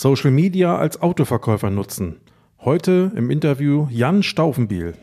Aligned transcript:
Social 0.00 0.30
Media 0.30 0.76
als 0.76 1.02
Autoverkäufer 1.02 1.70
nutzen. 1.70 2.20
Heute 2.60 3.10
im 3.16 3.32
Interview 3.32 3.88
Jan 3.90 4.22
Staufenbiel. 4.22 4.94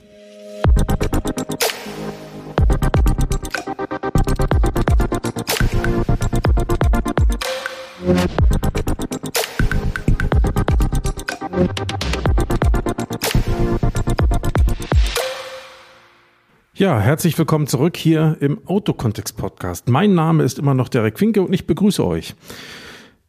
Ja, 16.73 17.01
herzlich 17.01 17.37
willkommen 17.37 17.67
zurück 17.67 17.97
hier 17.97 18.37
im 18.39 18.65
Autokontext 18.65 19.35
Podcast. 19.35 19.89
Mein 19.89 20.13
Name 20.13 20.43
ist 20.43 20.57
immer 20.57 20.73
noch 20.73 20.87
Derek 20.87 21.19
Finke 21.19 21.41
und 21.41 21.51
ich 21.51 21.67
begrüße 21.67 22.05
euch. 22.07 22.33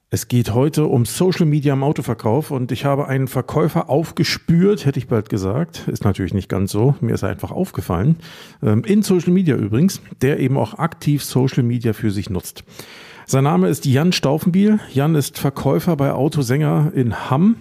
Es 0.09 0.29
geht 0.29 0.55
heute 0.55 0.87
um 0.87 1.05
Social 1.05 1.47
Media 1.47 1.73
im 1.73 1.83
Autoverkauf 1.83 2.53
und 2.53 2.71
ich 2.71 2.85
habe 2.85 3.09
einen 3.09 3.27
Verkäufer 3.27 3.91
aufgespürt, 3.91 4.87
hätte 4.87 5.01
ich 5.01 5.09
bald 5.09 5.29
gesagt. 5.29 5.89
Ist 5.89 6.05
natürlich 6.05 6.33
nicht 6.33 6.49
ganz 6.49 6.71
so. 6.71 6.95
Mir 7.01 7.15
ist 7.15 7.25
er 7.25 7.31
einfach 7.31 7.51
aufgefallen. 7.51 8.15
Ähm, 8.63 8.85
in 8.85 9.03
Social 9.03 9.33
Media 9.33 9.57
übrigens, 9.57 10.01
der 10.23 10.39
eben 10.39 10.59
auch 10.59 10.75
aktiv 10.75 11.25
Social 11.25 11.65
Media 11.65 11.93
für 11.93 12.13
sich 12.13 12.31
nutzt. 12.31 12.63
Sein 13.27 13.43
Name 13.43 13.69
ist 13.69 13.85
Jan 13.85 14.13
Staufenbiel. 14.13 14.79
Jan 14.93 15.17
ist 15.17 15.41
Verkäufer 15.41 15.97
bei 15.97 16.13
Autosänger 16.13 16.93
in 16.95 17.29
Hamm 17.29 17.57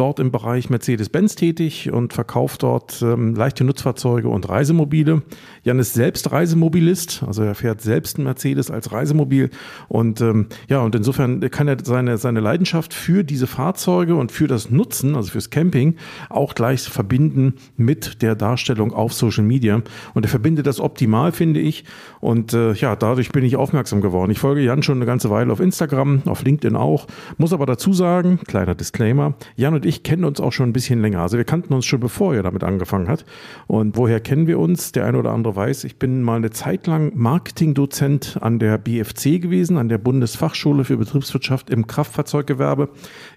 dort 0.00 0.18
im 0.18 0.30
Bereich 0.30 0.70
Mercedes-Benz 0.70 1.34
tätig 1.34 1.92
und 1.92 2.14
verkauft 2.14 2.62
dort 2.62 3.02
ähm, 3.02 3.34
leichte 3.34 3.64
Nutzfahrzeuge 3.64 4.28
und 4.28 4.48
Reisemobile. 4.48 5.22
Jan 5.62 5.78
ist 5.78 5.92
selbst 5.92 6.32
Reisemobilist, 6.32 7.22
also 7.26 7.42
er 7.42 7.54
fährt 7.54 7.82
selbst 7.82 8.18
ein 8.18 8.24
Mercedes 8.24 8.70
als 8.70 8.92
Reisemobil 8.92 9.50
und 9.88 10.20
ähm, 10.22 10.46
ja, 10.68 10.80
und 10.80 10.94
insofern 10.94 11.40
kann 11.50 11.68
er 11.68 11.76
seine, 11.84 12.16
seine 12.16 12.40
Leidenschaft 12.40 12.94
für 12.94 13.24
diese 13.24 13.46
Fahrzeuge 13.46 14.14
und 14.14 14.32
für 14.32 14.46
das 14.46 14.70
Nutzen, 14.70 15.16
also 15.16 15.32
fürs 15.32 15.50
Camping, 15.50 15.96
auch 16.30 16.54
gleich 16.54 16.80
verbinden 16.80 17.54
mit 17.76 18.22
der 18.22 18.34
Darstellung 18.36 18.92
auf 18.92 19.12
Social 19.12 19.44
Media. 19.44 19.82
Und 20.14 20.24
er 20.24 20.28
verbindet 20.28 20.66
das 20.66 20.80
optimal, 20.80 21.32
finde 21.32 21.60
ich. 21.60 21.84
Und 22.20 22.54
äh, 22.54 22.72
ja, 22.72 22.96
dadurch 22.96 23.32
bin 23.32 23.44
ich 23.44 23.56
aufmerksam 23.56 24.00
geworden. 24.00 24.30
Ich 24.30 24.38
folge 24.38 24.62
Jan 24.62 24.82
schon 24.82 24.98
eine 24.98 25.06
ganze 25.06 25.28
Weile 25.28 25.52
auf 25.52 25.60
Instagram, 25.60 26.22
auf 26.26 26.42
LinkedIn 26.42 26.76
auch. 26.76 27.06
Muss 27.36 27.52
aber 27.52 27.66
dazu 27.66 27.92
sagen, 27.92 28.38
kleiner 28.46 28.74
Disclaimer, 28.74 29.34
Jan 29.56 29.74
und 29.74 29.84
ich 29.84 29.89
kennen 30.02 30.24
uns 30.24 30.40
auch 30.40 30.52
schon 30.52 30.70
ein 30.70 30.72
bisschen 30.72 31.02
länger. 31.02 31.20
Also 31.20 31.36
wir 31.36 31.44
kannten 31.44 31.74
uns 31.74 31.86
schon 31.86 32.00
bevor 32.00 32.34
er 32.34 32.42
damit 32.42 32.64
angefangen 32.64 33.08
hat. 33.08 33.24
Und 33.66 33.96
woher 33.96 34.20
kennen 34.20 34.46
wir 34.46 34.58
uns? 34.58 34.92
Der 34.92 35.06
eine 35.06 35.18
oder 35.18 35.32
andere 35.32 35.56
weiß, 35.56 35.84
ich 35.84 35.98
bin 35.98 36.22
mal 36.22 36.36
eine 36.36 36.50
Zeit 36.50 36.86
lang 36.86 37.12
Marketingdozent 37.14 38.38
an 38.40 38.58
der 38.58 38.78
BFC 38.78 39.40
gewesen, 39.40 39.76
an 39.76 39.88
der 39.88 39.98
Bundesfachschule 39.98 40.84
für 40.84 40.96
Betriebswirtschaft 40.96 41.70
im 41.70 41.86
Kraftfahrzeuggewerbe 41.86 42.88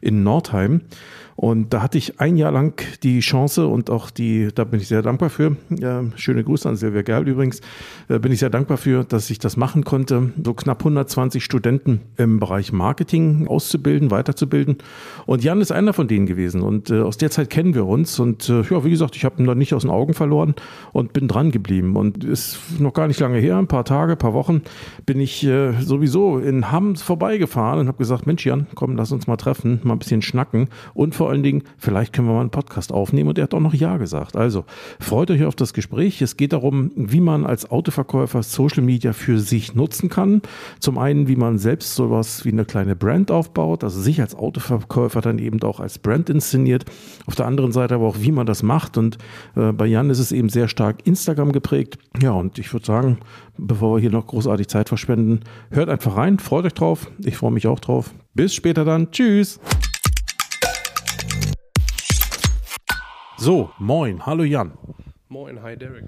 in 0.02 0.24
Nordheim. 0.24 0.82
Und 1.36 1.74
da 1.74 1.82
hatte 1.82 1.98
ich 1.98 2.20
ein 2.20 2.38
Jahr 2.38 2.52
lang 2.52 2.82
die 3.02 3.20
Chance 3.20 3.68
und 3.68 3.90
auch 3.90 4.10
die, 4.10 4.50
da 4.54 4.64
bin 4.64 4.80
ich 4.80 4.88
sehr 4.88 5.02
dankbar 5.02 5.30
für. 5.30 5.58
Äh, 5.72 6.04
schöne 6.16 6.44
Grüße 6.44 6.68
an 6.70 6.76
Silvia 6.76 7.02
Gerl 7.02 7.28
übrigens. 7.28 7.62
Äh, 8.08 8.20
bin 8.20 8.32
ich 8.32 8.40
sehr 8.40 8.50
dankbar 8.50 8.78
für, 8.78 9.04
dass 9.04 9.30
ich 9.30 9.40
das 9.40 9.58
machen 9.58 9.84
konnte, 9.84 10.32
so 10.44 10.54
knapp 10.54 10.80
120 10.80 11.44
Studenten 11.44 12.02
im 12.18 12.40
Bereich 12.40 12.72
Marketing 12.72 13.48
auszubilden, 13.48 14.12
weiterzubilden. 14.12 14.78
Und 15.26 15.44
Jan 15.44 15.62
ist 15.62 15.72
einer 15.72 15.94
von 15.94 16.08
denen 16.08 16.26
gewesen. 16.26 16.62
Und 16.62 16.90
äh, 16.90 17.02
aus 17.02 17.18
der 17.18 17.32
Zeit 17.32 17.50
kennen 17.50 17.74
wir 17.74 17.86
uns. 17.86 18.20
Und 18.20 18.50
äh, 18.50 18.62
ja, 18.62 18.84
wie 18.84 18.92
gesagt, 18.92 19.16
ich 19.16 19.26
habe 19.26 19.42
ihn 19.42 19.48
da 19.48 19.56
nicht 19.56 19.74
aus 19.74 19.82
den 19.82 19.92
Augen 19.92 20.14
verloren 20.14 20.56
und 20.92 21.14
bin 21.14 21.28
dran 21.28 21.52
geblieben. 21.52 21.96
Und 21.96 22.24
ist 22.24 22.60
noch 22.80 22.94
gar 22.94 23.08
nicht 23.08 23.20
lange 23.20 23.40
her, 23.40 23.58
ein 23.58 23.68
paar 23.68 23.86
Tage, 23.86 24.14
ein 24.14 24.18
paar 24.18 24.34
Wochen, 24.34 24.62
bin 25.06 25.20
ich 25.20 25.44
äh, 25.46 25.74
sowieso 25.82 26.40
in 26.40 26.72
Hamm 26.72 26.96
vorbeigefahren 26.96 27.80
und 27.80 27.88
habe 27.88 27.98
gesagt, 27.98 28.28
Mensch 28.28 28.46
Jan, 28.46 28.68
komm, 28.76 28.96
lass 28.96 29.12
uns 29.12 29.28
mal 29.28 29.38
treffen, 29.38 29.80
mal 29.84 29.94
ein 29.94 30.00
bisschen 30.00 30.22
schnacken 30.22 30.68
und 30.94 31.16
vor 31.24 31.30
allen 31.30 31.42
Dingen, 31.42 31.64
vielleicht 31.78 32.12
können 32.12 32.28
wir 32.28 32.34
mal 32.34 32.42
einen 32.42 32.50
Podcast 32.50 32.92
aufnehmen. 32.92 33.30
Und 33.30 33.38
er 33.38 33.46
hat 33.46 33.54
auch 33.54 33.62
noch 33.62 33.74
Ja 33.74 33.96
gesagt. 33.96 34.36
Also 34.36 34.66
freut 35.00 35.32
euch 35.32 35.46
auf 35.46 35.56
das 35.56 35.74
Gespräch. 35.74 36.22
Es 36.22 36.36
geht 36.36 36.52
darum, 36.52 36.92
wie 36.98 37.22
man 37.22 37.46
als 37.46 37.72
Autoverkäufer 37.72 38.44
Social 38.44 38.84
Media 38.84 39.14
für 39.14 39.40
sich 39.40 39.74
nutzen 39.74 40.10
kann. 40.10 40.42
Zum 40.80 40.98
einen, 40.98 41.30
wie 41.30 41.38
man 41.38 41.60
selbst 41.60 41.96
sowas 41.96 42.44
wie 42.44 42.52
eine 42.52 42.66
kleine 42.66 42.98
Brand 42.98 43.32
aufbaut, 43.32 43.86
also 43.86 44.02
sich 44.02 44.20
als 44.20 44.36
Autoverkäufer 44.36 45.22
dann 45.22 45.40
eben 45.40 45.64
auch 45.64 45.80
als 45.80 45.98
Brand 45.98 46.30
inszeniert. 46.30 46.84
Auf 47.26 47.36
der 47.36 47.46
anderen 47.46 47.72
Seite 47.72 47.96
aber 47.96 48.06
auch, 48.06 48.18
wie 48.20 48.34
man 48.34 48.46
das 48.46 48.62
macht. 48.62 48.98
Und 48.98 49.18
äh, 49.56 49.72
bei 49.72 49.86
Jan 49.86 50.10
ist 50.10 50.20
es 50.20 50.34
eben 50.34 50.50
sehr 50.50 50.68
stark 50.68 51.08
Instagram 51.08 51.54
geprägt. 51.54 52.00
Ja, 52.22 52.32
und 52.32 52.60
ich 52.60 52.74
würde 52.74 52.86
sagen, 52.86 53.20
bevor 53.58 53.96
wir 53.96 54.02
hier 54.02 54.12
noch 54.12 54.28
großartig 54.28 54.68
Zeit 54.68 54.90
verschwenden, 54.90 55.40
hört 55.72 55.88
einfach 55.88 56.18
rein, 56.18 56.38
freut 56.38 56.66
euch 56.66 56.74
drauf. 56.74 57.10
Ich 57.20 57.38
freue 57.38 57.52
mich 57.52 57.66
auch 57.66 57.80
drauf. 57.80 58.14
Bis 58.34 58.54
später 58.54 58.84
dann. 58.84 59.10
Tschüss. 59.12 59.62
So, 63.38 63.72
moin, 63.80 64.20
hallo 64.20 64.44
Jan. 64.46 64.72
Moin, 65.30 65.58
hi 65.58 65.76
Derek. 65.76 66.06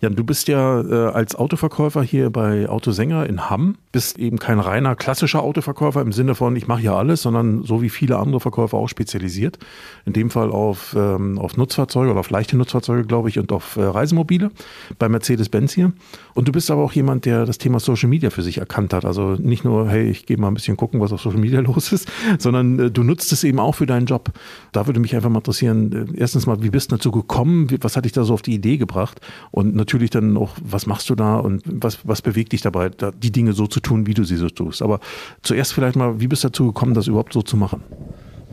Jan, 0.00 0.14
du 0.14 0.22
bist 0.22 0.46
ja 0.46 0.80
äh, 0.80 1.10
als 1.10 1.34
Autoverkäufer 1.34 2.04
hier 2.04 2.30
bei 2.30 2.68
Autosänger 2.68 3.26
in 3.26 3.50
Hamm, 3.50 3.78
bist 3.90 4.16
eben 4.16 4.38
kein 4.38 4.60
reiner 4.60 4.94
klassischer 4.94 5.42
Autoverkäufer 5.42 6.00
im 6.00 6.12
Sinne 6.12 6.36
von, 6.36 6.54
ich 6.54 6.68
mache 6.68 6.82
ja 6.82 6.96
alles, 6.96 7.22
sondern 7.22 7.64
so 7.64 7.82
wie 7.82 7.88
viele 7.88 8.16
andere 8.16 8.38
Verkäufer 8.38 8.76
auch 8.76 8.88
spezialisiert. 8.88 9.58
In 10.06 10.12
dem 10.12 10.30
Fall 10.30 10.52
auf, 10.52 10.94
ähm, 10.96 11.36
auf 11.40 11.56
Nutzfahrzeuge 11.56 12.12
oder 12.12 12.20
auf 12.20 12.30
leichte 12.30 12.56
Nutzfahrzeuge, 12.56 13.06
glaube 13.06 13.28
ich, 13.28 13.40
und 13.40 13.50
auf 13.50 13.74
äh, 13.74 13.82
Reisemobile 13.82 14.52
bei 15.00 15.08
Mercedes-Benz 15.08 15.72
hier. 15.72 15.92
Und 16.34 16.46
du 16.46 16.52
bist 16.52 16.70
aber 16.70 16.84
auch 16.84 16.92
jemand, 16.92 17.24
der 17.24 17.44
das 17.44 17.58
Thema 17.58 17.80
Social 17.80 18.08
Media 18.08 18.30
für 18.30 18.42
sich 18.42 18.58
erkannt 18.58 18.92
hat. 18.92 19.04
Also 19.04 19.34
nicht 19.34 19.64
nur, 19.64 19.88
hey, 19.88 20.08
ich 20.08 20.26
gehe 20.26 20.36
mal 20.36 20.46
ein 20.46 20.54
bisschen 20.54 20.76
gucken, 20.76 21.00
was 21.00 21.12
auf 21.12 21.22
Social 21.22 21.40
Media 21.40 21.58
los 21.68 21.90
ist, 21.90 22.08
sondern 22.38 22.78
äh, 22.78 22.90
du 22.92 23.02
nutzt 23.02 23.32
es 23.32 23.42
eben 23.42 23.58
auch 23.58 23.74
für 23.74 23.86
deinen 23.86 24.06
Job. 24.06 24.30
Da 24.70 24.86
würde 24.86 25.00
mich 25.00 25.16
einfach 25.16 25.28
mal 25.28 25.38
interessieren, 25.38 25.92
äh, 26.14 26.20
erstens 26.20 26.46
mal, 26.46 26.62
wie 26.62 26.70
bist 26.70 26.92
du 26.92 26.96
dazu 26.96 27.10
gekommen? 27.10 27.66
Was 27.80 27.96
hat 27.96 28.04
dich 28.04 28.12
da 28.12 28.22
so 28.22 28.34
auf 28.34 28.42
die 28.42 28.54
Idee 28.54 28.76
gebracht? 28.76 29.20
Und 29.50 29.74
natürlich 29.88 30.10
dann 30.10 30.36
auch, 30.36 30.54
was 30.62 30.84
machst 30.84 31.08
du 31.08 31.14
da 31.14 31.36
und 31.36 31.62
was, 31.64 32.06
was 32.06 32.20
bewegt 32.20 32.52
dich 32.52 32.60
dabei, 32.60 32.90
da, 32.90 33.10
die 33.10 33.32
Dinge 33.32 33.54
so 33.54 33.66
zu 33.66 33.80
tun, 33.80 34.06
wie 34.06 34.12
du 34.12 34.22
sie 34.22 34.36
so 34.36 34.50
tust. 34.50 34.82
Aber 34.82 35.00
zuerst 35.42 35.72
vielleicht 35.72 35.96
mal, 35.96 36.20
wie 36.20 36.28
bist 36.28 36.44
du 36.44 36.48
dazu 36.48 36.66
gekommen, 36.66 36.92
das 36.92 37.06
überhaupt 37.06 37.32
so 37.32 37.40
zu 37.40 37.56
machen? 37.56 37.82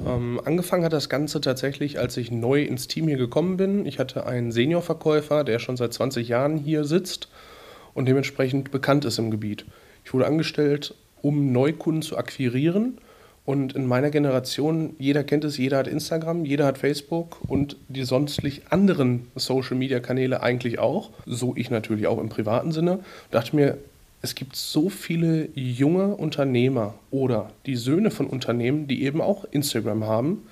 Ähm, 0.08 0.40
angefangen 0.46 0.86
hat 0.86 0.94
das 0.94 1.10
Ganze 1.10 1.42
tatsächlich, 1.42 2.00
als 2.00 2.16
ich 2.16 2.32
neu 2.32 2.64
ins 2.64 2.88
Team 2.88 3.10
hier 3.10 3.18
gekommen 3.18 3.58
bin. 3.58 3.86
Ich 3.86 4.00
hatte 4.00 4.26
einen 4.26 4.54
Seniorverkäufer, 4.54 5.44
der 5.44 5.60
schon 5.60 5.76
seit 5.76 5.92
20 5.92 6.30
Jahren 6.30 6.58
hier 6.58 6.86
sitzt 6.86 7.28
und 7.94 8.08
dementsprechend 8.08 8.72
bekannt 8.72 9.04
ist 9.04 9.20
im 9.20 9.30
Gebiet. 9.30 9.66
Ich 10.06 10.14
wurde 10.14 10.28
angestellt, 10.28 10.96
um 11.22 11.52
Neukunden 11.52 12.02
zu 12.02 12.18
akquirieren 12.18 12.98
und 13.46 13.76
in 13.76 13.86
meiner 13.86 14.10
Generation, 14.10 14.96
jeder 14.98 15.24
kennt 15.24 15.44
es, 15.44 15.58
jeder 15.58 15.78
hat 15.78 15.88
Instagram, 15.88 16.46
jeder 16.46 16.66
hat 16.66 16.80
Facebook 16.80 17.38
und 17.48 17.78
die 17.90 18.04
sonstlich 18.04 18.64
anderen 18.72 19.28
Social-Media-Kanäle 19.36 20.42
eigentlich 20.42 20.80
auch. 20.80 21.12
So 21.28 21.54
ich 21.56 21.70
natürlich 21.70 22.08
auch 22.08 22.18
im 22.20 22.30
privaten 22.30 22.72
Sinne. 22.72 23.00
Dachte 23.30 23.56
mir, 23.56 23.78
es 24.24 24.34
gibt 24.34 24.56
so 24.56 24.90
viele 24.90 25.50
junge 25.54 26.16
Unternehmer 26.16 26.96
oder 27.12 27.52
die 27.68 27.76
Söhne 27.76 28.10
von 28.10 28.26
Unternehmen, 28.26 28.88
die 28.88 29.04
eben 29.04 29.22
auch 29.22 29.46
Instagram 29.52 30.06
haben. 30.06 30.48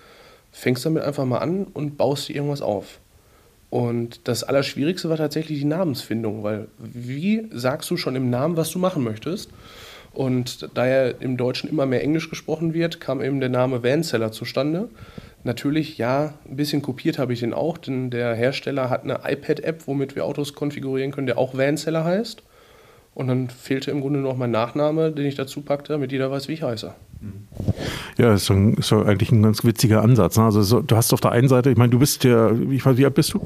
Fängst 0.52 0.86
damit 0.86 1.02
einfach 1.02 1.25
mal 1.25 1.40
an 1.40 1.66
und 1.74 1.98
baust 1.98 2.30
dir 2.30 2.36
irgendwas 2.36 2.62
auf. 2.62 3.00
Und 3.72 4.20
das 4.25 4.44
Allerschwierigste 4.44 5.10
war 5.10 5.18
tatsächlich 5.18 5.58
die 5.58 5.66
Namensfindung, 5.66 6.44
weil 6.44 6.68
wie 6.78 7.48
sagst 7.52 7.90
du 7.90 7.98
schon 7.98 8.16
im 8.16 8.30
Namen, 8.30 8.56
was 8.56 8.70
du 8.70 8.78
machen 8.78 9.04
möchtest? 9.04 9.50
Und 10.13 10.69
da 10.75 10.88
ja 10.88 11.07
im 11.07 11.38
Deutschen 11.38 11.69
immer 11.69 11.85
mehr 11.85 12.03
Englisch 12.03 12.29
gesprochen 12.29 12.74
wird, 12.74 13.00
kam 13.00 13.22
eben 13.22 13.40
der 13.40 13.50
Name 13.50 13.84
Vanseller 13.84 14.31
zustande. 14.31 14.90
Natürlich, 15.44 15.97
ja, 15.97 16.35
ein 16.47 16.56
bisschen 16.56 16.81
kopiert 16.81 17.19
habe 17.19 17.34
ich 17.34 17.41
den 17.41 17.53
auch, 17.53 17.78
denn 17.78 18.12
der 18.12 18.34
Hersteller 18.35 18.90
hat 18.90 19.03
eine 19.03 19.22
iPad-App, 19.25 19.88
womit 19.88 20.16
wir 20.16 20.25
Autos 20.25 20.53
konfigurieren 20.53 21.12
können, 21.12 21.28
der 21.28 21.38
auch 21.38 21.57
Vanseller 21.57 22.06
heißt. 22.06 22.44
Und 23.16 23.28
dann 23.28 23.50
fehlte 23.50 23.91
im 23.91 24.01
Grunde 24.01 24.19
noch 24.19 24.38
mein 24.38 24.51
Nachname, 24.51 25.12
den 25.12 25.25
ich 25.25 25.35
dazu 25.35 25.62
packte, 25.62 25.94
damit 25.94 26.12
jeder 26.12 26.31
weiß, 26.31 26.47
wie 26.47 26.53
ich 26.53 26.63
heiße. 26.63 26.94
Ja, 28.18 28.34
ist, 28.34 28.50
ein, 28.50 28.74
ist 28.75 28.91
eigentlich 28.91 29.31
ein 29.31 29.44
ganz 29.44 29.63
witziger 29.63 30.01
Ansatz. 30.01 30.38
Ne? 30.38 30.45
Also 30.45 30.62
so, 30.62 30.81
du 30.81 30.95
hast 30.95 31.13
auf 31.13 31.21
der 31.21 31.31
einen 31.31 31.48
Seite, 31.48 31.69
ich 31.69 31.77
meine, 31.77 31.92
du 31.92 32.00
bist 32.00 32.24
ja, 32.24 32.51
ich 32.51 32.86
weiß, 32.86 32.98
wie 32.98 33.06
alt 33.06 33.13
bist 33.13 33.33
du? 33.33 33.42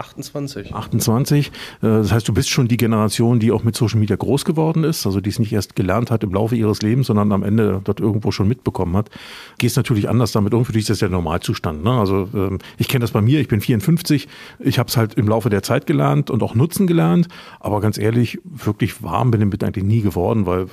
28. 0.00 0.74
28. 0.74 1.48
Äh, 1.48 1.50
das 1.80 2.12
heißt, 2.12 2.26
du 2.26 2.32
bist 2.32 2.50
schon 2.50 2.68
die 2.68 2.76
Generation, 2.76 3.38
die 3.38 3.52
auch 3.52 3.62
mit 3.62 3.76
Social 3.76 4.00
Media 4.00 4.16
groß 4.16 4.44
geworden 4.44 4.84
ist, 4.84 5.06
also 5.06 5.20
die 5.20 5.30
es 5.30 5.38
nicht 5.38 5.52
erst 5.52 5.76
gelernt 5.76 6.10
hat 6.10 6.24
im 6.24 6.32
Laufe 6.32 6.56
ihres 6.56 6.82
Lebens, 6.82 7.06
sondern 7.06 7.32
am 7.32 7.42
Ende 7.42 7.80
dort 7.84 8.00
irgendwo 8.00 8.30
schon 8.32 8.48
mitbekommen 8.48 8.96
hat. 8.96 9.10
Gehst 9.58 9.76
natürlich 9.76 10.08
anders 10.08 10.32
damit 10.32 10.54
um. 10.54 10.64
Für 10.64 10.72
dich 10.72 10.82
ist 10.82 10.90
das 10.90 10.98
der 11.00 11.10
Normalzustand. 11.10 11.84
Ne? 11.84 11.92
Also 11.92 12.28
ähm, 12.34 12.58
ich 12.78 12.88
kenne 12.88 13.02
das 13.02 13.12
bei 13.12 13.20
mir, 13.20 13.40
ich 13.40 13.48
bin 13.48 13.60
54. 13.60 14.28
Ich 14.58 14.78
habe 14.78 14.88
es 14.88 14.96
halt 14.96 15.14
im 15.14 15.28
Laufe 15.28 15.50
der 15.50 15.62
Zeit 15.62 15.86
gelernt 15.86 16.30
und 16.30 16.42
auch 16.42 16.54
nutzen 16.54 16.86
gelernt. 16.86 17.28
Aber 17.60 17.80
ganz 17.80 17.98
ehrlich, 17.98 18.40
wirklich 18.44 19.02
warm 19.02 19.30
bin 19.30 19.40
ich 19.40 19.46
damit 19.46 19.64
eigentlich 19.64 19.84
nie 19.84 20.00
geworden, 20.00 20.46
weil, 20.46 20.66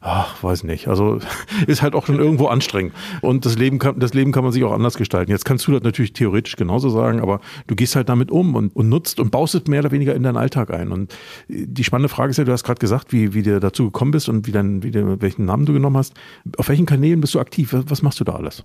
ach, 0.00 0.42
weiß 0.42 0.64
nicht. 0.64 0.88
Also 0.88 1.18
ist 1.66 1.82
halt 1.82 1.94
auch 1.94 2.06
schon 2.06 2.18
irgendwo 2.18 2.46
anstrengend. 2.46 2.94
Und 3.20 3.44
das 3.44 3.58
Leben 3.58 3.78
kann, 3.78 3.98
das 3.98 4.14
Leben 4.14 4.32
kann 4.32 4.44
man 4.44 4.52
sich 4.52 4.64
auch 4.64 4.72
anders 4.72 4.96
gestalten. 4.96 5.30
Jetzt 5.30 5.44
kannst 5.44 5.66
du 5.66 5.72
das 5.72 5.82
natürlich 5.82 6.12
theoretisch 6.12 6.56
genauso 6.56 6.90
sagen, 6.90 7.20
aber 7.20 7.40
du 7.66 7.74
gehst 7.74 7.96
halt 7.96 8.08
damit 8.08 8.30
um 8.30 8.51
und, 8.54 8.74
und 8.74 8.88
nutzt 8.88 9.20
und 9.20 9.30
baust 9.30 9.54
es 9.54 9.66
mehr 9.66 9.80
oder 9.80 9.90
weniger 9.90 10.14
in 10.14 10.22
deinen 10.22 10.36
Alltag 10.36 10.72
ein. 10.72 10.92
Und 10.92 11.14
die 11.48 11.84
spannende 11.84 12.08
Frage 12.08 12.30
ist 12.30 12.36
ja, 12.36 12.44
du 12.44 12.52
hast 12.52 12.64
gerade 12.64 12.78
gesagt, 12.78 13.12
wie, 13.12 13.34
wie 13.34 13.42
du 13.42 13.60
dazu 13.60 13.86
gekommen 13.86 14.10
bist 14.10 14.28
und 14.28 14.46
wie 14.46 14.52
dein, 14.52 14.82
wie 14.82 14.90
du, 14.90 15.20
welchen 15.20 15.44
Namen 15.44 15.66
du 15.66 15.72
genommen 15.72 15.96
hast. 15.96 16.14
Auf 16.56 16.68
welchen 16.68 16.86
Kanälen 16.86 17.20
bist 17.20 17.34
du 17.34 17.40
aktiv? 17.40 17.74
Was 17.88 18.02
machst 18.02 18.20
du 18.20 18.24
da 18.24 18.34
alles? 18.34 18.64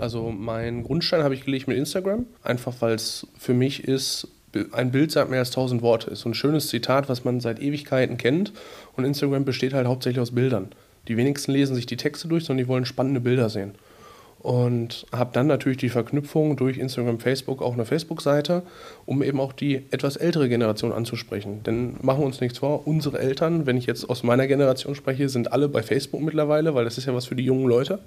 Also 0.00 0.30
mein 0.30 0.82
Grundstein 0.82 1.22
habe 1.22 1.34
ich 1.34 1.44
gelegt 1.44 1.68
mit 1.68 1.76
Instagram, 1.76 2.26
einfach 2.42 2.74
weil 2.80 2.94
es 2.94 3.26
für 3.38 3.54
mich 3.54 3.84
ist, 3.84 4.28
ein 4.72 4.90
Bild 4.90 5.10
sagt 5.12 5.30
mehr 5.30 5.38
als 5.38 5.50
tausend 5.50 5.82
Worte. 5.82 6.10
Ist 6.10 6.20
so 6.20 6.28
ein 6.28 6.34
schönes 6.34 6.68
Zitat, 6.68 7.08
was 7.08 7.24
man 7.24 7.40
seit 7.40 7.60
Ewigkeiten 7.60 8.16
kennt. 8.18 8.52
Und 8.96 9.04
Instagram 9.04 9.44
besteht 9.44 9.72
halt 9.72 9.86
hauptsächlich 9.86 10.20
aus 10.20 10.32
Bildern. 10.32 10.68
Die 11.08 11.16
wenigsten 11.16 11.52
lesen 11.52 11.74
sich 11.74 11.86
die 11.86 11.96
Texte 11.96 12.28
durch, 12.28 12.44
sondern 12.44 12.64
die 12.64 12.68
wollen 12.68 12.84
spannende 12.84 13.20
Bilder 13.20 13.48
sehen. 13.48 13.72
Und 14.42 15.06
habe 15.12 15.30
dann 15.32 15.46
natürlich 15.46 15.78
die 15.78 15.88
Verknüpfung 15.88 16.56
durch 16.56 16.76
Instagram, 16.76 17.20
Facebook 17.20 17.62
auch 17.62 17.74
eine 17.74 17.84
Facebook-Seite, 17.84 18.62
um 19.06 19.22
eben 19.22 19.38
auch 19.38 19.52
die 19.52 19.84
etwas 19.92 20.16
ältere 20.16 20.48
Generation 20.48 20.92
anzusprechen. 20.92 21.62
Denn 21.62 21.94
machen 22.02 22.20
wir 22.20 22.26
uns 22.26 22.40
nichts 22.40 22.58
vor, 22.58 22.86
unsere 22.88 23.20
Eltern, 23.20 23.66
wenn 23.66 23.76
ich 23.76 23.86
jetzt 23.86 24.10
aus 24.10 24.24
meiner 24.24 24.48
Generation 24.48 24.96
spreche, 24.96 25.28
sind 25.28 25.52
alle 25.52 25.68
bei 25.68 25.84
Facebook 25.84 26.22
mittlerweile, 26.22 26.74
weil 26.74 26.84
das 26.84 26.98
ist 26.98 27.06
ja 27.06 27.14
was 27.14 27.26
für 27.26 27.36
die 27.36 27.44
jungen 27.44 27.68
Leute 27.68 28.00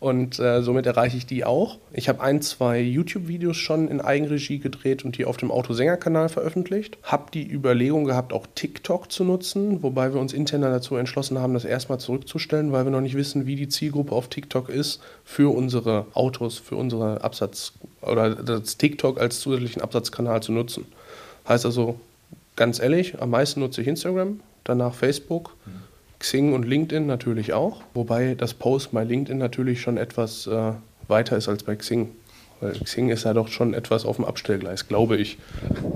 und 0.00 0.38
äh, 0.38 0.62
somit 0.62 0.86
erreiche 0.86 1.16
ich 1.16 1.26
die 1.26 1.44
auch. 1.44 1.78
Ich 1.92 2.08
habe 2.08 2.20
ein, 2.20 2.40
zwei 2.40 2.80
YouTube-Videos 2.80 3.56
schon 3.56 3.88
in 3.88 4.00
Eigenregie 4.00 4.58
gedreht 4.58 5.04
und 5.04 5.18
die 5.18 5.24
auf 5.24 5.36
dem 5.36 5.50
Autosänger-Kanal 5.50 6.28
veröffentlicht. 6.28 6.98
Habe 7.02 7.30
die 7.32 7.50
Überlegung 7.50 8.04
gehabt, 8.04 8.32
auch 8.32 8.46
TikTok 8.54 9.10
zu 9.10 9.24
nutzen, 9.24 9.82
wobei 9.82 10.14
wir 10.14 10.20
uns 10.20 10.32
intern 10.32 10.62
dazu 10.62 10.94
entschlossen 10.94 11.38
haben, 11.38 11.54
das 11.54 11.64
erstmal 11.64 11.98
zurückzustellen, 11.98 12.70
weil 12.70 12.84
wir 12.84 12.92
noch 12.92 13.00
nicht 13.00 13.16
wissen, 13.16 13.46
wie 13.46 13.56
die 13.56 13.68
Zielgruppe 13.68 14.12
auf 14.14 14.28
TikTok 14.28 14.68
ist 14.68 15.00
für 15.24 15.52
unsere 15.52 16.06
Autos, 16.14 16.58
für 16.58 16.76
unsere 16.76 17.24
Absatz 17.24 17.72
oder 18.00 18.36
das 18.36 18.76
TikTok 18.76 19.20
als 19.20 19.40
zusätzlichen 19.40 19.82
Absatzkanal 19.82 20.42
zu 20.42 20.52
nutzen. 20.52 20.86
Heißt 21.48 21.66
also, 21.66 21.98
ganz 22.54 22.78
ehrlich, 22.78 23.20
am 23.20 23.30
meisten 23.30 23.60
nutze 23.60 23.80
ich 23.80 23.88
Instagram, 23.88 24.40
danach 24.62 24.94
Facebook. 24.94 25.56
Mhm 25.66 25.87
Xing 26.18 26.52
und 26.52 26.64
LinkedIn 26.64 27.06
natürlich 27.06 27.52
auch, 27.52 27.82
wobei 27.94 28.34
das 28.34 28.54
Post 28.54 28.92
bei 28.92 29.04
LinkedIn 29.04 29.38
natürlich 29.38 29.80
schon 29.80 29.96
etwas 29.96 30.46
äh, 30.46 30.72
weiter 31.06 31.36
ist 31.36 31.48
als 31.48 31.62
bei 31.62 31.76
Xing. 31.76 32.10
Weil 32.60 32.72
Xing 32.72 33.08
ist 33.08 33.24
ja 33.24 33.34
doch 33.34 33.48
schon 33.48 33.72
etwas 33.72 34.04
auf 34.04 34.16
dem 34.16 34.24
Abstellgleis, 34.24 34.88
glaube 34.88 35.16
ich. 35.16 35.38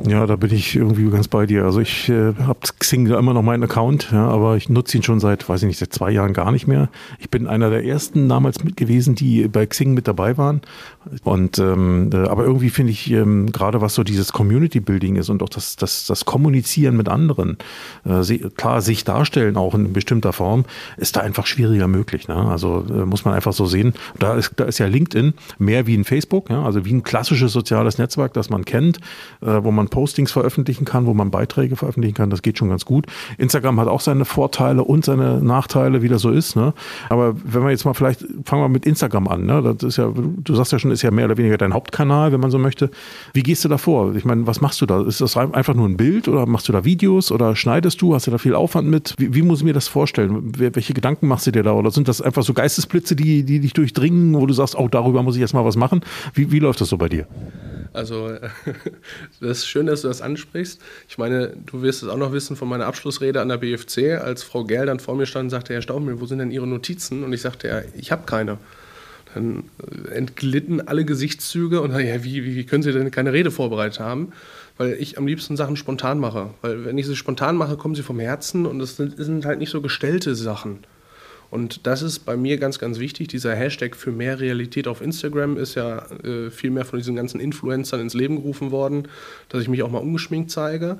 Ja, 0.06 0.26
da 0.26 0.36
bin 0.36 0.52
ich 0.52 0.76
irgendwie 0.76 1.10
ganz 1.10 1.26
bei 1.26 1.44
dir. 1.44 1.64
Also 1.64 1.80
ich 1.80 2.08
äh, 2.08 2.34
habe 2.34 2.60
Xing 2.78 3.06
immer 3.06 3.34
noch 3.34 3.42
meinen 3.42 3.64
Account, 3.64 4.10
ja, 4.12 4.28
aber 4.28 4.56
ich 4.56 4.68
nutze 4.68 4.96
ihn 4.96 5.02
schon 5.02 5.18
seit, 5.18 5.48
weiß 5.48 5.62
ich 5.62 5.66
nicht, 5.66 5.78
seit 5.78 5.92
zwei 5.92 6.12
Jahren 6.12 6.32
gar 6.32 6.52
nicht 6.52 6.68
mehr. 6.68 6.88
Ich 7.18 7.30
bin 7.30 7.48
einer 7.48 7.68
der 7.70 7.84
ersten 7.84 8.28
damals 8.28 8.62
mit 8.62 8.76
gewesen, 8.76 9.16
die 9.16 9.48
bei 9.48 9.66
Xing 9.66 9.92
mit 9.92 10.06
dabei 10.06 10.38
waren. 10.38 10.60
Und 11.24 11.58
ähm, 11.58 12.10
äh, 12.12 12.28
aber 12.28 12.44
irgendwie 12.44 12.70
finde 12.70 12.92
ich 12.92 13.10
ähm, 13.10 13.50
gerade 13.50 13.80
was 13.80 13.94
so 13.94 14.04
dieses 14.04 14.32
Community 14.32 14.78
Building 14.78 15.16
ist 15.16 15.30
und 15.30 15.42
auch 15.42 15.48
das, 15.48 15.74
das, 15.74 16.06
das 16.06 16.24
Kommunizieren 16.24 16.96
mit 16.96 17.08
anderen, 17.08 17.58
äh, 18.04 18.22
klar 18.56 18.80
sich 18.82 19.02
darstellen 19.02 19.56
auch 19.56 19.74
in 19.74 19.92
bestimmter 19.92 20.32
Form, 20.32 20.64
ist 20.96 21.16
da 21.16 21.20
einfach 21.22 21.46
schwieriger 21.46 21.88
möglich. 21.88 22.28
Ne? 22.28 22.36
Also 22.36 22.84
äh, 22.88 23.04
muss 23.04 23.24
man 23.24 23.34
einfach 23.34 23.52
so 23.52 23.66
sehen. 23.66 23.94
Da 24.20 24.34
ist, 24.34 24.52
da 24.56 24.64
ist 24.64 24.78
ja 24.78 24.86
LinkedIn 24.86 25.34
mehr 25.58 25.88
wie 25.88 25.96
ein 25.96 26.04
Facebook 26.04 26.50
ja, 26.52 26.62
also 26.62 26.84
wie 26.84 26.92
ein 26.92 27.02
klassisches 27.02 27.52
soziales 27.52 27.98
Netzwerk, 27.98 28.32
das 28.34 28.50
man 28.50 28.64
kennt, 28.64 28.98
äh, 29.40 29.62
wo 29.62 29.70
man 29.70 29.88
Postings 29.88 30.30
veröffentlichen 30.30 30.84
kann, 30.84 31.06
wo 31.06 31.14
man 31.14 31.30
Beiträge 31.30 31.76
veröffentlichen 31.76 32.14
kann, 32.14 32.30
das 32.30 32.42
geht 32.42 32.58
schon 32.58 32.68
ganz 32.68 32.84
gut. 32.84 33.06
Instagram 33.38 33.80
hat 33.80 33.88
auch 33.88 34.00
seine 34.00 34.24
Vorteile 34.24 34.84
und 34.84 35.04
seine 35.04 35.42
Nachteile, 35.42 36.02
wie 36.02 36.08
das 36.08 36.22
so 36.22 36.30
ist. 36.30 36.54
Ne? 36.54 36.74
Aber 37.08 37.34
wenn 37.44 37.62
wir 37.64 37.70
jetzt 37.70 37.84
mal 37.84 37.94
vielleicht, 37.94 38.20
fangen 38.44 38.62
wir 38.62 38.68
mit 38.68 38.86
Instagram 38.86 39.28
an. 39.28 39.46
Ne? 39.46 39.62
Das 39.62 39.82
ist 39.82 39.96
ja, 39.96 40.12
du 40.14 40.54
sagst 40.54 40.72
ja 40.72 40.78
schon, 40.78 40.90
ist 40.90 41.02
ja 41.02 41.10
mehr 41.10 41.24
oder 41.24 41.36
weniger 41.36 41.56
dein 41.56 41.72
Hauptkanal, 41.72 42.32
wenn 42.32 42.40
man 42.40 42.50
so 42.50 42.58
möchte. 42.58 42.90
Wie 43.32 43.42
gehst 43.42 43.64
du 43.64 43.68
da 43.68 43.78
vor? 43.78 44.14
Ich 44.14 44.24
meine, 44.24 44.46
was 44.46 44.60
machst 44.60 44.80
du 44.80 44.86
da? 44.86 45.02
Ist 45.02 45.20
das 45.20 45.36
einfach 45.36 45.74
nur 45.74 45.88
ein 45.88 45.96
Bild 45.96 46.28
oder 46.28 46.46
machst 46.46 46.68
du 46.68 46.72
da 46.72 46.84
Videos 46.84 47.32
oder 47.32 47.56
schneidest 47.56 48.02
du? 48.02 48.14
Hast 48.14 48.26
du 48.26 48.30
da 48.30 48.38
viel 48.38 48.54
Aufwand 48.54 48.88
mit? 48.88 49.14
Wie, 49.18 49.34
wie 49.34 49.42
muss 49.42 49.60
ich 49.60 49.64
mir 49.64 49.72
das 49.72 49.88
vorstellen? 49.88 50.52
Welche 50.56 50.92
Gedanken 50.92 51.28
machst 51.28 51.46
du 51.46 51.50
dir 51.50 51.62
da? 51.62 51.72
Oder 51.72 51.90
sind 51.90 52.08
das 52.08 52.20
einfach 52.20 52.42
so 52.42 52.52
Geistesblitze, 52.52 53.16
die, 53.16 53.42
die 53.42 53.60
dich 53.60 53.72
durchdringen, 53.72 54.34
wo 54.34 54.44
du 54.46 54.52
sagst, 54.52 54.76
auch 54.76 54.84
oh, 54.84 54.88
darüber 54.88 55.22
muss 55.22 55.36
ich 55.36 55.40
jetzt 55.40 55.54
mal 55.54 55.64
was 55.64 55.76
machen? 55.76 56.02
Wie 56.34 56.41
wie, 56.42 56.52
wie 56.52 56.58
läuft 56.58 56.80
das 56.80 56.88
so 56.88 56.96
bei 56.96 57.08
dir? 57.08 57.26
Also, 57.92 58.30
das 59.40 59.58
ist 59.58 59.66
schön, 59.66 59.86
dass 59.86 60.02
du 60.02 60.08
das 60.08 60.22
ansprichst. 60.22 60.80
Ich 61.08 61.18
meine, 61.18 61.52
du 61.66 61.82
wirst 61.82 62.02
es 62.02 62.08
auch 62.08 62.16
noch 62.16 62.32
wissen 62.32 62.56
von 62.56 62.68
meiner 62.68 62.86
Abschlussrede 62.86 63.40
an 63.40 63.48
der 63.48 63.58
BFC, 63.58 64.20
als 64.20 64.42
Frau 64.42 64.64
Gerl 64.64 64.86
dann 64.86 64.98
vor 64.98 65.14
mir 65.14 65.26
stand 65.26 65.44
und 65.44 65.50
sagte, 65.50 65.74
Herr 65.74 65.82
Staubmüll, 65.82 66.20
wo 66.20 66.26
sind 66.26 66.38
denn 66.38 66.50
Ihre 66.50 66.66
Notizen? 66.66 67.22
Und 67.22 67.32
ich 67.32 67.42
sagte, 67.42 67.68
ja, 67.68 67.82
ich 67.96 68.10
habe 68.10 68.24
keine. 68.26 68.58
Dann 69.34 69.64
äh, 70.06 70.14
entglitten 70.14 70.86
alle 70.86 71.04
Gesichtszüge 71.04 71.80
und 71.80 71.92
ja, 71.92 72.24
wie, 72.24 72.44
wie 72.44 72.64
können 72.64 72.82
Sie 72.82 72.92
denn 72.92 73.10
keine 73.10 73.32
Rede 73.32 73.50
vorbereitet 73.50 74.00
haben? 74.00 74.32
Weil 74.78 74.94
ich 74.94 75.18
am 75.18 75.26
liebsten 75.26 75.56
Sachen 75.56 75.76
spontan 75.76 76.18
mache. 76.18 76.50
Weil 76.62 76.84
wenn 76.84 76.98
ich 76.98 77.06
sie 77.06 77.14
spontan 77.14 77.56
mache, 77.56 77.76
kommen 77.76 77.94
sie 77.94 78.02
vom 78.02 78.18
Herzen 78.18 78.64
und 78.64 78.84
sind, 78.86 79.16
sind 79.18 79.44
halt 79.44 79.58
nicht 79.58 79.70
so 79.70 79.82
gestellte 79.82 80.34
Sachen. 80.34 80.78
Und 81.52 81.86
das 81.86 82.00
ist 82.00 82.20
bei 82.20 82.34
mir 82.34 82.56
ganz, 82.56 82.78
ganz 82.78 82.98
wichtig. 82.98 83.28
Dieser 83.28 83.54
Hashtag 83.54 83.94
für 83.94 84.10
mehr 84.10 84.40
Realität 84.40 84.88
auf 84.88 85.02
Instagram 85.02 85.58
ist 85.58 85.74
ja 85.74 85.98
äh, 86.24 86.50
viel 86.50 86.70
mehr 86.70 86.86
von 86.86 86.98
diesen 86.98 87.14
ganzen 87.14 87.40
Influencern 87.40 88.00
ins 88.00 88.14
Leben 88.14 88.36
gerufen 88.36 88.70
worden, 88.70 89.06
dass 89.50 89.60
ich 89.60 89.68
mich 89.68 89.82
auch 89.82 89.90
mal 89.90 89.98
ungeschminkt 89.98 90.50
zeige. 90.50 90.96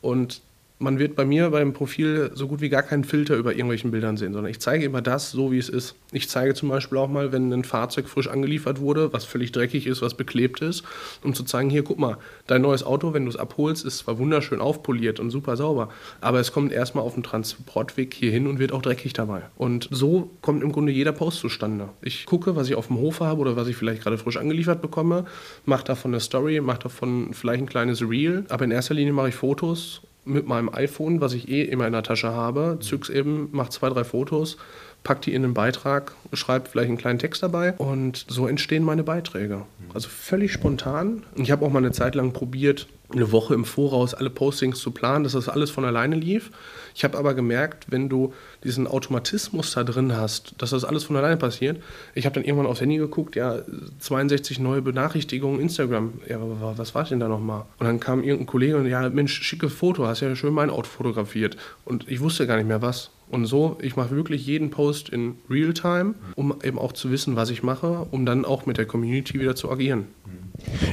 Und 0.00 0.40
man 0.78 0.98
wird 0.98 1.14
bei 1.14 1.24
mir 1.24 1.50
beim 1.50 1.72
Profil 1.72 2.32
so 2.34 2.48
gut 2.48 2.60
wie 2.60 2.68
gar 2.68 2.82
keinen 2.82 3.04
Filter 3.04 3.36
über 3.36 3.52
irgendwelchen 3.52 3.92
Bildern 3.92 4.16
sehen, 4.16 4.32
sondern 4.32 4.50
ich 4.50 4.58
zeige 4.58 4.84
immer 4.84 5.02
das 5.02 5.30
so, 5.30 5.52
wie 5.52 5.58
es 5.58 5.68
ist. 5.68 5.94
Ich 6.10 6.28
zeige 6.28 6.54
zum 6.54 6.68
Beispiel 6.68 6.98
auch 6.98 7.08
mal, 7.08 7.30
wenn 7.30 7.52
ein 7.52 7.62
Fahrzeug 7.62 8.08
frisch 8.08 8.28
angeliefert 8.28 8.80
wurde, 8.80 9.12
was 9.12 9.24
völlig 9.24 9.52
dreckig 9.52 9.86
ist, 9.86 10.02
was 10.02 10.14
beklebt 10.14 10.60
ist, 10.60 10.82
um 11.22 11.32
zu 11.32 11.44
zeigen, 11.44 11.70
hier, 11.70 11.84
guck 11.84 11.98
mal, 11.98 12.18
dein 12.48 12.62
neues 12.62 12.82
Auto, 12.82 13.14
wenn 13.14 13.24
du 13.24 13.30
es 13.30 13.36
abholst, 13.36 13.84
ist 13.84 13.98
zwar 13.98 14.18
wunderschön 14.18 14.60
aufpoliert 14.60 15.20
und 15.20 15.30
super 15.30 15.56
sauber, 15.56 15.90
aber 16.20 16.40
es 16.40 16.50
kommt 16.50 16.72
erstmal 16.72 17.04
auf 17.04 17.14
dem 17.14 17.22
Transportweg 17.22 18.12
hierhin 18.12 18.48
und 18.48 18.58
wird 18.58 18.72
auch 18.72 18.82
dreckig 18.82 19.12
dabei. 19.12 19.42
Und 19.56 19.88
so 19.92 20.30
kommt 20.40 20.64
im 20.64 20.72
Grunde 20.72 20.90
jeder 20.90 21.12
Post 21.12 21.38
zustande. 21.38 21.90
Ich 22.02 22.26
gucke, 22.26 22.56
was 22.56 22.68
ich 22.68 22.74
auf 22.74 22.88
dem 22.88 22.98
Hof 22.98 23.20
habe 23.20 23.40
oder 23.40 23.54
was 23.54 23.68
ich 23.68 23.76
vielleicht 23.76 24.02
gerade 24.02 24.18
frisch 24.18 24.36
angeliefert 24.36 24.82
bekomme, 24.82 25.24
mache 25.66 25.84
davon 25.84 26.12
eine 26.12 26.20
Story, 26.20 26.60
mache 26.60 26.80
davon 26.80 27.28
vielleicht 27.32 27.62
ein 27.62 27.68
kleines 27.68 28.02
Reel, 28.02 28.44
aber 28.48 28.64
in 28.64 28.72
erster 28.72 28.94
Linie 28.94 29.12
mache 29.12 29.28
ich 29.28 29.34
Fotos 29.36 30.02
mit 30.24 30.46
meinem 30.46 30.72
iPhone, 30.72 31.20
was 31.20 31.32
ich 31.34 31.48
eh 31.48 31.62
immer 31.62 31.86
in 31.86 31.92
der 31.92 32.02
Tasche 32.02 32.32
habe, 32.32 32.78
zück's 32.80 33.08
eben, 33.08 33.48
mach 33.52 33.68
zwei, 33.68 33.88
drei 33.90 34.04
Fotos, 34.04 34.56
pack 35.02 35.20
die 35.22 35.34
in 35.34 35.44
einen 35.44 35.54
Beitrag, 35.54 36.12
schreibe 36.32 36.68
vielleicht 36.68 36.88
einen 36.88 36.98
kleinen 36.98 37.18
Text 37.18 37.42
dabei 37.42 37.74
und 37.74 38.24
so 38.28 38.46
entstehen 38.46 38.84
meine 38.84 39.04
Beiträge. 39.04 39.62
Also 39.92 40.08
völlig 40.08 40.52
spontan. 40.52 41.22
Ich 41.36 41.50
habe 41.50 41.64
auch 41.64 41.70
mal 41.70 41.78
eine 41.78 41.92
Zeit 41.92 42.14
lang 42.14 42.32
probiert, 42.32 42.88
eine 43.14 43.32
Woche 43.32 43.54
im 43.54 43.64
Voraus 43.64 44.14
alle 44.14 44.30
Postings 44.30 44.78
zu 44.78 44.90
planen, 44.90 45.24
dass 45.24 45.32
das 45.32 45.48
alles 45.48 45.70
von 45.70 45.84
alleine 45.84 46.16
lief. 46.16 46.50
Ich 46.94 47.04
habe 47.04 47.18
aber 47.18 47.34
gemerkt, 47.34 47.86
wenn 47.90 48.08
du 48.08 48.32
diesen 48.62 48.86
Automatismus 48.86 49.72
da 49.72 49.84
drin 49.84 50.16
hast, 50.16 50.54
dass 50.58 50.70
das 50.70 50.84
alles 50.84 51.04
von 51.04 51.16
alleine 51.16 51.36
passiert. 51.36 51.82
Ich 52.14 52.24
habe 52.26 52.34
dann 52.34 52.44
irgendwann 52.44 52.66
aufs 52.66 52.80
Handy 52.80 52.96
geguckt, 52.96 53.36
ja, 53.36 53.62
62 53.98 54.60
neue 54.60 54.82
Benachrichtigungen 54.82 55.60
Instagram. 55.60 56.14
Ja, 56.28 56.38
was 56.40 56.94
war 56.94 57.04
denn 57.04 57.20
da 57.20 57.28
nochmal? 57.28 57.64
Und 57.78 57.86
dann 57.86 58.00
kam 58.00 58.22
irgendein 58.22 58.46
Kollege 58.46 58.76
und 58.76 58.86
ja, 58.86 59.08
Mensch, 59.08 59.42
schicke 59.42 59.68
Foto, 59.68 60.06
hast 60.06 60.20
ja 60.20 60.34
schön 60.36 60.54
mein 60.54 60.70
Auto 60.70 60.88
fotografiert. 60.88 61.56
Und 61.84 62.08
ich 62.08 62.20
wusste 62.20 62.46
gar 62.46 62.56
nicht 62.56 62.68
mehr 62.68 62.82
was. 62.82 63.10
Und 63.28 63.46
so, 63.46 63.78
ich 63.80 63.96
mache 63.96 64.10
wirklich 64.10 64.46
jeden 64.46 64.70
Post 64.70 65.08
in 65.08 65.36
Realtime, 65.50 66.14
um 66.36 66.54
eben 66.62 66.78
auch 66.78 66.92
zu 66.92 67.10
wissen, 67.10 67.36
was 67.36 67.50
ich 67.50 67.62
mache, 67.62 68.06
um 68.10 68.26
dann 68.26 68.44
auch 68.44 68.66
mit 68.66 68.76
der 68.76 68.86
Community 68.86 69.40
wieder 69.40 69.56
zu 69.56 69.70
agieren. 69.70 70.06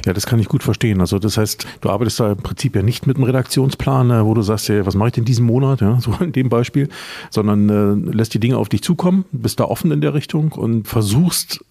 Ja, 0.06 0.14
das 0.14 0.26
kann 0.26 0.40
ich 0.40 0.48
gut 0.48 0.64
verstehen. 0.64 1.02
Also 1.02 1.20
das 1.20 1.38
heißt, 1.38 1.68
du 1.82 1.90
arbeitest 1.90 2.20
da 2.20 2.32
im 2.32 2.38
Prinzip 2.38 2.76
ja 2.76 2.82
nicht 2.82 3.06
mit 3.06 3.18
einem 3.18 3.26
Redaktionsplan, 3.26 4.10
äh, 4.10 4.26
wo 4.26 4.34
du 4.34 4.42
sagst, 4.42 4.70
ja, 4.70 4.86
was 4.86 4.96
mache 4.96 5.10
ich 5.10 5.14
denn 5.14 5.26
diesen 5.26 5.46
Monat, 5.46 5.82
ja, 5.82 6.00
so 6.02 6.16
in 6.20 6.32
dem 6.32 6.50
Beispiel, 6.50 6.90
sondern 7.30 7.70
äh, 7.70 8.12
lässt 8.12 8.34
die 8.34 8.40
Dinge 8.40 8.58
auf 8.58 8.70
dich 8.70 8.82
zukommen, 8.82 9.26
bist 9.32 9.60
da 9.60 9.66
offen 9.66 9.92
in 9.92 10.02
der 10.02 10.14
Richtung 10.14 10.52
und 10.52 10.88
versuchst 10.88 11.64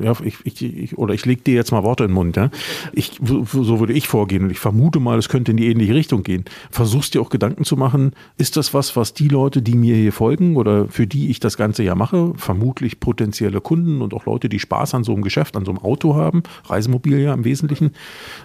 ja, 0.00 0.14
ich, 0.22 0.36
ich, 0.44 0.62
ich, 0.62 0.98
oder 0.98 1.14
ich 1.14 1.26
lege 1.26 1.42
dir 1.42 1.54
jetzt 1.54 1.72
mal 1.72 1.82
Worte 1.82 2.04
in 2.04 2.10
den 2.10 2.14
Mund, 2.14 2.36
ja. 2.36 2.50
Ich, 2.92 3.12
so 3.20 3.80
würde 3.80 3.92
ich 3.92 4.06
vorgehen 4.06 4.44
und 4.44 4.50
ich 4.50 4.60
vermute 4.60 5.00
mal, 5.00 5.18
es 5.18 5.28
könnte 5.28 5.50
in 5.50 5.56
die 5.56 5.66
ähnliche 5.66 5.94
Richtung 5.94 6.22
gehen. 6.22 6.44
Versuchst 6.70 7.14
dir 7.14 7.20
auch 7.20 7.30
Gedanken 7.30 7.64
zu 7.64 7.76
machen, 7.76 8.12
ist 8.38 8.56
das 8.56 8.74
was, 8.74 8.96
was 8.96 9.14
die 9.14 9.28
Leute, 9.28 9.62
die 9.62 9.74
mir 9.74 9.96
hier 9.96 10.12
folgen 10.12 10.56
oder 10.56 10.86
für 10.88 11.06
die 11.06 11.30
ich 11.30 11.40
das 11.40 11.56
Ganze 11.56 11.82
ja 11.82 11.94
mache, 11.94 12.32
vermutlich 12.36 13.00
potenzielle 13.00 13.60
Kunden 13.60 14.02
und 14.02 14.14
auch 14.14 14.26
Leute, 14.26 14.48
die 14.48 14.60
Spaß 14.60 14.94
an 14.94 15.04
so 15.04 15.12
einem 15.12 15.22
Geschäft, 15.22 15.56
an 15.56 15.64
so 15.64 15.72
einem 15.72 15.80
Auto 15.80 16.14
haben, 16.14 16.42
Reisemobil 16.66 17.18
ja 17.18 17.34
im 17.34 17.44
Wesentlichen, 17.44 17.90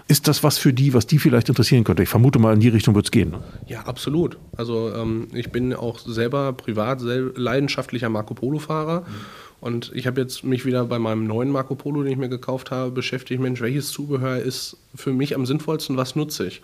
ist 0.08 0.26
das 0.28 0.42
was 0.42 0.58
für 0.58 0.72
die, 0.72 0.94
was 0.94 1.06
die 1.06 1.18
vielleicht 1.18 1.48
interessieren 1.48 1.84
könnte? 1.84 2.02
Ich 2.02 2.08
vermute 2.08 2.38
mal, 2.38 2.54
in 2.54 2.60
die 2.60 2.68
Richtung 2.68 2.94
wird 2.94 3.06
es 3.06 3.10
gehen. 3.10 3.30
Ne? 3.30 3.42
Ja, 3.66 3.82
absolut. 3.82 4.38
Also 4.56 4.92
ähm, 4.92 5.28
ich 5.32 5.52
bin 5.52 5.72
auch 5.72 5.98
selber 5.98 6.52
privat 6.52 7.00
sehr 7.00 7.30
leidenschaftlicher 7.36 8.08
Marco 8.08 8.34
Polo-Fahrer. 8.34 9.02
Mhm 9.02 9.51
und 9.62 9.92
ich 9.94 10.08
habe 10.08 10.20
jetzt 10.20 10.42
mich 10.42 10.66
wieder 10.66 10.84
bei 10.86 10.98
meinem 10.98 11.24
neuen 11.24 11.48
Marco 11.48 11.76
Polo, 11.76 12.02
den 12.02 12.10
ich 12.10 12.18
mir 12.18 12.28
gekauft 12.28 12.72
habe, 12.72 12.90
beschäftigt, 12.90 13.40
Mensch, 13.40 13.60
welches 13.60 13.92
Zubehör 13.92 14.40
ist 14.40 14.76
für 14.92 15.12
mich 15.12 15.36
am 15.36 15.46
sinnvollsten, 15.46 15.96
was 15.96 16.16
nutze 16.16 16.48
ich? 16.48 16.62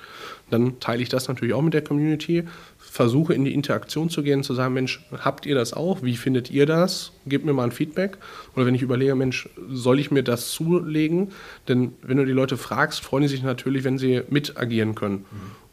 Dann 0.51 0.81
teile 0.81 1.01
ich 1.01 1.09
das 1.09 1.29
natürlich 1.29 1.55
auch 1.55 1.63
mit 1.63 1.75
der 1.75 1.85
Community, 1.85 2.43
versuche 2.77 3.35
in 3.35 3.45
die 3.45 3.55
Interaktion 3.55 4.11
zu 4.11 4.25
gehen, 4.25 4.43
zu 4.43 4.53
sagen, 4.53 4.75
Mensch, 4.75 5.01
habt 5.17 5.47
ihr 5.47 5.55
das 5.55 5.75
auch? 5.75 6.03
Wie 6.03 6.17
findet 6.17 6.51
ihr 6.51 6.67
das? 6.67 7.13
Gebt 7.25 7.45
mir 7.45 7.53
mal 7.53 7.63
ein 7.63 7.71
Feedback. 7.71 8.19
Oder 8.57 8.67
wenn 8.67 8.75
ich 8.75 8.83
überlege, 8.83 9.15
Mensch, 9.15 9.49
soll 9.71 10.01
ich 10.01 10.11
mir 10.11 10.25
das 10.25 10.51
zulegen? 10.51 11.29
Denn 11.69 11.93
wenn 12.03 12.17
du 12.17 12.27
die 12.27 12.33
Leute 12.33 12.57
fragst, 12.57 12.99
freuen 12.99 13.23
die 13.23 13.29
sich 13.29 13.45
natürlich, 13.45 13.85
wenn 13.85 13.99
sie 13.99 14.23
mit 14.29 14.57
agieren 14.57 14.97
können. 14.97 15.19
Mhm. 15.19 15.25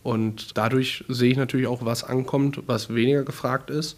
Und 0.03 0.58
dadurch 0.60 1.03
sehe 1.08 1.32
ich 1.32 1.38
natürlich 1.38 1.65
auch, 1.65 1.84
was 1.84 2.03
ankommt, 2.03 2.62
was 2.67 2.94
weniger 2.94 3.24
gefragt 3.24 3.72
ist 3.72 3.98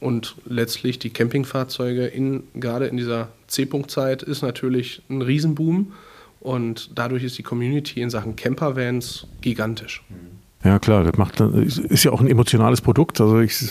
Und 0.00 0.36
letztlich 0.46 0.98
die 0.98 1.10
Campingfahrzeuge 1.10 2.06
in, 2.06 2.44
gerade 2.54 2.86
in 2.86 2.96
dieser 2.96 3.28
C-Punkt-Zeit 3.48 4.22
ist 4.22 4.42
natürlich 4.42 5.02
ein 5.10 5.22
Riesenboom. 5.22 5.92
Und 6.40 6.90
dadurch 6.94 7.22
ist 7.22 7.36
die 7.36 7.42
Community 7.42 8.00
in 8.00 8.08
Sachen 8.08 8.34
Campervans 8.34 9.26
gigantisch. 9.42 10.02
Mhm. 10.08 10.39
Ja, 10.62 10.78
klar, 10.78 11.04
das 11.04 11.16
macht, 11.16 11.40
ist 11.40 12.04
ja 12.04 12.12
auch 12.12 12.20
ein 12.20 12.26
emotionales 12.26 12.82
Produkt. 12.82 13.18
Also 13.22 13.40
ich, 13.40 13.62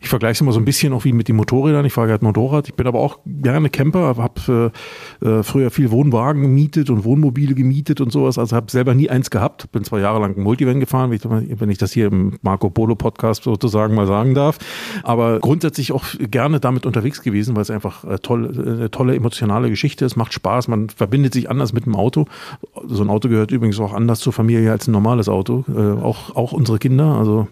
ich 0.00 0.08
vergleiche 0.08 0.32
es 0.32 0.40
immer 0.40 0.52
so 0.52 0.58
ein 0.58 0.64
bisschen 0.64 0.94
auch 0.94 1.04
wie 1.04 1.12
mit 1.12 1.28
den 1.28 1.36
Motorrädern. 1.36 1.84
Ich 1.84 1.92
fahre 1.92 2.06
gerade 2.08 2.24
Motorrad. 2.24 2.68
Ich 2.68 2.74
bin 2.74 2.86
aber 2.86 3.00
auch 3.00 3.18
gerne 3.26 3.68
Camper, 3.68 4.16
habe 4.16 4.72
äh, 5.22 5.26
äh, 5.28 5.42
früher 5.42 5.70
viel 5.70 5.90
Wohnwagen 5.90 6.40
gemietet 6.40 6.88
und 6.88 7.04
Wohnmobile 7.04 7.54
gemietet 7.54 8.00
und 8.00 8.10
sowas. 8.10 8.38
Also 8.38 8.56
habe 8.56 8.70
selber 8.70 8.94
nie 8.94 9.10
eins 9.10 9.28
gehabt. 9.28 9.70
Bin 9.72 9.84
zwei 9.84 10.00
Jahre 10.00 10.20
lang 10.20 10.38
ein 10.38 10.42
Multivan 10.42 10.80
gefahren, 10.80 11.10
wenn 11.10 11.68
ich 11.68 11.76
das 11.76 11.92
hier 11.92 12.06
im 12.06 12.38
Marco 12.40 12.70
Polo 12.70 12.94
Podcast 12.94 13.42
sozusagen 13.42 13.94
mal 13.94 14.06
sagen 14.06 14.34
darf. 14.34 14.56
Aber 15.02 15.40
grundsätzlich 15.40 15.92
auch 15.92 16.06
gerne 16.18 16.60
damit 16.60 16.86
unterwegs 16.86 17.20
gewesen, 17.20 17.56
weil 17.56 17.62
es 17.62 17.70
einfach 17.70 18.04
äh, 18.04 18.18
toll, 18.20 18.56
äh, 18.56 18.70
eine 18.70 18.90
tolle 18.90 19.14
emotionale 19.14 19.68
Geschichte 19.68 20.06
ist. 20.06 20.16
Macht 20.16 20.32
Spaß. 20.32 20.68
Man 20.68 20.88
verbindet 20.88 21.34
sich 21.34 21.50
anders 21.50 21.74
mit 21.74 21.84
dem 21.84 21.94
Auto. 21.94 22.24
So 22.86 23.02
ein 23.02 23.10
Auto 23.10 23.28
gehört 23.28 23.50
übrigens 23.50 23.78
auch 23.80 23.92
anders 23.92 24.20
zur 24.20 24.32
Familie 24.32 24.72
als 24.72 24.88
ein 24.88 24.92
normales 24.92 25.28
Auto. 25.28 25.66
Äh, 25.68 26.02
auch 26.02 26.37
auch 26.38 26.52
unsere 26.52 26.78
Kinder. 26.78 27.16
Also 27.16 27.48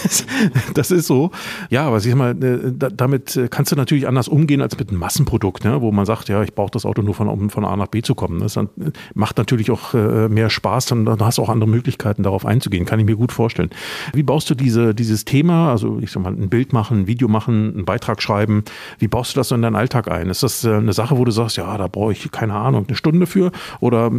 das 0.74 0.90
ist 0.90 1.06
so. 1.06 1.30
Ja, 1.70 1.86
aber 1.86 2.00
sieh 2.00 2.14
mal, 2.14 2.32
äh, 2.42 2.72
damit 2.74 3.36
äh, 3.36 3.48
kannst 3.48 3.72
du 3.72 3.76
natürlich 3.76 4.08
anders 4.08 4.28
umgehen 4.28 4.60
als 4.60 4.76
mit 4.76 4.90
einem 4.90 4.98
Massenprodukt, 4.98 5.64
ne? 5.64 5.80
wo 5.80 5.92
man 5.92 6.04
sagt, 6.04 6.28
ja, 6.28 6.42
ich 6.42 6.54
brauche 6.54 6.72
das 6.72 6.84
Auto 6.84 7.02
nur 7.02 7.14
von, 7.14 7.28
um 7.28 7.48
von 7.50 7.64
A 7.64 7.76
nach 7.76 7.86
B 7.86 8.02
zu 8.02 8.14
kommen. 8.14 8.40
Das 8.40 8.58
macht 9.14 9.38
natürlich 9.38 9.70
auch 9.70 9.94
äh, 9.94 10.28
mehr 10.28 10.50
Spaß, 10.50 10.86
dann, 10.86 11.04
dann 11.04 11.20
hast 11.20 11.38
du 11.38 11.42
auch 11.42 11.48
andere 11.48 11.70
Möglichkeiten, 11.70 12.24
darauf 12.24 12.44
einzugehen. 12.44 12.84
Kann 12.84 12.98
ich 12.98 13.06
mir 13.06 13.16
gut 13.16 13.32
vorstellen. 13.32 13.70
Wie 14.12 14.24
baust 14.24 14.50
du 14.50 14.54
diese, 14.54 14.94
dieses 14.94 15.24
Thema, 15.24 15.70
also 15.70 16.00
ich 16.00 16.10
sag 16.10 16.22
mal, 16.22 16.32
ein 16.32 16.48
Bild 16.48 16.72
machen, 16.72 17.02
ein 17.02 17.06
Video 17.06 17.28
machen, 17.28 17.74
einen 17.74 17.84
Beitrag 17.84 18.20
schreiben, 18.20 18.64
wie 18.98 19.08
baust 19.08 19.34
du 19.34 19.40
das 19.40 19.48
so 19.48 19.54
in 19.54 19.62
deinen 19.62 19.76
Alltag 19.76 20.10
ein? 20.10 20.28
Ist 20.30 20.42
das 20.42 20.64
eine 20.64 20.92
Sache, 20.92 21.16
wo 21.16 21.24
du 21.24 21.30
sagst, 21.30 21.56
ja, 21.56 21.78
da 21.78 21.86
brauche 21.86 22.12
ich 22.12 22.30
keine 22.32 22.54
Ahnung, 22.54 22.86
eine 22.88 22.96
Stunde 22.96 23.26
für? 23.26 23.52
Oder 23.78 24.10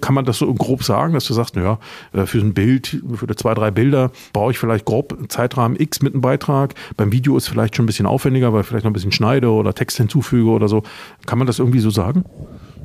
kann 0.00 0.14
man 0.14 0.24
das 0.24 0.38
so 0.38 0.54
grob 0.54 0.84
sagen, 0.84 1.14
dass 1.14 1.24
du 1.24 1.34
sagst, 1.34 1.56
naja, 1.56 1.78
für 2.24 2.38
ein 2.38 2.54
Bild, 2.54 3.02
für 3.14 3.26
eine 3.26 3.36
zwei, 3.36 3.47
drei 3.54 3.70
Bilder 3.70 4.10
brauche 4.32 4.50
ich 4.52 4.58
vielleicht 4.58 4.84
grob 4.84 5.16
Zeitrahmen 5.28 5.78
X 5.78 6.02
mit 6.02 6.14
einem 6.14 6.20
Beitrag. 6.20 6.74
Beim 6.96 7.12
Video 7.12 7.36
ist 7.36 7.48
vielleicht 7.48 7.76
schon 7.76 7.84
ein 7.84 7.86
bisschen 7.86 8.06
aufwendiger, 8.06 8.52
weil 8.52 8.62
ich 8.62 8.66
vielleicht 8.66 8.84
noch 8.84 8.90
ein 8.90 8.94
bisschen 8.94 9.12
schneide 9.12 9.50
oder 9.50 9.74
Text 9.74 9.96
hinzufüge 9.96 10.50
oder 10.50 10.68
so. 10.68 10.82
Kann 11.26 11.38
man 11.38 11.46
das 11.46 11.58
irgendwie 11.58 11.80
so 11.80 11.90
sagen? 11.90 12.24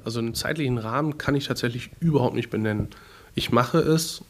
Also 0.05 0.19
einen 0.19 0.33
zeitlichen 0.33 0.77
Rahmen 0.77 1.17
kann 1.17 1.35
ich 1.35 1.47
tatsächlich 1.47 1.89
überhaupt 1.99 2.35
nicht 2.35 2.49
benennen. 2.49 2.87
Ich 3.35 3.51
mache 3.51 3.79
es, 3.79 4.23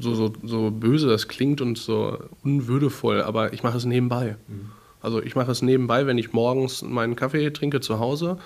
so, 0.00 0.14
so, 0.14 0.32
so 0.42 0.70
böse 0.70 1.08
das 1.08 1.28
klingt 1.28 1.60
und 1.60 1.78
so 1.78 2.18
unwürdevoll, 2.42 3.22
aber 3.22 3.52
ich 3.52 3.62
mache 3.62 3.76
es 3.76 3.84
nebenbei. 3.84 4.36
Mhm. 4.48 4.70
Also 5.02 5.22
ich 5.22 5.36
mache 5.36 5.50
es 5.50 5.60
nebenbei, 5.60 6.06
wenn 6.06 6.16
ich 6.16 6.32
morgens 6.32 6.82
meinen 6.82 7.14
Kaffee 7.14 7.50
trinke 7.50 7.80
zu 7.80 7.98
Hause 7.98 8.38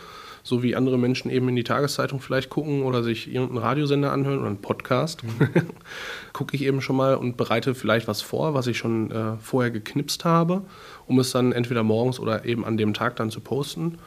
so 0.42 0.62
wie 0.62 0.76
andere 0.76 0.98
Menschen 0.98 1.30
eben 1.30 1.48
in 1.48 1.56
die 1.56 1.64
Tageszeitung 1.64 2.20
vielleicht 2.20 2.50
gucken 2.50 2.82
oder 2.82 3.02
sich 3.02 3.32
irgendeinen 3.32 3.58
Radiosender 3.58 4.12
anhören 4.12 4.38
oder 4.38 4.48
einen 4.48 4.60
Podcast, 4.60 5.24
mhm. 5.24 5.48
gucke 6.32 6.56
ich 6.56 6.62
eben 6.62 6.80
schon 6.80 6.96
mal 6.96 7.14
und 7.14 7.36
bereite 7.36 7.74
vielleicht 7.74 8.08
was 8.08 8.22
vor, 8.22 8.54
was 8.54 8.66
ich 8.66 8.78
schon 8.78 9.10
äh, 9.10 9.36
vorher 9.40 9.70
geknipst 9.70 10.24
habe, 10.24 10.62
um 11.06 11.18
es 11.18 11.30
dann 11.30 11.52
entweder 11.52 11.82
morgens 11.82 12.20
oder 12.20 12.44
eben 12.44 12.64
an 12.64 12.76
dem 12.76 12.94
Tag 12.94 13.16
dann 13.16 13.30
zu 13.30 13.40
posten. 13.40 13.98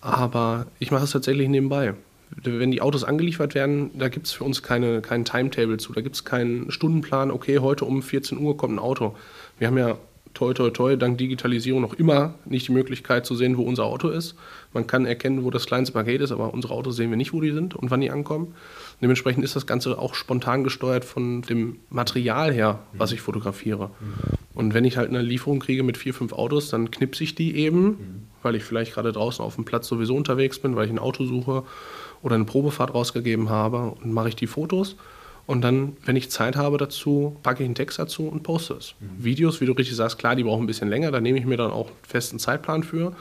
Aber 0.00 0.66
ich 0.78 0.90
mache 0.90 1.04
es 1.04 1.10
tatsächlich 1.10 1.48
nebenbei. 1.48 1.94
Wenn 2.42 2.70
die 2.70 2.82
Autos 2.82 3.04
angeliefert 3.04 3.54
werden, 3.54 3.90
da 3.98 4.08
gibt 4.08 4.26
es 4.26 4.32
für 4.32 4.44
uns 4.44 4.62
keine, 4.62 5.00
keinen 5.00 5.24
Timetable 5.24 5.78
zu. 5.78 5.92
Da 5.94 6.02
gibt 6.02 6.14
es 6.14 6.24
keinen 6.24 6.70
Stundenplan, 6.70 7.30
okay, 7.30 7.58
heute 7.58 7.86
um 7.86 8.02
14 8.02 8.38
Uhr 8.38 8.56
kommt 8.56 8.74
ein 8.74 8.78
Auto. 8.78 9.16
Wir 9.58 9.68
haben 9.68 9.78
ja 9.78 9.96
toi, 10.34 10.52
toi, 10.52 10.70
toi, 10.70 10.96
dank 10.96 11.18
Digitalisierung 11.18 11.80
noch 11.80 11.94
immer 11.94 12.34
nicht 12.44 12.68
die 12.68 12.72
Möglichkeit 12.72 13.26
zu 13.26 13.34
sehen, 13.34 13.56
wo 13.56 13.62
unser 13.62 13.84
Auto 13.84 14.08
ist. 14.08 14.34
Man 14.72 14.86
kann 14.86 15.06
erkennen, 15.06 15.44
wo 15.44 15.50
das 15.50 15.66
kleinste 15.66 15.92
Paket 15.92 16.20
ist, 16.20 16.32
aber 16.32 16.52
unsere 16.52 16.74
Autos 16.74 16.96
sehen 16.96 17.10
wir 17.10 17.16
nicht, 17.16 17.32
wo 17.32 17.40
die 17.40 17.52
sind 17.52 17.74
und 17.74 17.90
wann 17.90 18.00
die 18.00 18.10
ankommen. 18.10 18.54
Dementsprechend 19.02 19.44
ist 19.44 19.56
das 19.56 19.66
Ganze 19.66 19.98
auch 19.98 20.14
spontan 20.14 20.64
gesteuert 20.64 21.04
von 21.04 21.42
dem 21.42 21.78
Material 21.90 22.52
her, 22.52 22.80
was 22.92 23.12
ich 23.12 23.20
fotografiere. 23.20 23.90
Und 24.54 24.74
wenn 24.74 24.84
ich 24.84 24.96
halt 24.96 25.08
eine 25.08 25.22
Lieferung 25.22 25.60
kriege 25.60 25.82
mit 25.82 25.96
vier, 25.96 26.14
fünf 26.14 26.32
Autos, 26.32 26.70
dann 26.70 26.90
knipse 26.90 27.24
ich 27.24 27.34
die 27.34 27.56
eben, 27.56 28.26
weil 28.42 28.54
ich 28.54 28.64
vielleicht 28.64 28.94
gerade 28.94 29.12
draußen 29.12 29.44
auf 29.44 29.54
dem 29.54 29.64
Platz 29.64 29.88
sowieso 29.88 30.14
unterwegs 30.14 30.58
bin, 30.58 30.76
weil 30.76 30.86
ich 30.86 30.92
ein 30.92 30.98
Auto 30.98 31.24
suche 31.24 31.64
oder 32.22 32.34
eine 32.34 32.44
Probefahrt 32.44 32.94
rausgegeben 32.94 33.50
habe 33.50 33.94
und 34.02 34.12
mache 34.12 34.28
ich 34.28 34.36
die 34.36 34.46
Fotos 34.46 34.96
und 35.48 35.62
dann, 35.62 35.96
wenn 36.04 36.14
ich 36.14 36.30
Zeit 36.30 36.56
habe 36.56 36.76
dazu, 36.76 37.38
packe 37.42 37.62
ich 37.62 37.66
einen 37.66 37.74
Text 37.74 37.98
dazu 37.98 38.28
und 38.28 38.42
poste 38.42 38.74
es. 38.74 38.94
Mhm. 39.00 39.24
Videos, 39.24 39.62
wie 39.62 39.64
du 39.64 39.72
richtig 39.72 39.96
sagst, 39.96 40.18
klar, 40.18 40.36
die 40.36 40.44
brauchen 40.44 40.64
ein 40.64 40.66
bisschen 40.66 40.90
länger, 40.90 41.10
da 41.10 41.22
nehme 41.22 41.38
ich 41.38 41.46
mir 41.46 41.56
dann 41.56 41.70
auch 41.70 41.86
einen 41.86 41.96
festen 42.06 42.38
Zeitplan 42.38 42.82
für. 42.82 43.16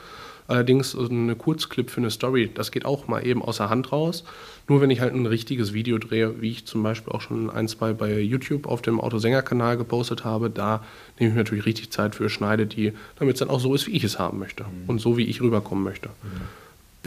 Allerdings 0.45 0.93
eine 0.93 1.35
Kurzclip 1.37 1.89
für 1.89 2.01
eine 2.01 2.11
Story, 2.11 2.51
das 2.53 2.71
geht 2.71 2.83
auch 2.83 3.07
mal 3.07 3.25
eben 3.25 3.41
außer 3.41 3.69
Hand 3.69 3.93
raus. 3.93 4.25
Nur 4.67 4.81
wenn 4.81 4.89
ich 4.89 4.99
halt 4.99 5.13
ein 5.13 5.25
richtiges 5.25 5.71
Video 5.73 5.99
drehe, 5.99 6.41
wie 6.41 6.51
ich 6.51 6.65
zum 6.65 6.83
Beispiel 6.83 7.13
auch 7.13 7.21
schon 7.21 7.49
ein, 7.49 7.69
zwei 7.69 7.93
bei 7.93 8.19
YouTube 8.19 8.67
auf 8.67 8.81
dem 8.81 8.99
Autosänger-Kanal 8.99 9.77
gepostet 9.77 10.25
habe, 10.25 10.49
da 10.49 10.83
nehme 11.17 11.29
ich 11.29 11.35
mir 11.35 11.43
natürlich 11.43 11.65
richtig 11.65 11.91
Zeit 11.91 12.13
für, 12.13 12.29
schneide 12.29 12.67
die, 12.67 12.91
damit 13.19 13.35
es 13.35 13.39
dann 13.39 13.49
auch 13.49 13.61
so 13.61 13.73
ist, 13.73 13.87
wie 13.87 13.91
ich 13.91 14.03
es 14.03 14.19
haben 14.19 14.37
möchte 14.37 14.65
mhm. 14.65 14.89
und 14.89 14.99
so, 14.99 15.15
wie 15.15 15.23
ich 15.23 15.41
rüberkommen 15.41 15.85
möchte. 15.85 16.09
Mhm. 16.09 16.41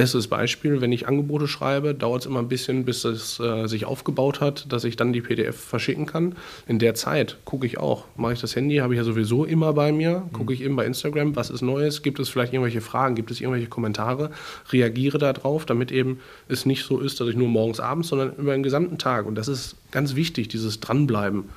Bestes 0.00 0.28
Beispiel, 0.28 0.80
wenn 0.80 0.92
ich 0.92 1.08
Angebote 1.08 1.46
schreibe, 1.46 1.94
dauert 1.94 2.22
es 2.22 2.26
immer 2.26 2.38
ein 2.38 2.48
bisschen, 2.48 2.86
bis 2.86 3.04
es 3.04 3.38
äh, 3.38 3.66
sich 3.66 3.84
aufgebaut 3.84 4.40
hat, 4.40 4.72
dass 4.72 4.84
ich 4.84 4.96
dann 4.96 5.12
die 5.12 5.20
PDF 5.20 5.60
verschicken 5.60 6.06
kann. 6.06 6.36
In 6.66 6.78
der 6.78 6.94
Zeit 6.94 7.36
gucke 7.44 7.66
ich 7.66 7.76
auch, 7.76 8.06
mache 8.16 8.32
ich 8.32 8.40
das 8.40 8.56
Handy, 8.56 8.76
habe 8.76 8.94
ich 8.94 8.98
ja 8.98 9.04
sowieso 9.04 9.44
immer 9.44 9.74
bei 9.74 9.92
mir, 9.92 10.26
gucke 10.32 10.54
ich 10.54 10.62
eben 10.62 10.74
bei 10.74 10.86
Instagram, 10.86 11.36
was 11.36 11.50
ist 11.50 11.60
Neues, 11.60 12.00
gibt 12.00 12.18
es 12.18 12.30
vielleicht 12.30 12.54
irgendwelche 12.54 12.80
Fragen, 12.80 13.14
gibt 13.14 13.30
es 13.30 13.42
irgendwelche 13.42 13.68
Kommentare, 13.68 14.30
reagiere 14.72 15.18
darauf, 15.18 15.66
damit 15.66 15.92
eben 15.92 16.20
es 16.48 16.64
nicht 16.64 16.86
so 16.86 16.98
ist, 16.98 17.20
dass 17.20 17.28
ich 17.28 17.36
nur 17.36 17.48
morgens, 17.48 17.78
abends, 17.78 18.08
sondern 18.08 18.32
über 18.38 18.52
den 18.52 18.62
gesamten 18.62 18.96
Tag. 18.96 19.26
Und 19.26 19.34
das 19.34 19.48
ist 19.48 19.76
ganz 19.90 20.14
wichtig, 20.14 20.48
dieses 20.48 20.80
Dranbleiben 20.80 21.50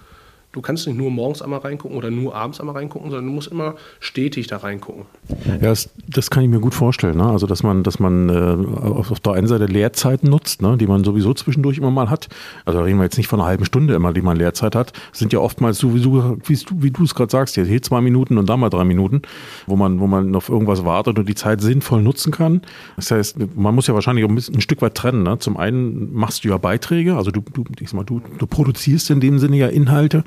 du 0.54 0.62
kannst 0.62 0.86
nicht 0.88 0.96
nur 0.96 1.10
morgens 1.10 1.42
einmal 1.42 1.60
reingucken 1.60 1.98
oder 1.98 2.12
nur 2.12 2.36
abends 2.36 2.60
einmal 2.60 2.76
reingucken, 2.76 3.10
sondern 3.10 3.26
du 3.26 3.34
musst 3.34 3.52
immer 3.52 3.74
stetig 4.00 4.48
da 4.48 4.58
reingucken. 4.58 5.06
Ja, 5.46 5.58
das, 5.58 5.90
das 6.08 6.30
kann 6.30 6.44
ich 6.44 6.50
mir 6.50 6.60
gut 6.60 6.76
vorstellen. 6.76 7.18
Ne? 7.18 7.26
Also, 7.26 7.48
dass 7.48 7.64
man, 7.64 7.84
dass 7.84 8.00
man 8.00 8.30
äh, 8.30 8.88
auf, 8.88 9.20
der 9.20 9.34
einen 9.34 9.48
Seite 9.48 9.66
Leerzeiten 9.66 10.30
nutzt, 10.30 10.62
ne? 10.62 10.78
die 10.78 10.86
man 10.86 11.04
sowieso 11.04 11.34
zwischendurch 11.34 11.80
immer 11.80 11.90
mal 11.90 12.10
hat. 12.10 12.30
Also, 12.66 12.80
da 12.80 12.86
reden 12.86 13.00
wir 13.00 13.04
jetzt 13.04 13.18
nicht 13.18 13.28
von 13.28 13.40
einer 13.40 13.50
halben 13.50 13.66
Stunde 13.66 13.96
immer, 13.96 14.14
die 14.14 14.22
man 14.22 14.38
Leerzeit 14.38 14.76
hat. 14.76 14.94
Das 15.10 15.20
sind 15.20 15.34
ja 15.34 15.40
oftmals 15.40 15.80
so, 15.80 15.96
wie 15.96 16.02
du, 16.02 17.04
es 17.04 17.16
gerade 17.16 17.32
sagst, 17.32 17.56
hier 17.56 17.82
zwei 17.82 18.02
Minuten 18.02 18.38
und 18.38 18.48
da 18.48 18.56
mal 18.56 18.70
drei 18.70 18.84
Minuten, 18.84 19.24
wo 19.66 19.76
man, 19.76 20.00
wo 20.00 20.06
man 20.06 20.36
auf 20.36 20.50
irgendwas 20.50 20.86
wartet 20.86 21.18
und 21.18 21.28
die 21.28 21.36
Zeit 21.36 21.62
sinnvoll 21.62 22.04
nutzen 22.04 22.32
kann. 22.32 22.62
Das 22.96 23.10
heißt, 23.10 23.38
man 23.56 23.74
muss 23.74 23.88
ja 23.88 23.96
wahrscheinlich 23.96 24.24
ein, 24.24 24.36
bisschen, 24.36 24.56
ein 24.56 24.62
Stück 24.62 24.84
weit 24.84 24.94
trennen. 24.94 25.24
Ne? 25.24 25.40
Zum 25.40 25.58
einen 25.58 26.14
machst 26.14 26.44
du 26.44 26.50
ja 26.50 26.58
Beiträge, 26.58 27.16
also 27.16 27.32
du, 27.32 27.42
du, 27.42 27.64
ich 27.80 27.90
sag 27.90 27.98
mal, 27.98 28.04
du, 28.04 28.22
du 28.38 28.46
produzierst 28.46 29.10
in 29.10 29.20
dem 29.20 29.40
Sinne 29.40 29.58
ja 29.58 29.68
Inhalte 29.68 30.24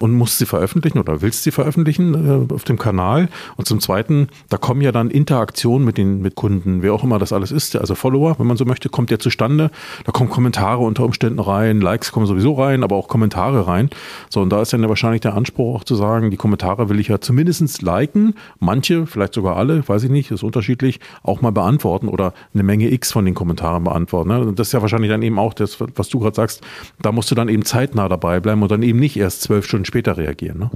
und 0.00 0.12
musst 0.12 0.38
sie 0.38 0.46
veröffentlichen 0.46 0.98
oder 0.98 1.22
willst 1.22 1.42
sie 1.42 1.50
veröffentlichen 1.50 2.48
äh, 2.50 2.54
auf 2.54 2.64
dem 2.64 2.78
Kanal. 2.78 3.28
Und 3.56 3.66
zum 3.66 3.80
Zweiten, 3.80 4.28
da 4.48 4.56
kommen 4.56 4.80
ja 4.80 4.92
dann 4.92 5.10
Interaktionen 5.10 5.84
mit 5.84 5.98
den 5.98 6.20
mit 6.22 6.34
Kunden, 6.34 6.82
wer 6.82 6.92
auch 6.92 7.04
immer 7.04 7.18
das 7.18 7.32
alles 7.32 7.52
ist, 7.52 7.76
also 7.76 7.94
Follower, 7.94 8.38
wenn 8.38 8.46
man 8.46 8.56
so 8.56 8.64
möchte, 8.64 8.88
kommt 8.88 9.10
ja 9.10 9.18
zustande. 9.18 9.70
Da 10.04 10.12
kommen 10.12 10.30
Kommentare 10.30 10.82
unter 10.82 11.04
Umständen 11.04 11.40
rein, 11.40 11.80
Likes 11.80 12.12
kommen 12.12 12.26
sowieso 12.26 12.54
rein, 12.54 12.82
aber 12.82 12.96
auch 12.96 13.08
Kommentare 13.08 13.66
rein. 13.66 13.90
So, 14.28 14.40
und 14.40 14.50
da 14.50 14.62
ist 14.62 14.72
dann 14.72 14.82
ja 14.82 14.88
wahrscheinlich 14.88 15.22
der 15.22 15.34
Anspruch 15.34 15.76
auch 15.76 15.84
zu 15.84 15.94
sagen, 15.94 16.30
die 16.30 16.36
Kommentare 16.36 16.88
will 16.88 17.00
ich 17.00 17.08
ja 17.08 17.20
zumindest 17.20 17.82
liken, 17.82 18.34
manche, 18.58 19.06
vielleicht 19.06 19.34
sogar 19.34 19.56
alle, 19.56 19.86
weiß 19.88 20.04
ich 20.04 20.10
nicht, 20.10 20.30
ist 20.30 20.42
unterschiedlich, 20.42 21.00
auch 21.22 21.40
mal 21.40 21.52
beantworten 21.52 22.08
oder 22.08 22.34
eine 22.52 22.62
Menge 22.62 22.90
X 22.90 23.12
von 23.12 23.24
den 23.24 23.34
Kommentaren 23.34 23.84
beantworten. 23.84 24.28
Ne? 24.28 24.52
Das 24.54 24.68
ist 24.68 24.72
ja 24.72 24.82
wahrscheinlich 24.82 25.10
dann 25.10 25.22
eben 25.22 25.38
auch 25.38 25.54
das, 25.54 25.78
was 25.94 26.08
du 26.08 26.18
gerade 26.18 26.36
sagst, 26.36 26.62
da 27.00 27.12
musst 27.12 27.30
du 27.30 27.34
dann 27.34 27.48
eben 27.48 27.64
zeitnah 27.64 28.08
dabei 28.08 28.40
bleiben 28.40 28.62
und 28.62 28.70
dann 28.70 28.82
eben 28.82 28.98
nicht 28.98 29.16
erst 29.16 29.42
zwölf 29.42 29.55
Stunden 29.62 29.84
später 29.84 30.16
reagieren. 30.16 30.58
Ne? 30.58 30.70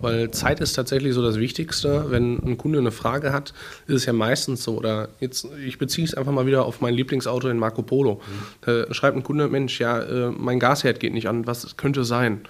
Weil 0.00 0.30
Zeit 0.30 0.60
ist 0.60 0.74
tatsächlich 0.74 1.14
so 1.14 1.22
das 1.22 1.38
Wichtigste. 1.38 2.06
Wenn 2.10 2.38
ein 2.38 2.58
Kunde 2.58 2.78
eine 2.78 2.90
Frage 2.90 3.32
hat, 3.32 3.52
ist 3.86 3.94
es 3.94 4.06
ja 4.06 4.12
meistens 4.12 4.62
so. 4.62 4.76
Oder 4.76 5.08
jetzt, 5.20 5.46
ich 5.64 5.78
beziehe 5.78 6.06
es 6.06 6.14
einfach 6.14 6.32
mal 6.32 6.46
wieder 6.46 6.64
auf 6.64 6.80
mein 6.80 6.94
Lieblingsauto 6.94 7.48
in 7.48 7.58
Marco 7.58 7.82
Polo. 7.82 8.20
Da 8.62 8.92
schreibt 8.92 9.16
ein 9.16 9.22
Kunde, 9.22 9.48
Mensch, 9.48 9.80
ja, 9.80 10.00
äh, 10.00 10.30
mein 10.30 10.60
Gasherd 10.60 11.00
geht 11.00 11.12
nicht 11.12 11.28
an, 11.28 11.46
was 11.46 11.76
könnte 11.76 12.04
sein? 12.04 12.42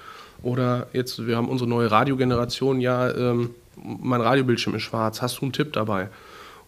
Oder 0.43 0.87
jetzt, 0.93 1.27
wir 1.27 1.37
haben 1.37 1.49
unsere 1.49 1.69
neue 1.69 1.91
Radiogeneration, 1.91 2.81
ja, 2.81 3.11
ähm, 3.11 3.51
mein 3.77 4.21
Radiobildschirm 4.21 4.75
ist 4.77 4.83
schwarz, 4.83 5.23
hast 5.23 5.39
du 5.39 5.43
einen 5.43 5.53
Tipp 5.53 5.73
dabei? 5.73 6.09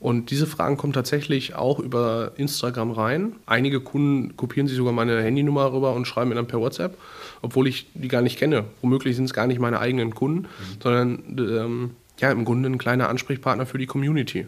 Und 0.00 0.30
diese 0.30 0.46
Fragen 0.46 0.78
kommen 0.78 0.94
tatsächlich 0.94 1.54
auch 1.54 1.78
über 1.78 2.32
Instagram 2.36 2.90
rein. 2.90 3.36
Einige 3.44 3.80
Kunden 3.80 4.34
kopieren 4.36 4.66
sich 4.66 4.78
sogar 4.78 4.94
meine 4.94 5.22
Handynummer 5.22 5.72
rüber 5.72 5.92
und 5.92 6.06
schreiben 6.06 6.30
mir 6.30 6.36
dann 6.36 6.46
per 6.46 6.58
WhatsApp, 6.58 6.96
obwohl 7.42 7.68
ich 7.68 7.86
die 7.92 8.08
gar 8.08 8.22
nicht 8.22 8.38
kenne. 8.38 8.64
Womöglich 8.80 9.16
sind 9.16 9.26
es 9.26 9.34
gar 9.34 9.46
nicht 9.46 9.60
meine 9.60 9.78
eigenen 9.78 10.14
Kunden, 10.14 10.42
mhm. 10.42 10.82
sondern 10.82 11.22
ähm, 11.38 11.90
ja, 12.18 12.32
im 12.32 12.46
Grunde 12.46 12.70
ein 12.70 12.78
kleiner 12.78 13.10
Ansprechpartner 13.10 13.66
für 13.66 13.76
die 13.76 13.86
Community. 13.86 14.44
Mhm. 14.44 14.46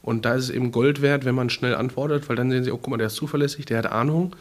Und 0.00 0.24
da 0.24 0.34
ist 0.34 0.44
es 0.44 0.50
eben 0.50 0.72
Gold 0.72 1.02
wert, 1.02 1.26
wenn 1.26 1.34
man 1.34 1.50
schnell 1.50 1.74
antwortet, 1.74 2.28
weil 2.28 2.36
dann 2.36 2.50
sehen 2.50 2.64
sie, 2.64 2.72
oh, 2.72 2.78
guck 2.78 2.88
mal, 2.88 2.96
der 2.96 3.08
ist 3.08 3.16
zuverlässig, 3.16 3.66
der 3.66 3.78
hat 3.78 3.92
Ahnung 3.92 4.34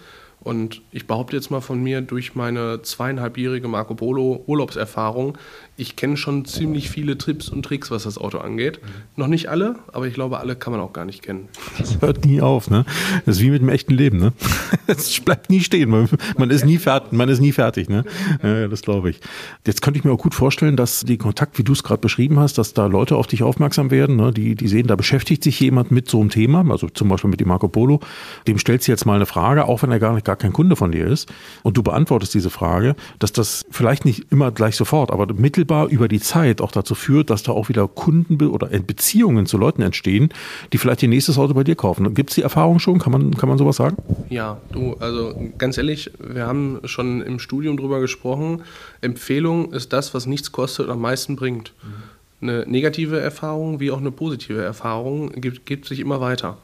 Und 0.44 0.82
ich 0.92 1.08
behaupte 1.08 1.36
jetzt 1.36 1.52
mal 1.52 1.62
von 1.62 1.82
mir 1.82 2.02
durch 2.02 2.36
meine 2.36 2.82
zweieinhalbjährige 2.82 3.68
Marco 3.68 3.96
Polo 3.96 4.44
Urlaubserfahrung, 4.46 5.38
ich 5.76 5.96
kenne 5.96 6.18
schon 6.18 6.46
ziemlich 6.46 6.90
viele 6.92 7.18
Trips 7.18 7.50
und 7.50 7.64
Tricks, 7.64 7.90
was 7.90 8.04
das 8.04 8.20
Auto 8.20 8.38
angeht. 8.38 8.80
Mhm. 8.82 8.88
Noch 9.16 9.28
nicht 9.28 9.50
alle, 9.50 9.78
aber 9.92 10.06
ich 10.06 10.14
glaube, 10.14 10.40
alle 10.40 10.56
kann 10.56 10.72
man 10.72 10.82
auch 10.82 10.94
gar 10.94 11.06
nicht 11.06 11.24
kennen. 11.24 11.48
Das 11.80 12.00
hört 12.00 12.26
nie 12.26 12.42
auf, 12.42 12.70
ne? 12.70 12.86
Das 13.26 13.38
ist 13.38 13.42
wie 13.42 13.50
mit 13.50 13.62
dem 13.62 13.70
echten 13.70 13.94
Leben, 13.94 14.20
ne? 14.20 14.34
Es 14.88 15.20
bleibt 15.22 15.50
nie 15.50 15.62
stehen. 15.62 15.90
Man, 15.90 16.10
man 16.38 16.52
ist 16.52 16.66
nie 16.66 16.78
fertig, 16.78 17.12
man 17.14 17.30
ist 17.30 17.40
nie 17.40 17.52
fertig, 17.52 17.90
ne? 17.90 18.04
Ja, 18.44 18.68
das 18.68 18.82
glaube 18.84 19.10
ich. 19.10 19.20
Jetzt 19.66 19.82
könnte 19.82 19.98
ich 19.98 20.04
mir 20.04 20.12
auch 20.12 20.20
gut 20.20 20.36
vorstellen, 20.36 20.76
dass 20.76 21.02
die 21.02 21.18
Kontakt, 21.18 21.58
wie 21.58 21.64
du 21.64 21.74
es 21.74 21.84
gerade 21.84 22.02
beschrieben 22.02 22.40
hast, 22.40 22.58
dass 22.58 22.74
da 22.74 22.86
Leute 22.86 23.16
auf 23.16 23.26
dich 23.26 23.42
aufmerksam 23.42 23.90
werden, 23.90 24.18
ne? 24.18 24.32
die, 24.32 24.56
die 24.56 24.68
sehen, 24.68 24.86
da 24.88 24.96
beschäftigt 24.96 25.44
sich 25.44 25.60
jemand 25.60 25.90
mit 25.90 26.10
so 26.10 26.20
einem 26.20 26.30
Thema, 26.30 26.70
also 26.70 26.90
zum 26.90 27.08
Beispiel 27.08 27.30
mit 27.30 27.40
dem 27.40 27.48
Marco 27.48 27.68
Polo. 27.68 28.00
Dem 28.46 28.60
stellst 28.60 28.88
du 28.88 28.92
jetzt 28.92 29.06
mal 29.06 29.16
eine 29.16 29.26
Frage, 29.26 29.66
auch 29.66 29.82
wenn 29.82 29.92
er 29.92 30.00
gar 30.00 30.14
nicht 30.14 30.26
gar 30.34 30.38
kein 30.38 30.54
Kunde 30.54 30.76
von 30.76 30.92
dir 30.92 31.08
ist, 31.08 31.32
und 31.64 31.78
du 31.78 31.84
beantwortest 31.84 32.34
diese 32.34 32.50
Frage, 32.50 32.96
dass 33.20 33.32
das 33.32 33.66
vielleicht 33.72 34.06
nicht 34.06 34.32
immer 34.32 34.52
gleich 34.52 34.76
sofort, 34.76 35.12
aber 35.12 35.28
mittel 35.34 35.64
unmittelbar 35.64 35.88
über 35.90 36.08
die 36.08 36.20
Zeit 36.20 36.62
auch 36.62 36.72
dazu 36.72 36.96
führt, 36.96 37.30
dass 37.30 37.44
da 37.44 37.52
auch 37.52 37.70
wieder 37.70 37.88
Kunden 37.88 38.42
oder 38.48 38.68
Beziehungen 38.68 39.46
zu 39.46 39.58
Leuten 39.58 39.82
entstehen, 39.82 40.30
die 40.72 40.78
vielleicht 40.78 41.04
ihr 41.04 41.10
nächstes 41.10 41.38
Auto 41.38 41.54
bei 41.54 41.64
dir 41.64 41.76
kaufen. 41.76 42.14
Gibt 42.14 42.32
es 42.32 42.36
die 42.36 42.42
Erfahrung 42.42 42.80
schon? 42.80 43.00
Kann 43.00 43.12
man, 43.12 43.36
kann 43.36 43.50
man 43.50 43.58
sowas 43.58 43.78
sagen? 43.78 43.98
Ja, 44.30 44.60
du, 44.72 44.96
also 45.00 45.36
ganz 45.58 45.78
ehrlich, 45.78 46.12
wir 46.20 46.48
haben 46.48 46.80
schon 46.86 47.22
im 47.22 47.40
Studium 47.40 47.78
drüber 47.78 48.00
gesprochen. 48.00 48.64
Empfehlung 49.02 49.72
ist 49.74 49.94
das, 49.94 50.14
was 50.14 50.26
nichts 50.26 50.52
kostet 50.52 50.88
und 50.88 50.92
am 50.92 51.02
meisten 51.02 51.36
bringt. 51.36 51.74
Mhm. 51.84 52.50
Eine 52.50 52.66
negative 52.68 53.20
Erfahrung 53.20 53.80
wie 53.80 53.92
auch 53.92 54.00
eine 54.00 54.12
positive 54.12 54.62
Erfahrung 54.62 55.32
gibt, 55.34 55.66
gibt 55.66 55.86
sich 55.86 56.00
immer 56.00 56.20
weiter. 56.20 56.58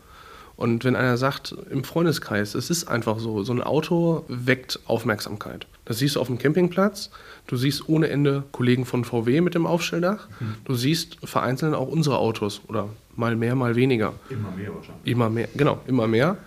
Und 0.60 0.84
wenn 0.84 0.98
einer 0.98 1.16
sagt, 1.16 1.56
im 1.72 1.86
Freundeskreis, 1.86 2.54
es 2.54 2.70
ist 2.70 2.90
einfach 2.90 3.20
so, 3.20 3.44
so 3.44 3.54
ein 3.54 3.64
Auto 3.64 4.26
weckt 4.28 4.82
Aufmerksamkeit. 4.88 5.68
Das 5.86 6.00
siehst 6.00 6.18
du 6.18 6.20
auf 6.20 6.28
dem 6.28 6.38
Campingplatz, 6.38 7.12
du 7.48 7.56
siehst 7.56 7.88
ohne 7.88 8.10
Ende 8.10 8.44
Kollegen 8.52 8.84
von 8.84 9.06
VW 9.06 9.40
mit 9.40 9.56
dem 9.56 9.66
Aufstelldach, 9.66 10.28
mhm. 10.42 10.56
du 10.66 10.76
siehst 10.76 11.16
vereinzelt 11.24 11.74
auch 11.74 11.88
unsere 11.88 12.18
Autos 12.18 12.60
oder 12.68 12.90
mal 13.16 13.38
mehr, 13.38 13.56
mal 13.56 13.78
weniger. 13.78 14.16
Immer 14.30 14.52
mehr 14.52 14.76
wahrscheinlich. 14.76 15.06
Immer 15.06 15.30
mehr, 15.30 15.48
genau, 15.56 15.80
immer 15.88 16.08
mehr. 16.08 16.38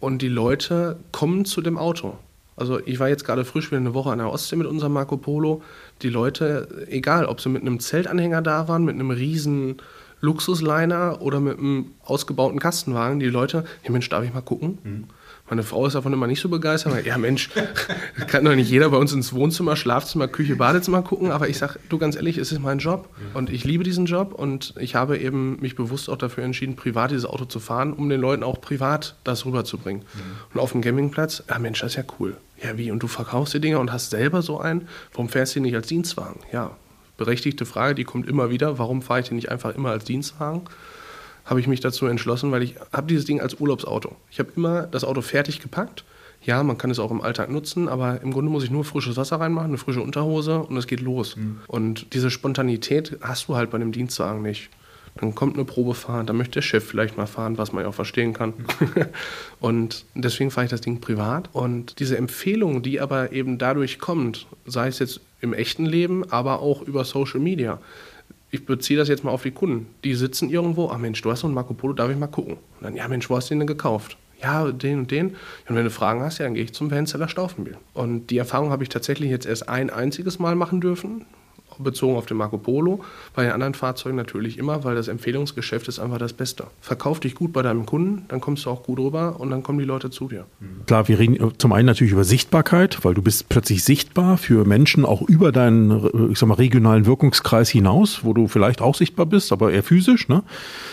Und 0.00 0.22
die 0.22 0.28
Leute 0.28 0.96
kommen 1.12 1.44
zu 1.44 1.60
dem 1.60 1.76
Auto. 1.76 2.16
Also 2.56 2.80
ich 2.86 2.98
war 2.98 3.10
jetzt 3.10 3.26
gerade 3.26 3.44
frisch 3.44 3.70
wieder 3.70 3.76
eine 3.76 3.92
Woche 3.92 4.10
an 4.10 4.20
der 4.20 4.30
Ostsee 4.30 4.56
mit 4.56 4.66
unserem 4.66 4.94
Marco 4.94 5.18
Polo. 5.18 5.60
Die 6.00 6.08
Leute, 6.08 6.86
egal 6.88 7.26
ob 7.26 7.42
sie 7.42 7.50
mit 7.50 7.60
einem 7.60 7.78
Zeltanhänger 7.78 8.40
da 8.40 8.68
waren, 8.68 8.86
mit 8.86 8.94
einem 8.94 9.10
riesen 9.10 9.76
Luxusliner 10.24 11.20
oder 11.20 11.38
mit 11.40 11.58
einem 11.58 11.92
ausgebauten 12.02 12.58
Kastenwagen, 12.58 13.20
die 13.20 13.26
Leute, 13.26 13.64
hey 13.82 13.92
Mensch, 13.92 14.08
darf 14.08 14.24
ich 14.24 14.32
mal 14.32 14.40
gucken? 14.40 14.78
Mhm. 14.82 15.04
Meine 15.48 15.62
Frau 15.62 15.86
ist 15.86 15.94
davon 15.94 16.14
immer 16.14 16.26
nicht 16.26 16.40
so 16.40 16.48
begeistert, 16.48 16.94
weil, 16.94 17.06
ja 17.06 17.18
Mensch, 17.18 17.50
kann 18.28 18.46
doch 18.46 18.54
nicht 18.54 18.70
jeder 18.70 18.88
bei 18.88 18.96
uns 18.96 19.12
ins 19.12 19.34
Wohnzimmer, 19.34 19.76
Schlafzimmer, 19.76 20.26
Küche, 20.26 20.56
Badezimmer 20.56 21.02
gucken, 21.02 21.30
aber 21.30 21.48
ich 21.50 21.58
sage, 21.58 21.78
du 21.90 21.98
ganz 21.98 22.16
ehrlich, 22.16 22.38
es 22.38 22.50
ist 22.50 22.60
mein 22.60 22.78
Job 22.78 23.10
und 23.34 23.50
ich 23.50 23.64
liebe 23.64 23.84
diesen 23.84 24.06
Job 24.06 24.32
und 24.32 24.72
ich 24.78 24.94
habe 24.94 25.18
eben 25.18 25.60
mich 25.60 25.76
bewusst 25.76 26.08
auch 26.08 26.16
dafür 26.16 26.44
entschieden, 26.44 26.76
privat 26.76 27.10
dieses 27.10 27.26
Auto 27.26 27.44
zu 27.44 27.60
fahren, 27.60 27.92
um 27.92 28.08
den 28.08 28.22
Leuten 28.22 28.42
auch 28.42 28.60
privat 28.60 29.16
das 29.24 29.44
rüberzubringen. 29.44 30.02
Mhm. 30.02 30.54
Und 30.54 30.60
auf 30.60 30.72
dem 30.72 30.80
Campingplatz, 30.80 31.42
ja 31.48 31.58
Mensch, 31.58 31.80
das 31.80 31.92
ist 31.92 31.96
ja 31.96 32.04
cool. 32.18 32.38
Ja, 32.62 32.78
wie? 32.78 32.90
Und 32.90 33.02
du 33.02 33.08
verkaufst 33.08 33.52
die 33.52 33.60
Dinger 33.60 33.80
und 33.80 33.92
hast 33.92 34.10
selber 34.10 34.40
so 34.40 34.58
einen? 34.58 34.88
Warum 35.12 35.28
fährst 35.28 35.54
du 35.56 35.60
nicht 35.60 35.74
als 35.74 35.88
Dienstwagen? 35.88 36.40
Ja, 36.52 36.70
berechtigte 37.16 37.66
Frage, 37.66 37.94
die 37.94 38.04
kommt 38.04 38.28
immer 38.28 38.50
wieder. 38.50 38.78
Warum 38.78 39.02
fahre 39.02 39.20
ich 39.20 39.28
denn 39.28 39.36
nicht 39.36 39.50
einfach 39.50 39.74
immer 39.74 39.90
als 39.90 40.04
Dienstwagen? 40.04 40.62
Habe 41.44 41.60
ich 41.60 41.66
mich 41.66 41.80
dazu 41.80 42.06
entschlossen, 42.06 42.50
weil 42.52 42.62
ich 42.62 42.76
habe 42.92 43.06
dieses 43.06 43.24
Ding 43.24 43.40
als 43.40 43.60
Urlaubsauto. 43.60 44.16
Ich 44.30 44.38
habe 44.38 44.50
immer 44.56 44.82
das 44.82 45.04
Auto 45.04 45.20
fertig 45.20 45.60
gepackt. 45.60 46.04
Ja, 46.42 46.62
man 46.62 46.76
kann 46.76 46.90
es 46.90 46.98
auch 46.98 47.10
im 47.10 47.22
Alltag 47.22 47.50
nutzen, 47.50 47.88
aber 47.88 48.20
im 48.20 48.32
Grunde 48.32 48.50
muss 48.50 48.64
ich 48.64 48.70
nur 48.70 48.84
frisches 48.84 49.16
Wasser 49.16 49.40
reinmachen, 49.40 49.68
eine 49.68 49.78
frische 49.78 50.02
Unterhose 50.02 50.58
und 50.60 50.76
es 50.76 50.86
geht 50.86 51.00
los. 51.00 51.36
Mhm. 51.36 51.60
Und 51.66 52.12
diese 52.12 52.30
Spontanität 52.30 53.18
hast 53.22 53.48
du 53.48 53.56
halt 53.56 53.70
bei 53.70 53.76
einem 53.76 53.92
Dienstwagen 53.92 54.42
nicht. 54.42 54.68
Dann 55.16 55.34
kommt 55.34 55.54
eine 55.54 55.64
Probefahrt, 55.64 56.28
dann 56.28 56.36
möchte 56.36 56.54
der 56.54 56.62
Chef 56.62 56.84
vielleicht 56.84 57.16
mal 57.16 57.26
fahren, 57.26 57.56
was 57.56 57.72
man 57.72 57.84
ja 57.84 57.88
auch 57.88 57.94
verstehen 57.94 58.32
kann. 58.32 58.52
und 59.60 60.04
deswegen 60.14 60.50
fahre 60.50 60.64
ich 60.64 60.70
das 60.70 60.80
Ding 60.80 61.00
privat. 61.00 61.50
Und 61.52 62.00
diese 62.00 62.18
Empfehlung, 62.18 62.82
die 62.82 63.00
aber 63.00 63.32
eben 63.32 63.56
dadurch 63.56 63.98
kommt, 63.98 64.46
sei 64.66 64.88
es 64.88 64.98
jetzt 64.98 65.20
im 65.44 65.52
echten 65.52 65.86
Leben, 65.86 66.24
aber 66.30 66.60
auch 66.60 66.82
über 66.82 67.04
Social 67.04 67.38
Media. 67.38 67.78
Ich 68.50 68.66
beziehe 68.66 68.98
das 68.98 69.08
jetzt 69.08 69.24
mal 69.24 69.30
auf 69.30 69.42
die 69.42 69.50
Kunden. 69.50 69.86
Die 70.02 70.14
sitzen 70.14 70.48
irgendwo, 70.48 70.90
ach 70.90 70.98
Mensch, 70.98 71.20
du 71.22 71.30
hast 71.30 71.40
so 71.40 71.46
einen 71.46 71.54
Marco 71.54 71.74
Polo, 71.74 71.92
darf 71.92 72.10
ich 72.10 72.16
mal 72.16 72.26
gucken? 72.26 72.54
Und 72.54 72.82
dann, 72.82 72.96
ja 72.96 73.06
Mensch, 73.06 73.28
wo 73.28 73.36
hast 73.36 73.50
du 73.50 73.54
den 73.54 73.60
denn 73.60 73.66
gekauft? 73.66 74.16
Ja, 74.42 74.70
den 74.70 75.00
und 75.00 75.10
den. 75.10 75.36
Und 75.68 75.76
wenn 75.76 75.84
du 75.84 75.90
Fragen 75.90 76.22
hast, 76.22 76.38
ja, 76.38 76.44
dann 76.44 76.54
gehe 76.54 76.64
ich 76.64 76.72
zum 76.72 76.90
Vanzeller 76.90 77.28
Staufenbiel. 77.28 77.76
Und 77.92 78.30
die 78.30 78.38
Erfahrung 78.38 78.70
habe 78.70 78.82
ich 78.82 78.88
tatsächlich 78.88 79.30
jetzt 79.30 79.46
erst 79.46 79.68
ein 79.68 79.90
einziges 79.90 80.38
Mal 80.38 80.54
machen 80.54 80.80
dürfen 80.80 81.24
bezogen 81.78 82.16
auf 82.16 82.26
den 82.26 82.36
Marco 82.36 82.58
Polo. 82.58 83.00
Bei 83.34 83.44
den 83.44 83.52
anderen 83.52 83.74
Fahrzeugen 83.74 84.16
natürlich 84.16 84.58
immer, 84.58 84.84
weil 84.84 84.94
das 84.94 85.08
Empfehlungsgeschäft 85.08 85.88
ist 85.88 85.98
einfach 85.98 86.18
das 86.18 86.32
Beste. 86.32 86.64
Verkauf 86.80 87.20
dich 87.20 87.34
gut 87.34 87.52
bei 87.52 87.62
deinem 87.62 87.86
Kunden, 87.86 88.24
dann 88.28 88.40
kommst 88.40 88.64
du 88.64 88.70
auch 88.70 88.82
gut 88.82 88.98
rüber 88.98 89.36
und 89.38 89.50
dann 89.50 89.62
kommen 89.62 89.78
die 89.78 89.84
Leute 89.84 90.10
zu 90.10 90.28
dir. 90.28 90.46
Klar, 90.86 91.08
wir 91.08 91.18
reden 91.18 91.52
zum 91.58 91.72
einen 91.72 91.86
natürlich 91.86 92.12
über 92.12 92.24
Sichtbarkeit, 92.24 93.04
weil 93.04 93.14
du 93.14 93.22
bist 93.22 93.48
plötzlich 93.48 93.84
sichtbar 93.84 94.38
für 94.38 94.64
Menschen 94.64 95.04
auch 95.04 95.22
über 95.22 95.52
deinen, 95.52 96.30
ich 96.30 96.38
sag 96.38 96.48
mal, 96.48 96.54
regionalen 96.54 97.06
Wirkungskreis 97.06 97.68
hinaus, 97.68 98.24
wo 98.24 98.32
du 98.32 98.48
vielleicht 98.48 98.80
auch 98.80 98.94
sichtbar 98.94 99.26
bist, 99.26 99.52
aber 99.52 99.72
eher 99.72 99.82
physisch. 99.82 100.28
Ne? 100.28 100.42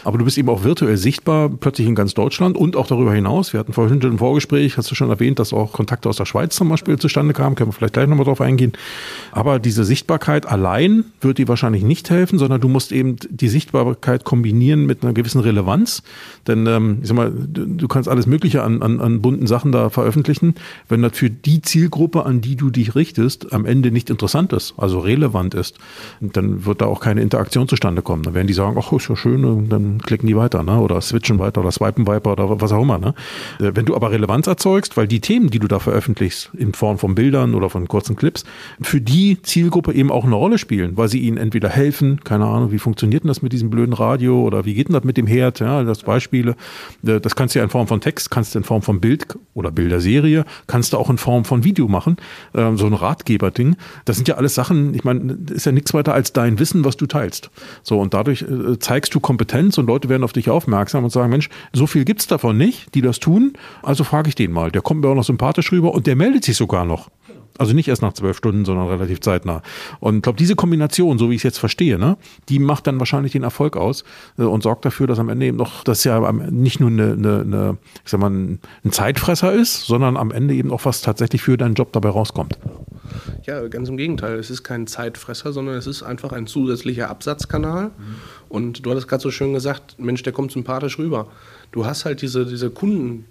Aber 0.03 0.17
du 0.17 0.25
bist 0.25 0.37
eben 0.37 0.49
auch 0.49 0.63
virtuell 0.63 0.97
sichtbar, 0.97 1.49
plötzlich 1.49 1.87
in 1.87 1.95
ganz 1.95 2.13
Deutschland 2.13 2.57
und 2.57 2.75
auch 2.75 2.87
darüber 2.87 3.13
hinaus. 3.13 3.53
Wir 3.53 3.59
hatten 3.59 3.73
vorhin 3.73 4.01
im 4.01 4.17
Vorgespräch, 4.17 4.77
hast 4.77 4.89
du 4.89 4.95
schon 4.95 5.09
erwähnt, 5.09 5.39
dass 5.39 5.53
auch 5.53 5.71
Kontakte 5.71 6.09
aus 6.09 6.17
der 6.17 6.25
Schweiz 6.25 6.55
zum 6.55 6.69
Beispiel 6.69 6.97
zustande 6.97 7.33
kamen, 7.33 7.55
können 7.55 7.69
wir 7.69 7.73
vielleicht 7.73 7.93
gleich 7.93 8.07
nochmal 8.07 8.25
drauf 8.25 8.41
eingehen. 8.41 8.73
Aber 9.31 9.59
diese 9.59 9.83
Sichtbarkeit 9.83 10.45
allein 10.45 10.70
allein 10.71 11.05
wird 11.19 11.37
die 11.37 11.47
wahrscheinlich 11.47 11.83
nicht 11.83 12.09
helfen, 12.09 12.39
sondern 12.39 12.61
du 12.61 12.69
musst 12.69 12.91
eben 12.91 13.17
die 13.29 13.47
Sichtbarkeit 13.49 14.23
kombinieren 14.23 14.85
mit 14.85 15.03
einer 15.03 15.13
gewissen 15.13 15.41
Relevanz. 15.41 16.01
Denn 16.47 16.65
ähm, 16.65 16.99
ich 17.01 17.09
sag 17.09 17.17
mal, 17.17 17.31
du, 17.31 17.65
du 17.65 17.87
kannst 17.87 18.07
alles 18.07 18.25
Mögliche 18.25 18.63
an, 18.63 18.81
an, 18.81 18.99
an 18.99 19.21
bunten 19.21 19.47
Sachen 19.47 19.71
da 19.71 19.89
veröffentlichen. 19.89 20.55
Wenn 20.87 21.01
das 21.01 21.17
für 21.17 21.29
die 21.29 21.61
Zielgruppe, 21.61 22.25
an 22.25 22.41
die 22.41 22.55
du 22.55 22.69
dich 22.69 22.95
richtest, 22.95 23.53
am 23.53 23.65
Ende 23.65 23.91
nicht 23.91 24.09
interessant 24.09 24.53
ist, 24.53 24.73
also 24.77 24.99
relevant 24.99 25.53
ist, 25.53 25.77
dann 26.21 26.65
wird 26.65 26.81
da 26.81 26.85
auch 26.85 27.01
keine 27.01 27.21
Interaktion 27.21 27.67
zustande 27.67 28.01
kommen. 28.01 28.23
Dann 28.23 28.33
werden 28.33 28.47
die 28.47 28.53
sagen, 28.53 28.77
ach, 28.79 28.91
ist 28.93 29.09
ja 29.09 29.15
schön, 29.15 29.69
dann 29.69 29.99
klicken 30.01 30.27
die 30.27 30.35
weiter, 30.35 30.63
ne? 30.63 30.79
Oder 30.79 31.01
switchen 31.01 31.39
weiter 31.39 31.61
oder 31.61 31.71
swipen 31.71 32.07
weiter 32.07 32.31
oder 32.31 32.61
was 32.61 32.71
auch 32.71 32.81
immer. 32.81 32.97
Ne? 32.97 33.13
Äh, 33.59 33.71
wenn 33.75 33.85
du 33.85 33.95
aber 33.95 34.11
Relevanz 34.11 34.47
erzeugst, 34.47 34.95
weil 34.95 35.07
die 35.07 35.19
Themen, 35.19 35.49
die 35.49 35.59
du 35.59 35.67
da 35.67 35.79
veröffentlichst, 35.79 36.51
in 36.57 36.73
Form 36.73 36.97
von 36.97 37.15
Bildern 37.15 37.55
oder 37.55 37.69
von 37.69 37.87
kurzen 37.87 38.15
Clips, 38.15 38.45
für 38.81 39.01
die 39.01 39.41
Zielgruppe 39.41 39.93
eben 39.93 40.11
auch 40.11 40.23
eine 40.23 40.35
Rolle 40.35 40.57
spielen, 40.61 40.95
weil 40.95 41.09
sie 41.09 41.19
ihnen 41.19 41.37
entweder 41.37 41.67
helfen, 41.67 42.21
keine 42.23 42.45
Ahnung, 42.45 42.71
wie 42.71 42.79
funktioniert 42.79 43.23
denn 43.23 43.27
das 43.27 43.41
mit 43.41 43.51
diesem 43.51 43.69
blöden 43.69 43.93
Radio 43.93 44.41
oder 44.41 44.63
wie 44.65 44.73
geht 44.73 44.87
denn 44.87 44.93
das 44.93 45.03
mit 45.03 45.17
dem 45.17 45.27
Herd, 45.27 45.59
ja, 45.59 45.83
das 45.83 46.03
Beispiele. 46.03 46.55
Äh, 47.05 47.19
das 47.19 47.35
kannst 47.35 47.55
du 47.55 47.59
ja 47.59 47.63
in 47.63 47.69
Form 47.69 47.87
von 47.87 47.99
Text, 47.99 48.31
kannst 48.31 48.55
du 48.55 48.59
in 48.59 48.63
Form 48.63 48.81
von 48.81 49.01
Bild 49.01 49.37
oder 49.53 49.71
Bilderserie, 49.71 50.45
kannst 50.67 50.93
du 50.93 50.97
auch 50.97 51.09
in 51.09 51.17
Form 51.17 51.43
von 51.43 51.63
Video 51.63 51.87
machen, 51.87 52.17
ähm, 52.55 52.77
so 52.77 52.85
ein 52.85 52.93
Ratgeberding. 52.93 53.75
Das 54.05 54.15
sind 54.15 54.27
ja 54.27 54.35
alles 54.35 54.55
Sachen, 54.55 54.93
ich 54.93 55.03
meine, 55.03 55.37
ist 55.51 55.65
ja 55.65 55.71
nichts 55.71 55.93
weiter 55.93 56.13
als 56.13 56.31
dein 56.31 56.59
Wissen, 56.59 56.85
was 56.85 56.95
du 56.95 57.07
teilst. 57.07 57.49
So, 57.83 57.99
und 57.99 58.13
dadurch 58.13 58.43
äh, 58.43 58.79
zeigst 58.79 59.13
du 59.13 59.19
Kompetenz 59.19 59.77
und 59.77 59.87
Leute 59.87 60.07
werden 60.07 60.23
auf 60.23 60.33
dich 60.33 60.49
aufmerksam 60.49 61.03
und 61.03 61.09
sagen, 61.09 61.29
Mensch, 61.29 61.49
so 61.73 61.87
viel 61.87 62.05
gibt's 62.05 62.27
davon 62.27 62.57
nicht, 62.57 62.95
die 62.95 63.01
das 63.01 63.19
tun, 63.19 63.53
also 63.83 64.03
frage 64.03 64.29
ich 64.29 64.35
den 64.35 64.51
mal. 64.51 64.71
Der 64.71 64.81
kommt 64.81 65.01
mir 65.01 65.09
auch 65.09 65.15
noch 65.15 65.23
sympathisch 65.23 65.71
rüber 65.71 65.93
und 65.93 66.07
der 66.07 66.15
meldet 66.15 66.43
sich 66.45 66.55
sogar 66.55 66.85
noch. 66.85 67.09
Also 67.57 67.73
nicht 67.73 67.87
erst 67.87 68.01
nach 68.01 68.13
zwölf 68.13 68.37
Stunden, 68.37 68.65
sondern 68.65 68.87
relativ 68.87 69.19
zeitnah. 69.21 69.61
Und 69.99 70.17
ich 70.17 70.21
glaube, 70.21 70.37
diese 70.37 70.55
Kombination, 70.55 71.17
so 71.17 71.29
wie 71.29 71.35
ich 71.35 71.39
es 71.39 71.43
jetzt 71.43 71.57
verstehe, 71.59 71.99
ne, 71.99 72.17
die 72.49 72.59
macht 72.59 72.87
dann 72.87 72.99
wahrscheinlich 72.99 73.33
den 73.33 73.43
Erfolg 73.43 73.77
aus 73.77 74.03
äh, 74.37 74.43
und 74.43 74.63
sorgt 74.63 74.85
dafür, 74.85 75.07
dass 75.07 75.19
am 75.19 75.29
Ende 75.29 75.45
eben 75.45 75.57
noch, 75.57 75.83
dass 75.83 76.03
ja 76.03 76.31
nicht 76.31 76.79
nur 76.79 76.89
eine, 76.89 77.13
eine, 77.13 77.41
eine 77.41 77.77
ich 78.03 78.11
sag 78.11 78.19
mal, 78.19 78.29
ein, 78.29 78.59
ein 78.83 78.91
Zeitfresser 78.91 79.53
ist, 79.53 79.85
sondern 79.85 80.17
am 80.17 80.31
Ende 80.31 80.53
eben 80.53 80.71
auch 80.71 80.85
was 80.85 81.01
tatsächlich 81.01 81.41
für 81.41 81.57
deinen 81.57 81.75
Job 81.75 81.91
dabei 81.91 82.09
rauskommt. 82.09 82.57
Ja, 83.45 83.67
ganz 83.67 83.89
im 83.89 83.97
Gegenteil. 83.97 84.39
Es 84.39 84.49
ist 84.49 84.63
kein 84.63 84.87
Zeitfresser, 84.87 85.51
sondern 85.51 85.75
es 85.75 85.87
ist 85.87 86.03
einfach 86.03 86.31
ein 86.31 86.47
zusätzlicher 86.47 87.09
Absatzkanal. 87.09 87.85
Mhm. 87.85 87.91
Und 88.49 88.85
du 88.85 88.91
hattest 88.91 89.07
gerade 89.07 89.21
so 89.21 89.31
schön 89.31 89.53
gesagt, 89.53 89.95
Mensch, 89.99 90.23
der 90.23 90.33
kommt 90.33 90.51
sympathisch 90.51 90.97
rüber. 90.97 91.27
Du 91.71 91.85
hast 91.85 92.05
halt 92.05 92.21
diese, 92.21 92.45
diese 92.45 92.69
Kunden, 92.69 93.25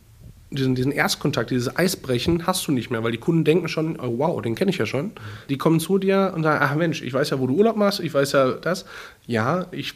diesen, 0.51 0.75
diesen 0.75 0.93
Erstkontakt, 0.93 1.51
dieses 1.51 1.77
Eisbrechen 1.77 2.47
hast 2.47 2.67
du 2.67 2.73
nicht 2.73 2.91
mehr, 2.91 3.05
weil 3.05 3.13
die 3.13 3.19
Kunden 3.19 3.45
denken 3.45 3.69
schon, 3.69 3.99
oh, 4.01 4.19
wow, 4.19 4.43
den 4.43 4.55
kenne 4.55 4.71
ich 4.71 4.79
ja 4.79 4.87
schon. 4.87 5.13
Die 5.49 5.59
kommen 5.59 5.81
zu 5.81 5.99
dir 5.99 6.33
und 6.35 6.43
sagen, 6.43 6.59
ach 6.63 6.75
Mensch, 6.75 7.03
ich 7.03 7.13
weiß 7.13 7.31
ja, 7.31 7.39
wo 7.39 7.47
du 7.47 7.55
Urlaub 7.55 7.77
machst, 7.77 8.01
ich 8.01 8.13
weiß 8.13 8.33
ja 8.33 8.53
das. 8.53 8.85
Ja, 9.27 9.67
ich 9.71 9.95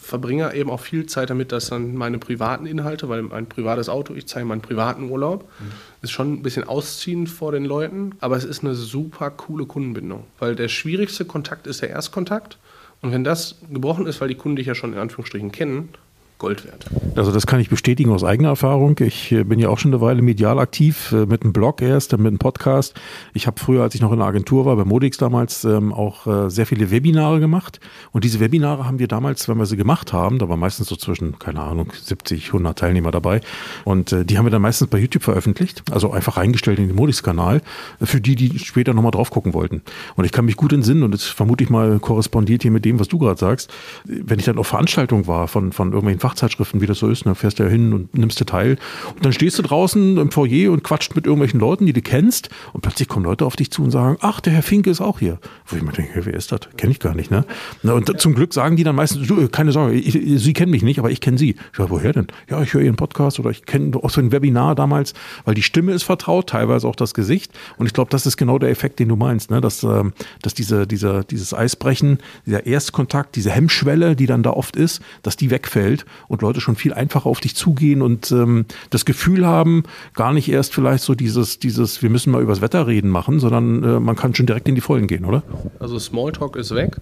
verbringe 0.00 0.54
eben 0.54 0.70
auch 0.70 0.80
viel 0.80 1.06
Zeit 1.06 1.30
damit, 1.30 1.52
dass 1.52 1.68
dann 1.68 1.94
meine 1.94 2.18
privaten 2.18 2.66
Inhalte, 2.66 3.08
weil 3.08 3.22
mein 3.22 3.46
privates 3.46 3.88
Auto, 3.88 4.14
ich 4.14 4.26
zeige 4.26 4.46
meinen 4.46 4.60
privaten 4.60 5.10
Urlaub, 5.10 5.50
mhm. 5.58 5.72
ist 6.02 6.12
schon 6.12 6.34
ein 6.34 6.42
bisschen 6.42 6.64
ausziehend 6.64 7.28
vor 7.28 7.52
den 7.52 7.64
Leuten, 7.64 8.12
aber 8.20 8.36
es 8.36 8.44
ist 8.44 8.62
eine 8.62 8.74
super 8.74 9.30
coole 9.30 9.66
Kundenbindung, 9.66 10.24
weil 10.38 10.54
der 10.54 10.68
schwierigste 10.68 11.24
Kontakt 11.24 11.66
ist 11.66 11.82
der 11.82 11.90
Erstkontakt 11.90 12.58
und 13.02 13.12
wenn 13.12 13.24
das 13.24 13.56
gebrochen 13.70 14.06
ist, 14.06 14.20
weil 14.20 14.28
die 14.28 14.34
Kunden 14.34 14.56
dich 14.56 14.66
ja 14.66 14.74
schon 14.74 14.92
in 14.92 14.98
Anführungsstrichen 14.98 15.52
kennen, 15.52 15.90
Gold 16.38 16.66
wert. 16.66 16.86
Also 17.16 17.32
das 17.32 17.46
kann 17.46 17.60
ich 17.60 17.70
bestätigen 17.70 18.10
aus 18.10 18.22
eigener 18.22 18.50
Erfahrung. 18.50 18.96
Ich 19.00 19.32
äh, 19.32 19.44
bin 19.44 19.58
ja 19.58 19.70
auch 19.70 19.78
schon 19.78 19.92
eine 19.92 20.02
Weile 20.02 20.20
medial 20.20 20.58
aktiv, 20.58 21.12
äh, 21.12 21.24
mit 21.24 21.42
einem 21.42 21.54
Blog 21.54 21.80
erst, 21.80 22.12
mit 22.12 22.26
einem 22.26 22.38
Podcast. 22.38 22.94
Ich 23.32 23.46
habe 23.46 23.58
früher, 23.58 23.82
als 23.82 23.94
ich 23.94 24.02
noch 24.02 24.12
in 24.12 24.18
der 24.18 24.26
Agentur 24.26 24.66
war, 24.66 24.76
bei 24.76 24.84
Modix 24.84 25.16
damals, 25.16 25.64
ähm, 25.64 25.94
auch 25.94 26.26
äh, 26.26 26.50
sehr 26.50 26.66
viele 26.66 26.90
Webinare 26.90 27.40
gemacht. 27.40 27.80
Und 28.12 28.24
diese 28.24 28.38
Webinare 28.38 28.84
haben 28.84 28.98
wir 28.98 29.08
damals, 29.08 29.48
wenn 29.48 29.56
wir 29.56 29.64
sie 29.64 29.78
gemacht 29.78 30.12
haben, 30.12 30.38
da 30.38 30.48
war 30.48 30.58
meistens 30.58 30.88
so 30.88 30.96
zwischen, 30.96 31.38
keine 31.38 31.60
Ahnung, 31.60 31.90
70, 32.02 32.48
100 32.48 32.78
Teilnehmer 32.78 33.12
dabei. 33.12 33.40
Und 33.84 34.14
die 34.28 34.36
haben 34.36 34.44
wir 34.44 34.50
dann 34.50 34.62
meistens 34.62 34.88
bei 34.88 34.98
YouTube 34.98 35.22
veröffentlicht, 35.22 35.82
also 35.90 36.12
einfach 36.12 36.36
reingestellt 36.36 36.78
in 36.78 36.88
den 36.88 36.96
Modix-Kanal, 36.96 37.62
für 38.02 38.20
die, 38.20 38.34
die 38.34 38.58
später 38.58 38.94
nochmal 38.94 39.10
drauf 39.10 39.30
gucken 39.30 39.54
wollten. 39.54 39.82
Und 40.16 40.24
ich 40.24 40.32
kann 40.32 40.44
mich 40.44 40.56
gut 40.56 40.72
entsinnen, 40.72 41.02
und 41.02 41.12
das 41.12 41.24
vermute 41.24 41.64
ich 41.64 41.70
mal 41.70 41.98
korrespondiert 41.98 42.62
hier 42.62 42.70
mit 42.70 42.84
dem, 42.84 43.00
was 43.00 43.08
du 43.08 43.18
gerade 43.18 43.38
sagst, 43.38 43.72
wenn 44.04 44.38
ich 44.38 44.44
dann 44.44 44.58
auf 44.58 44.66
Veranstaltungen 44.66 45.26
war 45.26 45.48
von, 45.48 45.72
von 45.72 45.88
irgendwelchen 45.88 46.20
Fachzeitschriften, 46.26 46.80
wie 46.80 46.86
das 46.86 46.98
so 46.98 47.08
ist. 47.08 47.24
Ne? 47.24 47.34
Fährst 47.34 47.58
ja 47.60 47.66
hin 47.66 47.92
und 47.92 48.16
nimmst 48.16 48.40
dir 48.40 48.46
teil. 48.46 48.78
Und 49.14 49.24
dann 49.24 49.32
stehst 49.32 49.58
du 49.58 49.62
draußen 49.62 50.16
im 50.16 50.30
Foyer 50.32 50.72
und 50.72 50.82
quatscht 50.82 51.14
mit 51.14 51.26
irgendwelchen 51.26 51.60
Leuten, 51.60 51.86
die 51.86 51.92
du 51.92 52.02
kennst. 52.02 52.48
Und 52.72 52.80
plötzlich 52.80 53.08
kommen 53.08 53.24
Leute 53.24 53.44
auf 53.46 53.54
dich 53.54 53.70
zu 53.70 53.84
und 53.84 53.90
sagen, 53.92 54.16
ach, 54.20 54.40
der 54.40 54.52
Herr 54.52 54.62
Finke 54.62 54.90
ist 54.90 55.00
auch 55.00 55.20
hier. 55.20 55.38
Wo 55.66 55.76
ich 55.76 55.82
mir 55.82 55.92
denke, 55.92 56.26
wer 56.26 56.34
ist 56.34 56.50
das? 56.50 56.60
Kenne 56.76 56.92
ich 56.92 57.00
gar 57.00 57.14
nicht. 57.14 57.30
Ne? 57.30 57.44
Und 57.82 58.20
zum 58.20 58.34
Glück 58.34 58.52
sagen 58.54 58.76
die 58.76 58.84
dann 58.84 58.96
meistens, 58.96 59.28
du, 59.28 59.48
keine 59.48 59.72
Sorge, 59.72 59.94
ich, 59.94 60.42
Sie 60.42 60.52
kennen 60.52 60.70
mich 60.70 60.82
nicht, 60.82 60.98
aber 60.98 61.10
ich 61.10 61.20
kenne 61.20 61.38
Sie. 61.38 61.50
Ich 61.50 61.78
sage, 61.78 61.90
woher 61.90 62.12
denn? 62.12 62.26
Ja, 62.50 62.60
ich 62.62 62.74
höre 62.74 62.82
Ihren 62.82 62.96
Podcast 62.96 63.38
oder 63.38 63.50
ich 63.50 63.64
kenne 63.64 63.96
auch 63.96 64.10
so 64.10 64.20
ein 64.20 64.32
Webinar 64.32 64.74
damals, 64.74 65.14
weil 65.44 65.54
die 65.54 65.62
Stimme 65.62 65.92
ist 65.92 66.02
vertraut, 66.02 66.48
teilweise 66.48 66.88
auch 66.88 66.96
das 66.96 67.14
Gesicht. 67.14 67.52
Und 67.78 67.86
ich 67.86 67.92
glaube, 67.92 68.10
das 68.10 68.26
ist 68.26 68.36
genau 68.36 68.58
der 68.58 68.70
Effekt, 68.70 68.98
den 68.98 69.08
du 69.08 69.16
meinst, 69.16 69.50
ne? 69.50 69.60
dass, 69.60 69.82
äh, 69.84 70.04
dass 70.42 70.54
diese, 70.54 70.86
diese, 70.86 71.24
dieses 71.24 71.54
Eisbrechen, 71.54 72.18
dieser 72.46 72.66
Erstkontakt, 72.66 73.36
diese 73.36 73.50
Hemmschwelle, 73.50 74.16
die 74.16 74.26
dann 74.26 74.42
da 74.42 74.50
oft 74.50 74.76
ist, 74.76 75.00
dass 75.22 75.36
die 75.36 75.50
wegfällt 75.50 76.04
und 76.28 76.42
Leute 76.42 76.60
schon 76.60 76.76
viel 76.76 76.92
einfacher 76.92 77.26
auf 77.26 77.40
dich 77.40 77.54
zugehen 77.54 78.02
und 78.02 78.30
ähm, 78.32 78.66
das 78.90 79.04
Gefühl 79.04 79.46
haben, 79.46 79.84
gar 80.14 80.32
nicht 80.32 80.48
erst 80.48 80.74
vielleicht 80.74 81.04
so 81.04 81.14
dieses, 81.14 81.58
dieses, 81.58 82.02
wir 82.02 82.10
müssen 82.10 82.30
mal 82.30 82.42
übers 82.42 82.60
Wetter 82.60 82.86
reden 82.86 83.10
machen, 83.10 83.40
sondern 83.40 83.82
äh, 83.82 84.00
man 84.00 84.16
kann 84.16 84.34
schon 84.34 84.46
direkt 84.46 84.68
in 84.68 84.74
die 84.74 84.80
Vollen 84.80 85.06
gehen, 85.06 85.24
oder? 85.24 85.42
Also 85.78 85.98
Smalltalk 85.98 86.56
ist 86.56 86.74
weg. 86.74 86.96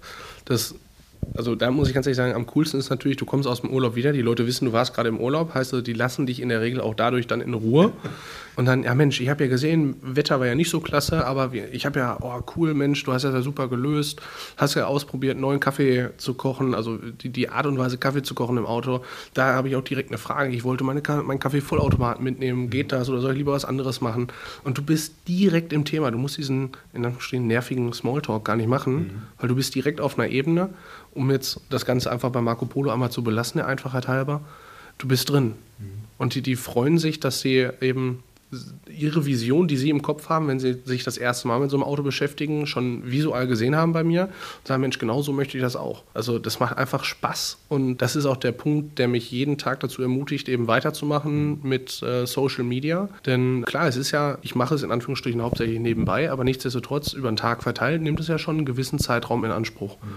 Das 0.45 0.75
also 1.33 1.55
da 1.55 1.71
muss 1.71 1.87
ich 1.87 1.93
ganz 1.93 2.05
ehrlich 2.05 2.17
sagen, 2.17 2.33
am 2.33 2.45
coolsten 2.45 2.79
ist 2.79 2.89
natürlich, 2.89 3.17
du 3.17 3.25
kommst 3.25 3.47
aus 3.47 3.61
dem 3.61 3.71
Urlaub 3.71 3.95
wieder, 3.95 4.13
die 4.13 4.21
Leute 4.21 4.45
wissen, 4.45 4.65
du 4.65 4.73
warst 4.73 4.93
gerade 4.93 5.09
im 5.09 5.19
Urlaub, 5.19 5.53
heißt 5.53 5.73
also, 5.73 5.83
die 5.83 5.93
lassen 5.93 6.25
dich 6.25 6.41
in 6.41 6.49
der 6.49 6.61
Regel 6.61 6.81
auch 6.81 6.93
dadurch 6.93 7.27
dann 7.27 7.41
in 7.41 7.53
Ruhe. 7.53 7.91
Und 8.55 8.65
dann, 8.65 8.83
ja 8.83 8.95
Mensch, 8.95 9.19
ich 9.21 9.29
habe 9.29 9.43
ja 9.43 9.49
gesehen, 9.49 9.95
Wetter 10.01 10.39
war 10.39 10.47
ja 10.47 10.55
nicht 10.55 10.69
so 10.69 10.79
klasse, 10.79 11.25
aber 11.25 11.51
ich 11.53 11.85
habe 11.85 11.99
ja, 11.99 12.17
oh 12.21 12.41
cool 12.55 12.73
Mensch, 12.73 13.03
du 13.03 13.13
hast 13.13 13.23
das 13.23 13.33
ja 13.33 13.41
super 13.41 13.67
gelöst, 13.67 14.21
hast 14.57 14.75
ja 14.75 14.85
ausprobiert, 14.85 15.37
neuen 15.37 15.59
Kaffee 15.59 16.09
zu 16.17 16.33
kochen, 16.33 16.73
also 16.73 16.97
die, 16.97 17.29
die 17.29 17.49
Art 17.49 17.65
und 17.65 17.77
Weise 17.77 17.97
Kaffee 17.97 18.23
zu 18.23 18.33
kochen 18.35 18.57
im 18.57 18.65
Auto. 18.65 19.01
Da 19.33 19.53
habe 19.53 19.69
ich 19.69 19.75
auch 19.75 19.83
direkt 19.83 20.09
eine 20.09 20.17
Frage. 20.17 20.53
Ich 20.53 20.63
wollte 20.63 20.83
meine, 20.83 21.01
meinen 21.23 21.39
Kaffee-Vollautomaten 21.39 22.23
mitnehmen, 22.23 22.69
geht 22.69 22.91
das 22.91 23.09
oder 23.09 23.21
soll 23.21 23.31
ich 23.31 23.37
lieber 23.37 23.53
was 23.53 23.65
anderes 23.65 24.01
machen? 24.01 24.27
Und 24.63 24.77
du 24.77 24.81
bist 24.81 25.13
direkt 25.27 25.73
im 25.73 25.85
Thema, 25.85 26.11
du 26.11 26.17
musst 26.17 26.37
diesen, 26.37 26.71
in 26.93 27.05
Anführungsstrichen, 27.05 27.47
nervigen 27.47 27.93
Smalltalk 27.93 28.45
gar 28.45 28.55
nicht 28.55 28.69
machen, 28.69 28.95
mhm. 28.95 29.11
weil 29.39 29.49
du 29.49 29.55
bist 29.55 29.75
direkt 29.75 30.01
auf 30.01 30.17
einer 30.17 30.29
Ebene 30.29 30.69
um 31.15 31.31
jetzt 31.31 31.61
das 31.69 31.85
Ganze 31.85 32.11
einfach 32.11 32.29
bei 32.29 32.41
Marco 32.41 32.65
Polo 32.65 32.91
einmal 32.91 33.09
zu 33.09 33.23
belassen, 33.23 33.57
der 33.57 33.67
Einfachheit 33.67 34.07
halber, 34.07 34.41
du 34.97 35.07
bist 35.07 35.29
drin. 35.29 35.53
Mhm. 35.79 35.85
Und 36.17 36.35
die, 36.35 36.41
die 36.41 36.55
freuen 36.55 36.97
sich, 36.97 37.19
dass 37.19 37.39
sie 37.39 37.67
eben 37.81 38.23
ihre 38.87 39.25
Vision, 39.25 39.67
die 39.67 39.77
sie 39.77 39.89
im 39.89 40.01
Kopf 40.01 40.29
haben, 40.29 40.47
wenn 40.47 40.59
sie 40.59 40.77
sich 40.85 41.03
das 41.03 41.17
erste 41.17 41.47
Mal 41.47 41.59
mit 41.59 41.69
so 41.69 41.77
einem 41.77 41.83
Auto 41.83 42.03
beschäftigen, 42.03 42.67
schon 42.67 43.09
visuell 43.09 43.47
gesehen 43.47 43.75
haben 43.75 43.91
bei 43.91 44.03
mir 44.03 44.25
und 44.25 44.67
sagen, 44.67 44.81
Mensch, 44.81 44.99
genau 44.99 45.21
so 45.21 45.33
möchte 45.33 45.57
ich 45.57 45.63
das 45.63 45.75
auch. 45.75 46.03
Also 46.13 46.39
das 46.39 46.59
macht 46.59 46.77
einfach 46.77 47.03
Spaß 47.03 47.57
und 47.69 47.97
das 47.97 48.15
ist 48.15 48.25
auch 48.25 48.37
der 48.37 48.51
Punkt, 48.51 48.99
der 48.99 49.07
mich 49.07 49.31
jeden 49.31 49.57
Tag 49.57 49.79
dazu 49.79 50.01
ermutigt, 50.01 50.47
eben 50.47 50.67
weiterzumachen 50.67 51.59
mit 51.63 52.01
äh, 52.03 52.25
Social 52.25 52.63
Media. 52.63 53.09
Denn 53.25 53.65
klar, 53.65 53.87
es 53.87 53.97
ist 53.97 54.11
ja, 54.11 54.37
ich 54.41 54.55
mache 54.55 54.75
es 54.75 54.83
in 54.83 54.91
Anführungsstrichen 54.91 55.41
hauptsächlich 55.41 55.79
nebenbei, 55.79 56.31
aber 56.31 56.43
nichtsdestotrotz 56.43 57.13
über 57.13 57.31
den 57.31 57.37
Tag 57.37 57.63
verteilt 57.63 58.01
nimmt 58.01 58.19
es 58.19 58.27
ja 58.27 58.37
schon 58.37 58.57
einen 58.57 58.65
gewissen 58.65 58.99
Zeitraum 58.99 59.43
in 59.43 59.51
Anspruch. 59.51 59.97
Mhm. 60.01 60.07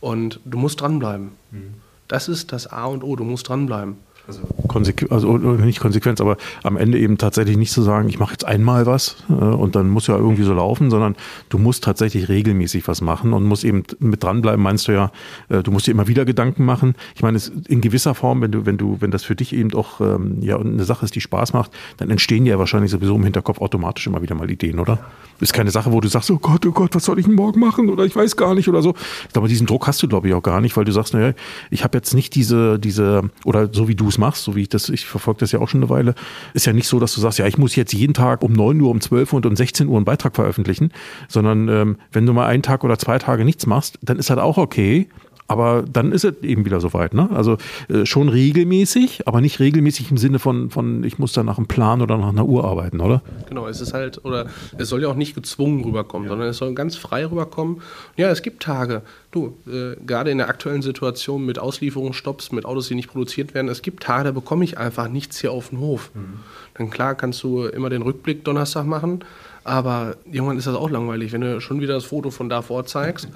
Und 0.00 0.40
du 0.44 0.58
musst 0.58 0.80
dranbleiben. 0.80 1.30
Mhm. 1.50 1.74
Das 2.08 2.28
ist 2.28 2.52
das 2.52 2.66
A 2.66 2.84
und 2.86 3.02
O, 3.02 3.16
du 3.16 3.24
musst 3.24 3.48
dranbleiben. 3.48 3.96
Also, 4.26 4.40
Konsequ 4.68 5.06
also 5.10 5.36
nicht 5.36 5.80
Konsequenz, 5.80 6.18
aber 6.22 6.38
am 6.62 6.78
Ende 6.78 6.98
eben 6.98 7.18
tatsächlich 7.18 7.58
nicht 7.58 7.72
zu 7.72 7.82
sagen, 7.82 8.08
ich 8.08 8.18
mache 8.18 8.32
jetzt 8.32 8.46
einmal 8.46 8.86
was 8.86 9.16
äh, 9.28 9.34
und 9.34 9.76
dann 9.76 9.90
muss 9.90 10.06
ja 10.06 10.16
irgendwie 10.16 10.44
so 10.44 10.54
laufen, 10.54 10.90
sondern 10.90 11.14
du 11.50 11.58
musst 11.58 11.84
tatsächlich 11.84 12.30
regelmäßig 12.30 12.88
was 12.88 13.02
machen 13.02 13.34
und 13.34 13.44
musst 13.44 13.64
eben 13.64 13.82
mit 13.98 14.22
dranbleiben, 14.22 14.62
meinst 14.62 14.88
du 14.88 14.92
ja, 14.92 15.12
äh, 15.50 15.62
du 15.62 15.70
musst 15.70 15.88
dir 15.88 15.90
immer 15.90 16.08
wieder 16.08 16.24
Gedanken 16.24 16.64
machen. 16.64 16.94
Ich 17.14 17.22
meine, 17.22 17.36
es, 17.36 17.52
in 17.68 17.82
gewisser 17.82 18.14
Form, 18.14 18.40
wenn 18.40 18.50
du, 18.50 18.64
wenn 18.64 18.78
du, 18.78 18.96
wenn 19.00 19.10
das 19.10 19.24
für 19.24 19.36
dich 19.36 19.52
eben 19.52 19.74
auch 19.74 20.00
ähm, 20.00 20.38
ja 20.40 20.58
eine 20.58 20.84
Sache 20.84 21.04
ist, 21.04 21.14
die 21.14 21.20
Spaß 21.20 21.52
macht, 21.52 21.70
dann 21.98 22.08
entstehen 22.08 22.46
ja 22.46 22.58
wahrscheinlich 22.58 22.92
sowieso 22.92 23.16
im 23.16 23.24
Hinterkopf 23.24 23.60
automatisch 23.60 24.06
immer 24.06 24.22
wieder 24.22 24.34
mal 24.34 24.50
Ideen, 24.50 24.78
oder? 24.78 25.00
Ist 25.40 25.52
keine 25.52 25.70
Sache, 25.70 25.92
wo 25.92 26.00
du 26.00 26.08
sagst, 26.08 26.30
oh 26.30 26.38
Gott, 26.38 26.64
oh 26.64 26.72
Gott, 26.72 26.94
was 26.94 27.04
soll 27.04 27.18
ich 27.18 27.26
denn 27.26 27.34
morgen 27.34 27.60
machen? 27.60 27.90
Oder 27.90 28.06
ich 28.06 28.16
weiß 28.16 28.36
gar 28.36 28.54
nicht 28.54 28.68
oder 28.68 28.80
so. 28.80 28.94
Ich 29.26 29.32
glaube, 29.34 29.48
diesen 29.48 29.66
Druck 29.66 29.86
hast 29.86 30.02
du, 30.02 30.08
glaube 30.08 30.28
ich, 30.28 30.34
auch 30.34 30.42
gar 30.42 30.62
nicht, 30.62 30.74
weil 30.78 30.86
du 30.86 30.92
sagst, 30.92 31.12
naja, 31.12 31.34
ich 31.70 31.84
habe 31.84 31.98
jetzt 31.98 32.14
nicht 32.14 32.34
diese, 32.34 32.78
diese, 32.78 33.30
oder 33.44 33.68
so 33.70 33.86
wie 33.86 33.94
du 33.94 34.13
es 34.14 34.18
machst, 34.18 34.44
so 34.44 34.56
wie 34.56 34.62
ich 34.62 34.68
das, 34.68 34.88
ich 34.88 35.06
verfolge 35.06 35.40
das 35.40 35.52
ja 35.52 35.60
auch 35.60 35.68
schon 35.68 35.82
eine 35.82 35.90
Weile, 35.90 36.14
ist 36.54 36.66
ja 36.66 36.72
nicht 36.72 36.88
so, 36.88 36.98
dass 36.98 37.14
du 37.14 37.20
sagst, 37.20 37.38
ja, 37.38 37.46
ich 37.46 37.58
muss 37.58 37.76
jetzt 37.76 37.92
jeden 37.92 38.14
Tag 38.14 38.42
um 38.42 38.52
9 38.52 38.80
Uhr, 38.80 38.90
um 38.90 39.00
12 39.00 39.32
Uhr 39.32 39.36
und 39.38 39.46
um 39.46 39.56
16 39.56 39.88
Uhr 39.88 39.96
einen 39.96 40.04
Beitrag 40.04 40.34
veröffentlichen, 40.34 40.92
sondern 41.28 41.68
ähm, 41.68 41.96
wenn 42.12 42.26
du 42.26 42.32
mal 42.32 42.46
einen 42.46 42.62
Tag 42.62 42.84
oder 42.84 42.98
zwei 42.98 43.18
Tage 43.18 43.44
nichts 43.44 43.66
machst, 43.66 43.98
dann 44.02 44.18
ist 44.18 44.30
das 44.30 44.38
auch 44.38 44.56
okay. 44.56 45.08
Aber 45.46 45.84
dann 45.90 46.12
ist 46.12 46.24
es 46.24 46.42
eben 46.42 46.64
wieder 46.64 46.80
soweit. 46.80 47.12
Ne? 47.12 47.28
Also 47.30 47.58
äh, 47.88 48.06
schon 48.06 48.30
regelmäßig, 48.30 49.28
aber 49.28 49.42
nicht 49.42 49.60
regelmäßig 49.60 50.10
im 50.10 50.16
Sinne 50.16 50.38
von, 50.38 50.70
von, 50.70 51.04
ich 51.04 51.18
muss 51.18 51.32
da 51.32 51.42
nach 51.42 51.58
einem 51.58 51.66
Plan 51.66 52.00
oder 52.00 52.16
nach 52.16 52.30
einer 52.30 52.46
Uhr 52.46 52.64
arbeiten, 52.64 53.00
oder? 53.00 53.20
Genau, 53.48 53.68
es 53.68 53.82
ist 53.82 53.92
halt, 53.92 54.24
oder 54.24 54.46
es 54.78 54.88
soll 54.88 55.02
ja 55.02 55.08
auch 55.08 55.16
nicht 55.16 55.34
gezwungen 55.34 55.84
rüberkommen, 55.84 56.26
ja. 56.26 56.30
sondern 56.30 56.48
es 56.48 56.56
soll 56.56 56.72
ganz 56.74 56.96
frei 56.96 57.26
rüberkommen. 57.26 57.82
Ja, 58.16 58.30
es 58.30 58.40
gibt 58.40 58.62
Tage, 58.62 59.02
du, 59.32 59.54
äh, 59.66 59.96
gerade 60.06 60.30
in 60.30 60.38
der 60.38 60.48
aktuellen 60.48 60.80
Situation 60.80 61.44
mit 61.44 61.58
Auslieferungsstopps, 61.58 62.52
mit 62.52 62.64
Autos, 62.64 62.88
die 62.88 62.94
nicht 62.94 63.10
produziert 63.10 63.52
werden, 63.52 63.68
es 63.68 63.82
gibt 63.82 64.02
Tage, 64.02 64.24
da 64.24 64.30
bekomme 64.30 64.64
ich 64.64 64.78
einfach 64.78 65.08
nichts 65.08 65.40
hier 65.40 65.52
auf 65.52 65.68
den 65.68 65.78
Hof. 65.78 66.10
Mhm. 66.14 66.40
Dann 66.72 66.88
klar 66.88 67.14
kannst 67.14 67.42
du 67.42 67.66
immer 67.66 67.90
den 67.90 68.00
Rückblick 68.00 68.44
Donnerstag 68.44 68.86
machen, 68.86 69.22
aber 69.62 70.16
irgendwann 70.30 70.56
ist 70.56 70.66
das 70.66 70.74
auch 70.74 70.90
langweilig, 70.90 71.32
wenn 71.32 71.42
du 71.42 71.60
schon 71.60 71.80
wieder 71.80 71.94
das 71.94 72.04
Foto 72.04 72.30
von 72.30 72.48
davor 72.48 72.86
zeigst. 72.86 73.28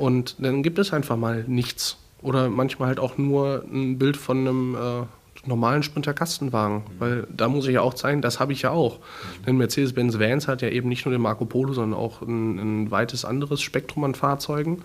Und 0.00 0.36
dann 0.38 0.62
gibt 0.62 0.78
es 0.78 0.92
einfach 0.92 1.16
mal 1.16 1.44
nichts. 1.46 1.98
Oder 2.22 2.48
manchmal 2.48 2.88
halt 2.88 3.00
auch 3.00 3.18
nur 3.18 3.64
ein 3.70 3.98
Bild 3.98 4.16
von 4.16 4.38
einem 4.38 4.74
äh, 4.74 5.46
normalen 5.46 5.82
Sprinter-Kastenwagen. 5.82 6.76
Mhm. 6.76 6.82
Weil 6.98 7.26
da 7.34 7.48
muss 7.48 7.66
ich 7.66 7.74
ja 7.74 7.82
auch 7.82 7.94
zeigen, 7.94 8.22
das 8.22 8.40
habe 8.40 8.52
ich 8.52 8.62
ja 8.62 8.70
auch. 8.70 8.98
Mhm. 8.98 9.44
Denn 9.46 9.56
Mercedes-Benz 9.58 10.18
Vans 10.18 10.48
hat 10.48 10.62
ja 10.62 10.68
eben 10.68 10.88
nicht 10.88 11.04
nur 11.04 11.12
den 11.12 11.20
Marco 11.20 11.44
Polo, 11.44 11.74
sondern 11.74 11.98
auch 11.98 12.22
ein, 12.22 12.58
ein 12.58 12.90
weites 12.90 13.24
anderes 13.24 13.60
Spektrum 13.60 14.04
an 14.04 14.14
Fahrzeugen. 14.14 14.82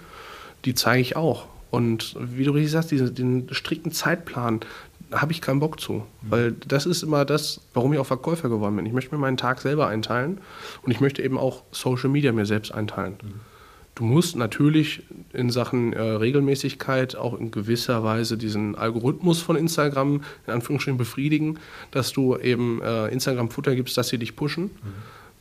Die 0.65 0.75
zeige 0.75 1.01
ich 1.01 1.15
auch. 1.15 1.45
Und 1.71 2.15
wie 2.19 2.43
du 2.43 2.51
richtig 2.51 2.71
sagst, 2.71 2.91
diesen, 2.91 3.15
den 3.15 3.47
strikten 3.51 3.91
Zeitplan, 3.91 4.61
habe 5.11 5.31
ich 5.31 5.39
keinen 5.39 5.59
Bock 5.59 5.79
zu. 5.79 5.93
Mhm. 5.93 6.01
Weil 6.21 6.51
das 6.67 6.85
ist 6.85 7.03
immer 7.03 7.23
das, 7.23 7.61
warum 7.73 7.93
ich 7.93 7.99
auch 7.99 8.05
Verkäufer 8.05 8.49
geworden 8.49 8.75
bin. 8.75 8.85
Ich 8.85 8.93
möchte 8.93 9.15
mir 9.15 9.21
meinen 9.21 9.37
Tag 9.37 9.61
selber 9.61 9.87
einteilen 9.87 10.39
und 10.81 10.91
ich 10.91 10.99
möchte 10.99 11.21
eben 11.21 11.37
auch 11.37 11.63
Social 11.71 12.09
Media 12.09 12.33
mir 12.33 12.45
selbst 12.45 12.73
einteilen. 12.73 13.15
Mhm. 13.23 13.54
Du 13.95 14.03
musst 14.03 14.35
natürlich 14.35 15.03
in 15.31 15.49
Sachen 15.49 15.93
äh, 15.93 16.01
Regelmäßigkeit 16.01 17.15
auch 17.15 17.39
in 17.39 17.49
gewisser 17.49 18.03
Weise 18.03 18.37
diesen 18.37 18.75
Algorithmus 18.75 19.41
von 19.41 19.55
Instagram 19.55 20.21
in 20.45 20.53
Anführungsstrichen 20.53 20.97
befriedigen, 20.97 21.59
dass 21.91 22.11
du 22.11 22.37
eben 22.37 22.81
äh, 22.81 23.07
Instagram 23.07 23.49
Futter 23.49 23.73
gibst, 23.73 23.97
dass 23.97 24.09
sie 24.09 24.17
dich 24.17 24.35
pushen. 24.35 24.65
Mhm. 24.65 24.93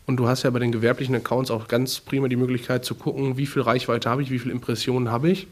Und 0.07 0.19
du 0.19 0.29
hast 0.29 0.45
ja 0.45 0.51
bei 0.51 0.61
den 0.61 0.71
gewerblichen 0.71 1.17
Accounts 1.17 1.51
auch 1.51 1.67
ganz 1.67 1.99
prima 1.99 2.29
die 2.29 2.37
Möglichkeit 2.37 2.85
zu 2.85 2.95
gucken, 2.95 3.37
wie 3.37 3.47
viel 3.47 3.63
Reichweite 3.63 4.09
habe 4.09 4.23
ich, 4.23 4.31
wie 4.31 4.39
viele 4.39 4.53
Impressionen 4.53 5.11
habe 5.11 5.31
ich. 5.31 5.49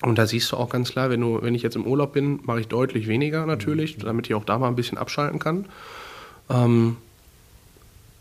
Und 0.00 0.16
da 0.16 0.26
siehst 0.26 0.50
du 0.52 0.56
auch 0.56 0.70
ganz 0.70 0.90
klar, 0.90 1.10
wenn, 1.10 1.20
du, 1.20 1.42
wenn 1.42 1.54
ich 1.54 1.62
jetzt 1.62 1.76
im 1.76 1.86
Urlaub 1.86 2.14
bin, 2.14 2.40
mache 2.44 2.60
ich 2.60 2.68
deutlich 2.68 3.08
weniger 3.08 3.44
natürlich, 3.44 3.98
mhm. 3.98 4.04
damit 4.04 4.26
ich 4.26 4.34
auch 4.34 4.44
da 4.44 4.58
mal 4.58 4.68
ein 4.68 4.76
bisschen 4.76 4.96
abschalten 4.96 5.38
kann. 5.38 5.66
Ähm, 6.48 6.96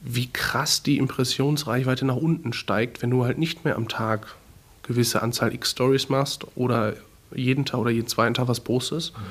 wie 0.01 0.27
krass 0.27 0.83
die 0.83 0.97
Impressionsreichweite 0.97 2.05
nach 2.05 2.15
unten 2.15 2.53
steigt, 2.53 3.01
wenn 3.01 3.11
du 3.11 3.23
halt 3.23 3.37
nicht 3.37 3.65
mehr 3.65 3.75
am 3.75 3.87
Tag 3.87 4.35
gewisse 4.83 5.21
Anzahl 5.21 5.53
X 5.53 5.71
Stories 5.71 6.09
machst 6.09 6.45
oder 6.55 6.93
jeden 7.33 7.65
Tag 7.65 7.79
oder 7.79 7.91
jeden 7.91 8.07
zweiten 8.07 8.33
Tag 8.33 8.47
was 8.47 8.59
postest. 8.59 9.15
Mhm. 9.15 9.21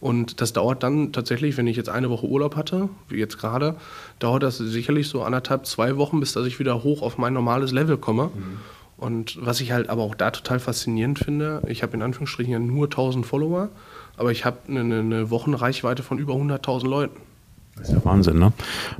Und 0.00 0.40
das 0.40 0.52
dauert 0.52 0.82
dann 0.82 1.12
tatsächlich, 1.12 1.56
wenn 1.56 1.66
ich 1.66 1.76
jetzt 1.76 1.88
eine 1.88 2.08
Woche 2.10 2.26
Urlaub 2.26 2.54
hatte, 2.54 2.88
wie 3.08 3.18
jetzt 3.18 3.38
gerade, 3.38 3.76
dauert 4.20 4.44
das 4.44 4.58
sicherlich 4.58 5.08
so 5.08 5.22
anderthalb, 5.22 5.66
zwei 5.66 5.96
Wochen, 5.96 6.20
bis 6.20 6.32
dass 6.32 6.46
ich 6.46 6.60
wieder 6.60 6.84
hoch 6.84 7.02
auf 7.02 7.18
mein 7.18 7.32
normales 7.32 7.72
Level 7.72 7.96
komme. 7.96 8.30
Mhm. 8.34 8.58
Und 8.96 9.38
was 9.40 9.60
ich 9.60 9.72
halt 9.72 9.88
aber 9.88 10.02
auch 10.02 10.14
da 10.14 10.30
total 10.30 10.58
faszinierend 10.58 11.20
finde, 11.20 11.62
ich 11.68 11.82
habe 11.82 11.94
in 11.94 12.02
Anführungsstrichen 12.02 12.52
ja 12.52 12.58
nur 12.58 12.86
1000 12.86 13.24
Follower, 13.24 13.68
aber 14.16 14.32
ich 14.32 14.44
habe 14.44 14.58
eine, 14.68 14.80
eine 14.80 15.30
Wochenreichweite 15.30 16.02
von 16.02 16.18
über 16.18 16.34
100.000 16.34 16.88
Leuten. 16.88 17.20
Das 17.78 17.88
ist 17.88 17.94
ja 17.94 18.04
Wahnsinn, 18.04 18.38
ne? 18.38 18.52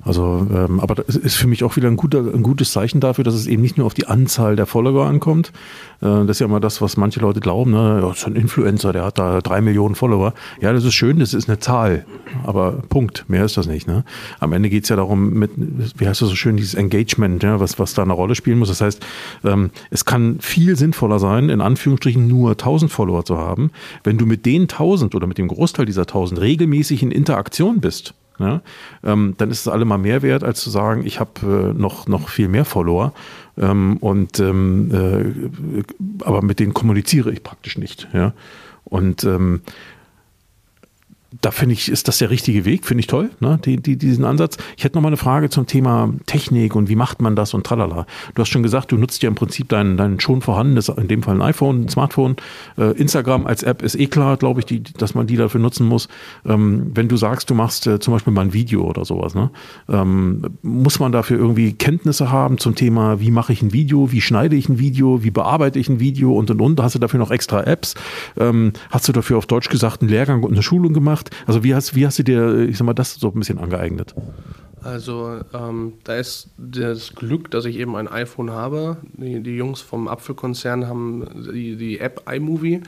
Also, 0.04 0.46
ähm, 0.54 0.80
aber 0.80 0.94
das 0.94 1.16
ist 1.16 1.36
für 1.36 1.46
mich 1.46 1.64
auch 1.64 1.76
wieder 1.76 1.88
ein, 1.88 1.96
guter, 1.96 2.20
ein 2.20 2.42
gutes 2.42 2.72
Zeichen 2.72 3.00
dafür, 3.00 3.24
dass 3.24 3.34
es 3.34 3.46
eben 3.46 3.62
nicht 3.62 3.76
nur 3.76 3.86
auf 3.86 3.94
die 3.94 4.06
Anzahl 4.06 4.56
der 4.56 4.66
Follower 4.66 5.06
ankommt. 5.06 5.52
Äh, 6.00 6.06
das 6.06 6.30
ist 6.30 6.40
ja 6.40 6.46
immer 6.46 6.60
das, 6.60 6.80
was 6.80 6.96
manche 6.96 7.20
Leute 7.20 7.40
glauben, 7.40 7.72
ne? 7.72 8.00
Ja, 8.02 8.10
ist 8.10 8.26
ein 8.26 8.36
Influencer, 8.36 8.92
der 8.92 9.04
hat 9.04 9.18
da 9.18 9.40
drei 9.40 9.60
Millionen 9.60 9.94
Follower. 9.94 10.32
Ja, 10.60 10.72
das 10.72 10.84
ist 10.84 10.94
schön, 10.94 11.18
das 11.18 11.34
ist 11.34 11.48
eine 11.48 11.58
Zahl. 11.58 12.06
Aber 12.44 12.72
Punkt, 12.88 13.24
mehr 13.28 13.44
ist 13.44 13.56
das 13.56 13.66
nicht. 13.66 13.86
Ne? 13.86 14.04
Am 14.40 14.52
Ende 14.52 14.70
geht 14.70 14.84
es 14.84 14.88
ja 14.88 14.96
darum, 14.96 15.32
mit, 15.34 15.50
wie 15.56 16.06
heißt 16.06 16.22
das 16.22 16.28
so 16.28 16.36
schön, 16.36 16.56
dieses 16.56 16.74
Engagement, 16.74 17.42
ja, 17.42 17.60
was, 17.60 17.78
was 17.78 17.94
da 17.94 18.02
eine 18.02 18.12
Rolle 18.12 18.34
spielen 18.34 18.58
muss. 18.58 18.68
Das 18.68 18.80
heißt, 18.80 19.04
ähm, 19.44 19.70
es 19.90 20.04
kann 20.04 20.38
viel 20.40 20.76
sinnvoller 20.76 21.18
sein, 21.18 21.48
in 21.48 21.60
Anführungsstrichen 21.60 22.26
nur 22.28 22.52
1000 22.52 22.90
Follower 22.90 23.24
zu 23.24 23.38
haben, 23.38 23.70
wenn 24.04 24.18
du 24.18 24.26
mit 24.26 24.46
den 24.46 24.62
1000 24.62 25.14
oder 25.14 25.26
mit 25.26 25.38
dem 25.38 25.48
Großteil 25.48 25.86
dieser 25.86 26.02
1000 26.02 26.40
regelmäßig 26.40 27.02
in 27.02 27.10
Interaktion 27.10 27.80
bist 27.80 28.14
ja, 28.38 28.62
ähm, 29.04 29.34
dann 29.38 29.50
ist 29.50 29.60
es 29.60 29.68
allemal 29.68 29.98
mehr 29.98 30.22
wert, 30.22 30.44
als 30.44 30.60
zu 30.60 30.70
sagen, 30.70 31.04
ich 31.04 31.20
habe 31.20 31.74
äh, 31.74 31.78
noch, 31.78 32.06
noch 32.06 32.28
viel 32.28 32.48
mehr 32.48 32.64
Follower 32.64 33.12
ähm, 33.56 33.96
und 33.98 34.38
ähm, 34.40 34.90
äh, 34.92 36.24
aber 36.24 36.42
mit 36.42 36.60
denen 36.60 36.74
kommuniziere 36.74 37.32
ich 37.32 37.42
praktisch 37.42 37.78
nicht. 37.78 38.08
Ja. 38.12 38.32
Und 38.84 39.24
ähm, 39.24 39.62
da 41.40 41.50
finde 41.50 41.74
ich, 41.74 41.88
ist 41.88 42.08
das 42.08 42.18
der 42.18 42.30
richtige 42.30 42.64
Weg, 42.64 42.84
finde 42.84 43.00
ich 43.00 43.06
toll, 43.06 43.30
ne, 43.40 43.58
die, 43.64 43.76
die, 43.76 43.96
diesen 43.96 44.24
Ansatz. 44.24 44.56
Ich 44.76 44.84
hätte 44.84 44.96
noch 44.96 45.02
mal 45.02 45.08
eine 45.08 45.16
Frage 45.16 45.50
zum 45.50 45.66
Thema 45.66 46.12
Technik 46.26 46.74
und 46.74 46.88
wie 46.88 46.96
macht 46.96 47.22
man 47.22 47.36
das 47.36 47.54
und 47.54 47.64
tralala. 47.64 48.06
Du 48.34 48.42
hast 48.42 48.48
schon 48.48 48.62
gesagt, 48.62 48.90
du 48.90 48.96
nutzt 48.96 49.22
ja 49.22 49.28
im 49.28 49.36
Prinzip 49.36 49.68
dein, 49.68 49.96
dein 49.96 50.18
schon 50.18 50.40
vorhandenes, 50.40 50.88
in 50.88 51.06
dem 51.06 51.22
Fall 51.22 51.36
ein 51.36 51.42
iPhone, 51.42 51.84
ein 51.84 51.88
Smartphone. 51.88 52.36
Äh, 52.76 52.92
Instagram 52.98 53.46
als 53.46 53.62
App 53.62 53.82
ist 53.82 53.94
eh 53.94 54.06
klar, 54.06 54.36
glaube 54.36 54.60
ich, 54.60 54.66
die, 54.66 54.82
dass 54.82 55.14
man 55.14 55.26
die 55.26 55.36
dafür 55.36 55.60
nutzen 55.60 55.86
muss. 55.86 56.08
Ähm, 56.44 56.90
wenn 56.94 57.08
du 57.08 57.16
sagst, 57.16 57.50
du 57.50 57.54
machst 57.54 57.86
äh, 57.86 58.00
zum 58.00 58.14
Beispiel 58.14 58.32
mal 58.32 58.42
ein 58.42 58.52
Video 58.52 58.84
oder 58.84 59.04
sowas, 59.04 59.34
ne, 59.34 59.50
ähm, 59.88 60.42
muss 60.62 60.98
man 60.98 61.12
dafür 61.12 61.38
irgendwie 61.38 61.72
Kenntnisse 61.72 62.32
haben 62.32 62.58
zum 62.58 62.74
Thema, 62.74 63.20
wie 63.20 63.30
mache 63.30 63.52
ich 63.52 63.62
ein 63.62 63.72
Video, 63.72 64.10
wie 64.10 64.20
schneide 64.20 64.56
ich 64.56 64.68
ein 64.68 64.78
Video, 64.78 65.22
wie 65.22 65.30
bearbeite 65.30 65.78
ich 65.78 65.88
ein 65.88 66.00
Video 66.00 66.32
und 66.32 66.50
und 66.50 66.60
und. 66.60 66.80
Hast 66.80 66.96
du 66.96 66.98
dafür 66.98 67.20
noch 67.20 67.30
extra 67.30 67.62
Apps? 67.62 67.94
Ähm, 68.36 68.72
hast 68.90 69.06
du 69.06 69.12
dafür 69.12 69.38
auf 69.38 69.46
Deutsch 69.46 69.68
gesagt 69.68 70.02
einen 70.02 70.10
Lehrgang 70.10 70.42
und 70.42 70.52
eine 70.52 70.62
Schulung 70.62 70.92
gemacht? 70.92 71.27
Gemacht? 71.30 71.48
Also 71.48 71.64
wie 71.64 71.74
hast, 71.74 71.94
wie 71.94 72.06
hast 72.06 72.18
du 72.18 72.22
dir, 72.22 72.68
ich 72.68 72.78
sag 72.78 72.84
mal, 72.84 72.94
das 72.94 73.14
so 73.14 73.28
ein 73.28 73.38
bisschen 73.38 73.58
angeeignet? 73.58 74.14
Also 74.82 75.40
ähm, 75.54 75.94
da 76.04 76.16
ist 76.16 76.50
das 76.56 77.14
Glück, 77.14 77.50
dass 77.50 77.64
ich 77.64 77.76
eben 77.76 77.96
ein 77.96 78.08
iPhone 78.08 78.50
habe. 78.50 78.98
Die, 79.14 79.42
die 79.42 79.56
Jungs 79.56 79.80
vom 79.80 80.08
Apfelkonzern 80.08 80.86
haben 80.86 81.26
die, 81.52 81.76
die, 81.76 81.98
App 81.98 82.30
iMovie, 82.30 82.82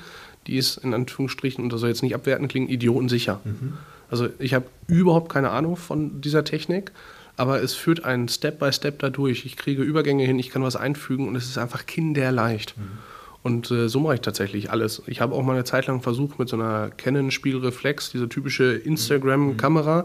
die 0.47 0.57
ist 0.57 0.79
in 0.79 0.95
Anführungsstrichen, 0.95 1.63
und 1.65 1.73
das 1.73 1.81
soll 1.81 1.89
jetzt 1.89 2.03
nicht 2.03 2.15
abwerten 2.15 2.49
klingen, 2.49 2.69
idiotensicher. 2.69 3.41
Mhm. 3.45 3.75
Also 4.11 4.29
ich 4.39 4.55
habe 4.55 4.67
überhaupt 4.87 5.33
keine 5.33 5.51
Ahnung 5.51 5.77
von 5.77 6.21
dieser 6.21 6.45
Technik, 6.45 6.93
aber 7.37 7.63
es 7.63 7.75
führt 7.75 8.05
einen 8.05 8.29
Step 8.29 8.59
by 8.59 8.73
Step 8.73 8.99
dadurch. 8.99 9.45
Ich 9.47 9.57
kriege 9.57 9.83
Übergänge 9.83 10.25
hin, 10.25 10.39
ich 10.39 10.51
kann 10.51 10.63
was 10.63 10.77
einfügen 10.77 11.29
und 11.29 11.37
es 11.37 11.47
ist 11.47 11.59
einfach 11.59 11.87
kinderleicht. 11.87 12.77
Mhm. 12.77 12.99
Und 13.43 13.71
äh, 13.71 13.89
so 13.89 14.01
mache 14.01 14.15
ich 14.15 14.21
tatsächlich 14.21 14.71
alles. 14.71 15.03
Ich 15.07 15.21
habe 15.21 15.35
auch 15.35 15.43
mal 15.43 15.55
eine 15.55 15.65
Zeit 15.65 15.87
lang 15.87 16.03
versucht 16.03 16.39
mit 16.39 16.49
so 16.49 16.57
einer 16.57 16.91
Canon 16.91 17.31
Spielreflex, 17.31 18.11
diese 18.11 18.29
typische 18.29 18.75
Instagram-Kamera, 18.75 20.05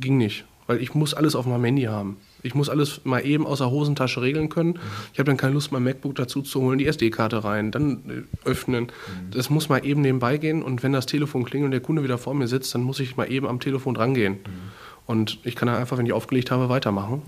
ging 0.00 0.18
nicht, 0.18 0.44
weil 0.66 0.82
ich 0.82 0.94
muss 0.94 1.14
alles 1.14 1.34
auf 1.34 1.46
meinem 1.46 1.64
Handy 1.64 1.84
haben. 1.84 2.18
Ich 2.42 2.54
muss 2.54 2.68
alles 2.68 3.02
mal 3.04 3.24
eben 3.24 3.46
aus 3.46 3.58
der 3.58 3.70
Hosentasche 3.70 4.20
regeln 4.20 4.48
können. 4.48 4.78
Ich 5.12 5.20
habe 5.20 5.28
dann 5.28 5.36
keine 5.36 5.54
Lust, 5.54 5.70
mein 5.70 5.84
MacBook 5.84 6.16
dazu 6.16 6.42
zu 6.42 6.60
holen, 6.60 6.78
die 6.78 6.86
SD-Karte 6.86 7.44
rein, 7.44 7.70
dann 7.70 8.26
äh, 8.44 8.48
öffnen. 8.48 8.88
Das 9.30 9.48
muss 9.48 9.68
mal 9.68 9.86
eben 9.86 10.02
nebenbei 10.02 10.36
gehen 10.36 10.62
und 10.62 10.82
wenn 10.82 10.92
das 10.92 11.06
Telefon 11.06 11.44
klingelt 11.44 11.66
und 11.66 11.70
der 11.70 11.80
Kunde 11.80 12.02
wieder 12.02 12.18
vor 12.18 12.34
mir 12.34 12.48
sitzt, 12.48 12.74
dann 12.74 12.82
muss 12.82 13.00
ich 13.00 13.16
mal 13.16 13.30
eben 13.30 13.46
am 13.46 13.60
Telefon 13.60 13.94
drangehen. 13.94 14.38
Und 15.06 15.38
ich 15.44 15.56
kann 15.56 15.66
dann 15.66 15.76
einfach, 15.76 15.98
wenn 15.98 16.06
ich 16.06 16.12
aufgelegt 16.12 16.50
habe, 16.50 16.68
weitermachen. 16.68 17.22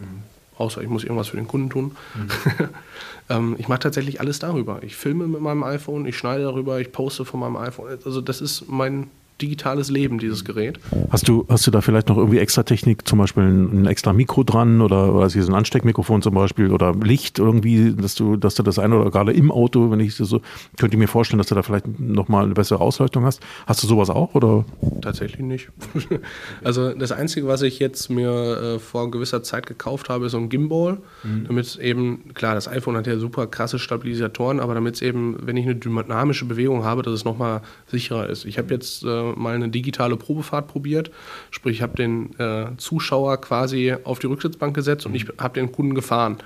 Außer 0.56 0.82
ich 0.82 0.88
muss 0.88 1.02
irgendwas 1.02 1.28
für 1.28 1.36
den 1.36 1.48
Kunden 1.48 1.70
tun. 1.70 1.96
Mhm. 2.14 2.28
ähm, 3.28 3.56
ich 3.58 3.68
mache 3.68 3.80
tatsächlich 3.80 4.20
alles 4.20 4.38
darüber. 4.38 4.82
Ich 4.82 4.96
filme 4.96 5.26
mit 5.26 5.40
meinem 5.40 5.64
iPhone, 5.64 6.06
ich 6.06 6.16
schneide 6.16 6.44
darüber, 6.44 6.80
ich 6.80 6.92
poste 6.92 7.24
von 7.24 7.40
meinem 7.40 7.56
iPhone. 7.56 7.98
Also 8.04 8.20
das 8.20 8.40
ist 8.40 8.68
mein 8.68 9.10
digitales 9.40 9.90
Leben, 9.90 10.18
dieses 10.18 10.44
Gerät. 10.44 10.78
Hast 11.10 11.28
du, 11.28 11.44
hast 11.48 11.66
du 11.66 11.70
da 11.70 11.80
vielleicht 11.80 12.08
noch 12.08 12.16
irgendwie 12.16 12.38
extra 12.38 12.62
Technik, 12.62 13.06
zum 13.06 13.18
Beispiel 13.18 13.42
ein, 13.42 13.82
ein 13.82 13.86
extra 13.86 14.12
Mikro 14.12 14.44
dran 14.44 14.80
oder, 14.80 15.14
oder 15.14 15.28
hier 15.28 15.42
so 15.42 15.52
ein 15.52 15.56
Ansteckmikrofon 15.56 16.22
zum 16.22 16.34
Beispiel 16.34 16.70
oder 16.70 16.94
Licht 16.94 17.38
irgendwie, 17.38 17.94
dass 17.94 18.14
du, 18.14 18.36
dass 18.36 18.54
du 18.54 18.62
das 18.62 18.78
eine 18.78 18.96
oder 18.96 19.10
gerade 19.10 19.32
im 19.32 19.50
Auto, 19.50 19.90
wenn 19.90 20.00
ich 20.00 20.14
so, 20.14 20.40
könnte 20.78 20.96
ich 20.96 20.98
mir 20.98 21.08
vorstellen, 21.08 21.38
dass 21.38 21.48
du 21.48 21.54
da 21.54 21.62
vielleicht 21.62 21.98
nochmal 21.98 22.44
eine 22.44 22.54
bessere 22.54 22.80
Ausleuchtung 22.80 23.24
hast. 23.24 23.40
Hast 23.66 23.82
du 23.82 23.86
sowas 23.86 24.08
auch 24.10 24.34
oder? 24.34 24.64
Tatsächlich 25.00 25.40
nicht. 25.40 25.70
also 26.64 26.92
das 26.92 27.10
Einzige, 27.10 27.48
was 27.48 27.62
ich 27.62 27.78
jetzt 27.80 28.10
mir 28.10 28.30
äh, 28.30 28.78
vor 28.78 29.10
gewisser 29.10 29.42
Zeit 29.42 29.66
gekauft 29.66 30.08
habe, 30.08 30.26
ist 30.26 30.32
so 30.32 30.38
ein 30.38 30.48
Gimbal, 30.48 30.98
mhm. 31.24 31.44
damit 31.48 31.76
eben, 31.76 32.34
klar, 32.34 32.54
das 32.54 32.68
iPhone 32.68 32.96
hat 32.96 33.06
ja 33.06 33.18
super 33.18 33.46
krasse 33.46 33.78
Stabilisatoren, 33.78 34.60
aber 34.60 34.74
damit 34.74 34.96
es 34.96 35.02
eben, 35.02 35.36
wenn 35.42 35.56
ich 35.56 35.64
eine 35.64 35.74
dynamische 35.74 36.44
Bewegung 36.44 36.84
habe, 36.84 37.02
dass 37.02 37.14
es 37.14 37.24
nochmal 37.24 37.62
sicherer 37.86 38.28
ist. 38.28 38.44
Ich 38.44 38.58
habe 38.58 38.72
jetzt 38.72 39.02
äh, 39.04 39.23
mal 39.36 39.54
eine 39.54 39.68
digitale 39.68 40.16
Probefahrt 40.16 40.68
probiert. 40.68 41.10
Sprich, 41.50 41.76
ich 41.76 41.82
habe 41.82 41.96
den 41.96 42.38
äh, 42.38 42.76
Zuschauer 42.76 43.40
quasi 43.40 43.94
auf 44.04 44.18
die 44.18 44.26
Rücksitzbank 44.26 44.74
gesetzt 44.74 45.06
und 45.06 45.14
ich 45.14 45.26
habe 45.38 45.54
den 45.54 45.72
Kunden 45.72 45.94
gefahren. 45.94 46.38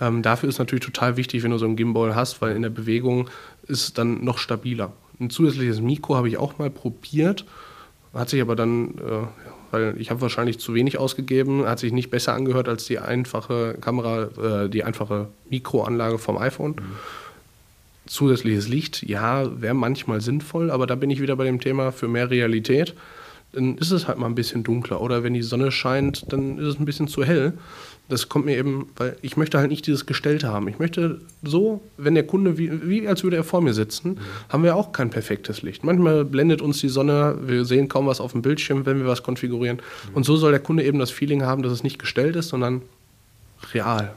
Ähm, 0.00 0.22
dafür 0.22 0.48
ist 0.48 0.58
natürlich 0.58 0.84
total 0.84 1.16
wichtig, 1.16 1.42
wenn 1.42 1.50
du 1.50 1.58
so 1.58 1.66
einen 1.66 1.76
Gimbal 1.76 2.14
hast, 2.14 2.40
weil 2.40 2.54
in 2.54 2.62
der 2.62 2.70
Bewegung 2.70 3.28
ist 3.66 3.82
es 3.82 3.92
dann 3.94 4.24
noch 4.24 4.38
stabiler. 4.38 4.92
Ein 5.20 5.30
zusätzliches 5.30 5.80
Mikro 5.80 6.16
habe 6.16 6.28
ich 6.28 6.36
auch 6.36 6.58
mal 6.58 6.70
probiert, 6.70 7.44
hat 8.14 8.28
sich 8.28 8.40
aber 8.40 8.54
dann, 8.54 8.90
äh, 8.98 9.26
weil 9.70 9.94
ich 9.98 10.10
habe 10.10 10.20
wahrscheinlich 10.20 10.60
zu 10.60 10.74
wenig 10.74 10.98
ausgegeben, 10.98 11.66
hat 11.66 11.80
sich 11.80 11.92
nicht 11.92 12.10
besser 12.10 12.34
angehört 12.34 12.68
als 12.68 12.84
die 12.84 12.98
einfache 12.98 13.76
Kamera, 13.80 14.64
äh, 14.64 14.68
die 14.68 14.84
einfache 14.84 15.28
Mikroanlage 15.50 16.18
vom 16.18 16.38
iPhone. 16.38 16.76
Mhm 16.76 16.96
zusätzliches 18.08 18.68
Licht, 18.68 19.02
ja, 19.06 19.60
wäre 19.60 19.74
manchmal 19.74 20.20
sinnvoll, 20.20 20.70
aber 20.70 20.86
da 20.86 20.94
bin 20.94 21.10
ich 21.10 21.20
wieder 21.20 21.36
bei 21.36 21.44
dem 21.44 21.60
Thema 21.60 21.92
für 21.92 22.08
mehr 22.08 22.30
Realität. 22.30 22.94
Dann 23.52 23.78
ist 23.78 23.92
es 23.92 24.08
halt 24.08 24.18
mal 24.18 24.26
ein 24.26 24.34
bisschen 24.34 24.62
dunkler. 24.62 25.00
Oder 25.00 25.22
wenn 25.22 25.32
die 25.32 25.42
Sonne 25.42 25.70
scheint, 25.70 26.30
dann 26.32 26.58
ist 26.58 26.66
es 26.66 26.78
ein 26.78 26.84
bisschen 26.84 27.08
zu 27.08 27.24
hell. 27.24 27.54
Das 28.10 28.28
kommt 28.28 28.46
mir 28.46 28.56
eben, 28.56 28.88
weil 28.96 29.16
ich 29.20 29.36
möchte 29.36 29.58
halt 29.58 29.70
nicht 29.70 29.86
dieses 29.86 30.06
Gestellte 30.06 30.48
haben. 30.48 30.68
Ich 30.68 30.78
möchte 30.78 31.20
so, 31.42 31.82
wenn 31.96 32.14
der 32.14 32.26
Kunde, 32.26 32.56
wie, 32.56 32.88
wie 32.88 33.06
als 33.06 33.22
würde 33.22 33.36
er 33.36 33.44
vor 33.44 33.60
mir 33.60 33.74
sitzen, 33.74 34.12
mhm. 34.12 34.18
haben 34.48 34.64
wir 34.64 34.76
auch 34.76 34.92
kein 34.92 35.10
perfektes 35.10 35.62
Licht. 35.62 35.84
Manchmal 35.84 36.24
blendet 36.24 36.62
uns 36.62 36.80
die 36.80 36.88
Sonne, 36.88 37.38
wir 37.42 37.64
sehen 37.64 37.88
kaum 37.88 38.06
was 38.06 38.20
auf 38.20 38.32
dem 38.32 38.42
Bildschirm, 38.42 38.86
wenn 38.86 38.98
wir 38.98 39.06
was 39.06 39.22
konfigurieren. 39.22 39.76
Mhm. 39.76 40.14
Und 40.14 40.24
so 40.24 40.36
soll 40.36 40.52
der 40.52 40.60
Kunde 40.60 40.84
eben 40.84 40.98
das 40.98 41.10
Feeling 41.10 41.42
haben, 41.42 41.62
dass 41.62 41.72
es 41.72 41.82
nicht 41.82 41.98
gestellt 41.98 42.36
ist, 42.36 42.48
sondern 42.48 42.82
real. 43.72 44.14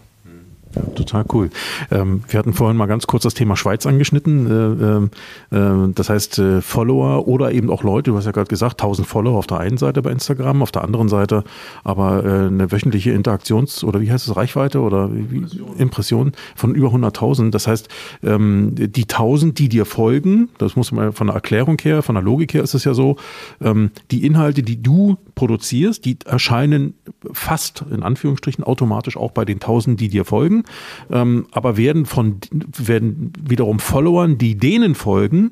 Ja, 0.75 0.81
total 0.95 1.25
cool. 1.33 1.49
Ähm, 1.91 2.23
wir 2.27 2.39
hatten 2.39 2.53
vorhin 2.53 2.77
mal 2.77 2.85
ganz 2.85 3.05
kurz 3.07 3.23
das 3.23 3.33
Thema 3.33 3.57
Schweiz 3.57 3.85
angeschnitten. 3.85 5.09
Äh, 5.51 5.55
äh, 5.55 5.93
das 5.93 6.09
heißt, 6.09 6.39
äh, 6.39 6.61
Follower 6.61 7.27
oder 7.27 7.51
eben 7.51 7.69
auch 7.69 7.83
Leute, 7.83 8.11
du 8.11 8.17
hast 8.17 8.25
ja 8.25 8.31
gerade 8.31 8.47
gesagt, 8.47 8.81
1000 8.81 9.07
Follower 9.07 9.37
auf 9.37 9.47
der 9.47 9.59
einen 9.59 9.77
Seite 9.77 10.01
bei 10.01 10.11
Instagram, 10.11 10.61
auf 10.61 10.71
der 10.71 10.83
anderen 10.83 11.09
Seite 11.09 11.43
aber 11.83 12.23
äh, 12.23 12.47
eine 12.47 12.71
wöchentliche 12.71 13.11
Interaktions- 13.11 13.83
oder 13.83 14.01
wie 14.01 14.11
heißt 14.11 14.27
es, 14.27 14.35
Reichweite 14.35 14.79
oder 14.79 15.09
wie, 15.13 15.37
Impression. 15.37 15.75
Impression 15.77 16.31
von 16.55 16.75
über 16.75 16.87
100.000. 16.89 17.51
Das 17.51 17.67
heißt, 17.67 17.89
ähm, 18.23 18.73
die 18.75 19.03
1000, 19.03 19.59
die 19.59 19.67
dir 19.67 19.85
folgen, 19.85 20.49
das 20.57 20.75
muss 20.75 20.91
man 20.91 21.11
von 21.11 21.27
der 21.27 21.35
Erklärung 21.35 21.77
her, 21.81 22.01
von 22.01 22.15
der 22.15 22.23
Logik 22.23 22.53
her 22.53 22.63
ist 22.63 22.73
es 22.73 22.85
ja 22.85 22.93
so, 22.93 23.17
ähm, 23.61 23.91
die 24.09 24.25
Inhalte, 24.25 24.63
die 24.63 24.81
du 24.81 25.17
produzierst, 25.35 26.05
die 26.05 26.17
erscheinen 26.25 26.93
fast 27.31 27.83
in 27.91 28.03
Anführungsstrichen 28.03 28.63
automatisch 28.63 29.17
auch 29.17 29.31
bei 29.31 29.43
den 29.43 29.55
1000, 29.57 29.99
die 29.99 30.09
dir 30.09 30.23
folgen 30.25 30.60
ähm, 31.09 31.47
aber 31.51 31.77
werden 31.77 32.05
von 32.05 32.37
werden 32.77 33.33
wiederum 33.41 33.79
Followern, 33.79 34.37
die 34.37 34.57
denen 34.57 34.95
folgen, 34.95 35.51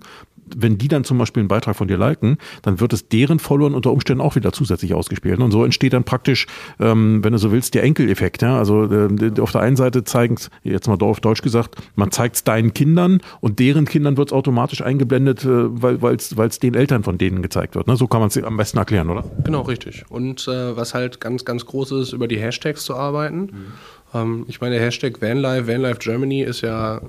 wenn 0.55 0.77
die 0.77 0.87
dann 0.87 1.03
zum 1.03 1.17
Beispiel 1.17 1.41
einen 1.41 1.47
Beitrag 1.47 1.75
von 1.75 1.87
dir 1.87 1.97
liken, 1.97 2.37
dann 2.61 2.79
wird 2.79 2.93
es 2.93 3.07
deren 3.07 3.39
Followern 3.39 3.73
unter 3.73 3.91
Umständen 3.91 4.21
auch 4.21 4.35
wieder 4.35 4.51
zusätzlich 4.51 4.93
ausgespielt. 4.93 5.39
Und 5.39 5.51
so 5.51 5.63
entsteht 5.63 5.93
dann 5.93 6.03
praktisch, 6.03 6.47
ähm, 6.79 7.23
wenn 7.23 7.33
du 7.33 7.39
so 7.39 7.51
willst, 7.51 7.73
der 7.75 7.83
Enkeleffekt. 7.83 8.41
Ja? 8.41 8.57
Also 8.57 8.85
äh, 8.85 9.39
auf 9.39 9.51
der 9.51 9.61
einen 9.61 9.75
Seite 9.75 10.03
zeigen 10.03 10.35
es, 10.35 10.49
jetzt 10.63 10.87
mal 10.87 10.97
auf 11.01 11.19
Deutsch 11.19 11.41
gesagt, 11.41 11.75
man 11.95 12.11
zeigt 12.11 12.35
es 12.35 12.43
deinen 12.43 12.73
Kindern 12.73 13.21
und 13.41 13.59
deren 13.59 13.85
Kindern 13.85 14.17
wird 14.17 14.29
es 14.29 14.33
automatisch 14.33 14.81
eingeblendet, 14.81 15.43
äh, 15.45 15.47
weil 15.47 16.15
es 16.15 16.59
den 16.59 16.75
Eltern 16.75 17.03
von 17.03 17.17
denen 17.17 17.41
gezeigt 17.41 17.75
wird. 17.75 17.87
Ne? 17.87 17.95
So 17.95 18.07
kann 18.07 18.21
man 18.21 18.29
es 18.29 18.37
am 18.41 18.57
besten 18.57 18.77
erklären, 18.77 19.09
oder? 19.09 19.23
Genau, 19.43 19.61
richtig. 19.61 20.05
Und 20.09 20.47
äh, 20.47 20.75
was 20.75 20.93
halt 20.93 21.19
ganz, 21.19 21.45
ganz 21.45 21.65
groß 21.65 21.91
ist, 21.93 22.13
über 22.13 22.27
die 22.27 22.39
Hashtags 22.39 22.83
zu 22.83 22.95
arbeiten. 22.95 23.39
Mhm 23.39 23.73
ähm, 24.13 24.45
ich 24.47 24.61
meine, 24.61 24.75
der 24.75 24.85
Hashtag 24.85 25.21
Vanlife, 25.21 25.67
Vanlife 25.67 25.99
Germany 25.99 26.41
ist 26.41 26.61
ja 26.61 27.01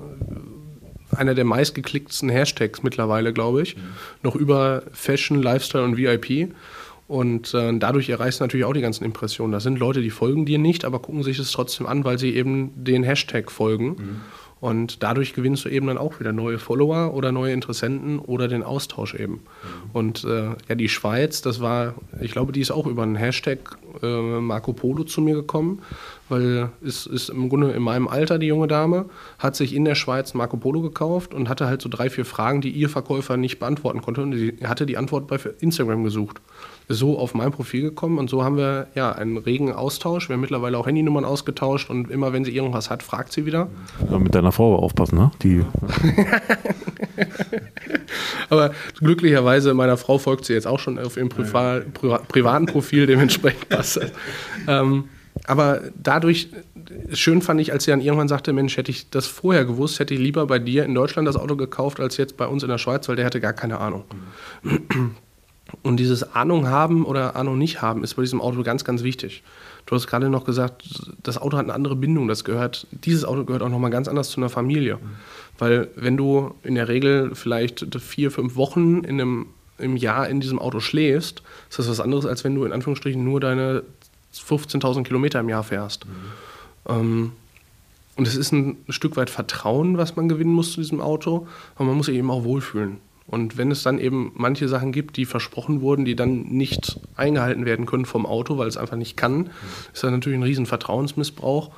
einer 1.15 1.35
der 1.35 1.45
meistgeklicktsten 1.45 2.29
Hashtags 2.29 2.83
mittlerweile, 2.83 3.33
glaube 3.33 3.61
ich. 3.61 3.75
Mhm. 3.75 3.81
Noch 4.23 4.35
über 4.35 4.83
Fashion, 4.93 5.41
Lifestyle 5.41 5.83
und 5.83 5.97
VIP. 5.97 6.53
Und 7.07 7.53
äh, 7.53 7.77
dadurch 7.77 8.07
erreichst 8.09 8.39
du 8.39 8.45
natürlich 8.45 8.65
auch 8.65 8.73
die 8.73 8.81
ganzen 8.81 9.03
Impressionen. 9.03 9.51
Das 9.51 9.63
sind 9.63 9.79
Leute, 9.79 10.01
die 10.01 10.11
folgen 10.11 10.45
dir 10.45 10.57
nicht, 10.57 10.85
aber 10.85 10.99
gucken 10.99 11.23
sich 11.23 11.39
es 11.39 11.51
trotzdem 11.51 11.85
an, 11.85 12.05
weil 12.05 12.17
sie 12.17 12.33
eben 12.33 12.71
den 12.75 13.03
Hashtag 13.03 13.51
folgen. 13.51 13.87
Mhm. 13.87 14.21
Und 14.61 15.01
dadurch 15.01 15.33
gewinnst 15.33 15.65
du 15.65 15.69
eben 15.69 15.87
dann 15.87 15.97
auch 15.97 16.19
wieder 16.19 16.31
neue 16.31 16.59
Follower 16.59 17.15
oder 17.15 17.31
neue 17.31 17.51
Interessenten 17.51 18.19
oder 18.19 18.47
den 18.47 18.61
Austausch 18.61 19.15
eben. 19.15 19.33
Mhm. 19.33 19.39
Und 19.91 20.23
äh, 20.23 20.49
ja, 20.69 20.75
die 20.75 20.87
Schweiz, 20.87 21.41
das 21.41 21.61
war, 21.61 21.95
ich 22.21 22.31
glaube, 22.31 22.51
die 22.51 22.61
ist 22.61 22.69
auch 22.69 22.85
über 22.85 23.01
einen 23.01 23.15
Hashtag 23.15 23.79
äh, 24.03 24.39
Marco 24.39 24.73
Polo 24.73 25.03
zu 25.03 25.19
mir 25.21 25.33
gekommen, 25.33 25.81
weil 26.29 26.69
es 26.85 27.07
ist 27.07 27.29
im 27.29 27.49
Grunde 27.49 27.71
in 27.71 27.81
meinem 27.81 28.07
Alter 28.07 28.37
die 28.37 28.45
junge 28.45 28.67
Dame, 28.67 29.09
hat 29.39 29.55
sich 29.55 29.73
in 29.73 29.83
der 29.83 29.95
Schweiz 29.95 30.35
Marco 30.35 30.57
Polo 30.57 30.81
gekauft 30.81 31.33
und 31.33 31.49
hatte 31.49 31.65
halt 31.65 31.81
so 31.81 31.89
drei, 31.89 32.11
vier 32.11 32.25
Fragen, 32.25 32.61
die 32.61 32.69
ihr 32.69 32.87
Verkäufer 32.87 33.37
nicht 33.37 33.57
beantworten 33.57 34.03
konnte. 34.03 34.21
Und 34.21 34.33
sie 34.33 34.57
hatte 34.63 34.85
die 34.85 34.95
Antwort 34.95 35.25
bei 35.25 35.39
Instagram 35.59 36.03
gesucht 36.03 36.39
so 36.93 37.17
auf 37.17 37.33
mein 37.33 37.51
Profil 37.51 37.81
gekommen 37.81 38.17
und 38.17 38.29
so 38.29 38.43
haben 38.43 38.57
wir 38.57 38.87
ja 38.95 39.11
einen 39.11 39.37
regen 39.37 39.71
Austausch. 39.71 40.29
Wir 40.29 40.33
haben 40.33 40.41
mittlerweile 40.41 40.77
auch 40.77 40.87
Handynummern 40.87 41.25
ausgetauscht 41.25 41.89
und 41.89 42.09
immer 42.09 42.33
wenn 42.33 42.45
sie 42.45 42.55
irgendwas 42.55 42.89
hat, 42.89 43.03
fragt 43.03 43.33
sie 43.33 43.45
wieder. 43.45 43.67
Ja, 44.09 44.19
mit 44.19 44.35
deiner 44.35 44.51
Frau 44.51 44.75
aufpassen, 44.75 45.17
ne? 45.17 45.31
Die. 45.43 45.65
Aber 48.49 48.71
glücklicherweise 48.99 49.73
meiner 49.73 49.97
Frau 49.97 50.17
folgt 50.17 50.45
sie 50.45 50.53
jetzt 50.53 50.67
auch 50.67 50.79
schon 50.79 50.99
auf 50.99 51.17
ihrem 51.17 51.29
Priva 51.29 51.81
Pri 51.93 52.17
privaten 52.27 52.65
Profil, 52.65 53.07
dementsprechend 53.07 53.69
passt 53.69 53.97
das. 53.97 54.11
Ähm, 54.67 55.05
aber 55.47 55.81
dadurch, 55.95 56.49
schön 57.13 57.41
fand 57.41 57.61
ich, 57.61 57.71
als 57.71 57.85
sie 57.85 57.91
dann 57.91 58.01
irgendwann 58.01 58.27
sagte, 58.27 58.53
Mensch, 58.53 58.77
hätte 58.77 58.91
ich 58.91 59.09
das 59.09 59.27
vorher 59.27 59.65
gewusst, 59.65 59.99
hätte 59.99 60.13
ich 60.13 60.19
lieber 60.19 60.45
bei 60.45 60.59
dir 60.59 60.85
in 60.85 60.93
Deutschland 60.93 61.27
das 61.27 61.35
Auto 61.35 61.55
gekauft, 61.55 61.99
als 61.99 62.17
jetzt 62.17 62.37
bei 62.37 62.47
uns 62.47 62.63
in 62.63 62.69
der 62.69 62.77
Schweiz, 62.77 63.07
weil 63.07 63.15
der 63.15 63.25
hatte 63.25 63.39
gar 63.39 63.53
keine 63.53 63.79
Ahnung. 63.79 64.03
Und 65.83 65.97
dieses 65.97 66.35
Ahnung 66.35 66.67
haben 66.67 67.05
oder 67.05 67.35
Ahnung 67.35 67.57
nicht 67.57 67.81
haben 67.81 68.03
ist 68.03 68.15
bei 68.15 68.21
diesem 68.21 68.41
Auto 68.41 68.61
ganz, 68.63 68.83
ganz 68.83 69.03
wichtig. 69.03 69.43
Du 69.85 69.95
hast 69.95 70.07
gerade 70.07 70.29
noch 70.29 70.45
gesagt, 70.45 70.83
das 71.23 71.37
Auto 71.37 71.57
hat 71.57 71.65
eine 71.65 71.73
andere 71.73 71.95
Bindung. 71.95 72.27
Das 72.27 72.43
gehört, 72.43 72.87
dieses 72.91 73.25
Auto 73.25 73.45
gehört 73.45 73.63
auch 73.63 73.69
nochmal 73.69 73.91
ganz 73.91 74.07
anders 74.07 74.29
zu 74.29 74.39
einer 74.39 74.49
Familie. 74.49 74.99
Weil 75.57 75.89
wenn 75.95 76.17
du 76.17 76.53
in 76.63 76.75
der 76.75 76.87
Regel 76.87 77.35
vielleicht 77.35 77.85
vier, 78.01 78.31
fünf 78.31 78.55
Wochen 78.55 79.03
in 79.03 79.19
einem, 79.19 79.47
im 79.77 79.97
Jahr 79.97 80.27
in 80.27 80.39
diesem 80.39 80.59
Auto 80.59 80.79
schläfst, 80.79 81.41
ist 81.69 81.79
das 81.79 81.89
was 81.89 81.99
anderes, 81.99 82.25
als 82.25 82.43
wenn 82.43 82.55
du 82.55 82.65
in 82.65 82.73
Anführungsstrichen 82.73 83.23
nur 83.23 83.39
deine 83.39 83.83
15.000 84.33 85.03
Kilometer 85.03 85.39
im 85.39 85.49
Jahr 85.49 85.63
fährst. 85.63 86.05
Mhm. 86.85 87.31
Und 88.15 88.27
es 88.27 88.35
ist 88.35 88.51
ein 88.51 88.77
Stück 88.89 89.15
weit 89.17 89.29
Vertrauen, 89.29 89.97
was 89.97 90.15
man 90.15 90.29
gewinnen 90.29 90.53
muss 90.53 90.73
zu 90.73 90.81
diesem 90.81 91.01
Auto, 91.01 91.47
aber 91.75 91.85
man 91.85 91.97
muss 91.97 92.07
sich 92.07 92.15
eben 92.15 92.29
auch 92.29 92.43
wohlfühlen. 92.43 92.97
Und 93.31 93.57
wenn 93.57 93.71
es 93.71 93.81
dann 93.81 93.97
eben 93.97 94.33
manche 94.35 94.67
Sachen 94.67 94.91
gibt, 94.91 95.15
die 95.15 95.23
versprochen 95.23 95.79
wurden, 95.79 96.03
die 96.03 96.17
dann 96.17 96.49
nicht 96.49 96.99
eingehalten 97.15 97.65
werden 97.65 97.85
können 97.85 98.03
vom 98.03 98.25
Auto, 98.25 98.57
weil 98.57 98.67
es 98.67 98.75
einfach 98.75 98.97
nicht 98.97 99.15
kann, 99.15 99.49
ist 99.93 100.03
das 100.03 100.11
natürlich 100.11 100.37
ein 100.37 100.43
riesen 100.43 100.65
Vertrauensmissbrauch 100.65 101.71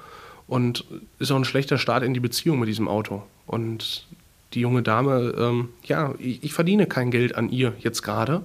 und 0.48 0.86
ist 1.20 1.32
auch 1.32 1.36
ein 1.36 1.46
schlechter 1.46 1.78
Start 1.78 2.04
in 2.04 2.16
die 2.16 2.20
Beziehung 2.20 2.60
mit 2.60 2.70
diesem 2.70 2.88
Auto. 2.88 3.22
Und 3.46 4.08
die 4.54 4.62
junge 4.62 4.82
Dame, 4.82 5.36
ähm, 5.38 5.70
ja, 5.84 6.16
ich, 6.18 6.44
ich, 6.44 6.54
verdiene 6.54 6.88
kein 6.88 7.12
Geld 7.12 7.36
an 7.36 7.50
ihr 7.50 7.74
jetzt 7.80 8.02
gerade, 8.02 8.42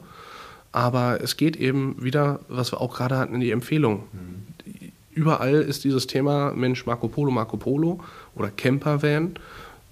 aber 0.71 1.23
es 1.23 1.39
geht 1.39 1.57
eben 1.57 1.97
wieder, 2.03 2.41
was 2.49 2.73
wir 2.73 2.81
auch 2.83 2.95
gerade 2.95 3.17
hatten, 3.17 3.35
in 3.35 3.41
die 3.41 3.53
Empfehlung. 3.53 4.05
Mhm. 4.13 4.93
Überall 5.15 5.55
ist 5.55 5.83
dieses 5.85 6.07
Thema 6.07 6.53
Mensch 6.53 6.85
Marco 6.85 7.09
Polo, 7.09 7.31
Marco 7.31 7.57
Polo 7.57 8.01
oder 8.35 8.51
Campervan 8.51 9.35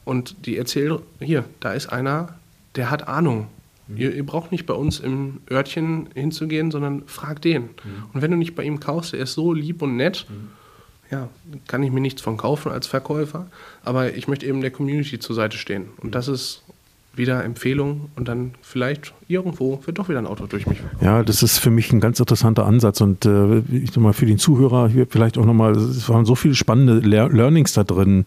und 0.05 0.46
die 0.46 0.59
erzählt, 0.59 1.00
hier, 1.18 1.46
da 1.61 1.72
ist 1.72 1.87
einer, 1.88 2.35
der 2.77 2.91
hat 2.91 3.09
Ahnung. 3.09 3.49
Mhm. 3.89 3.97
Ihr, 3.97 4.15
ihr, 4.15 4.27
braucht 4.27 4.53
nicht 4.53 4.67
bei 4.67 4.75
uns 4.75 5.01
im 5.01 5.41
Örtchen 5.51 6.09
hinzugehen, 6.15 6.71
sondern 6.71 7.07
fragt 7.07 7.45
den. 7.45 7.62
Mhm. 7.62 7.71
Und 8.12 8.23
wenn 8.23 8.31
du 8.31 8.37
nicht 8.37 8.55
bei 8.55 8.65
ihm 8.65 8.81
kaufst, 8.81 9.15
er 9.15 9.21
ist 9.21 9.35
so 9.35 9.53
lieb 9.53 9.83
und 9.83 9.97
nett, 9.97 10.27
mhm. 10.29 10.49
ja, 11.11 11.29
kann 11.67 11.83
ich 11.83 11.91
mir 11.91 12.01
nichts 12.01 12.23
von 12.23 12.37
kaufen 12.37 12.71
als 12.71 12.87
Verkäufer. 12.87 13.49
Aber 13.83 14.15
ich 14.15 14.29
möchte 14.29 14.47
eben 14.47 14.61
der 14.61 14.71
Community 14.71 15.19
zur 15.19 15.37
Seite 15.37 15.57
stehen. 15.57 15.89
Und 15.99 16.15
das 16.15 16.29
ist 16.29 16.62
wieder 17.15 17.45
Empfehlung 17.45 18.11
und 18.17 18.29
dann 18.29 18.55
vielleicht 18.61 19.15
irgendwo 19.29 19.81
wird 19.85 19.99
doch 19.99 20.09
wieder 20.09 20.19
ein 20.19 20.27
Auto 20.27 20.47
durch 20.47 20.67
mich. 20.67 20.79
Ja, 21.01 21.23
das 21.23 21.43
ist 21.43 21.59
für 21.59 21.71
mich 21.71 21.93
ein 21.93 22.01
ganz 22.01 22.21
interessanter 22.21 22.65
Ansatz 22.65 23.01
und 23.01 23.25
äh, 23.27 23.59
ich 23.73 23.95
nochmal 23.97 24.12
für 24.12 24.27
den 24.27 24.39
Zuhörer 24.39 24.89
hier 24.89 25.07
vielleicht 25.09 25.37
auch 25.37 25.45
nochmal, 25.45 25.73
es 25.73 26.09
waren 26.09 26.25
so 26.25 26.35
viele 26.35 26.55
spannende 26.55 27.01
Lear 27.01 27.29
Learnings 27.29 27.73
da 27.73 27.83
drin. 27.83 28.25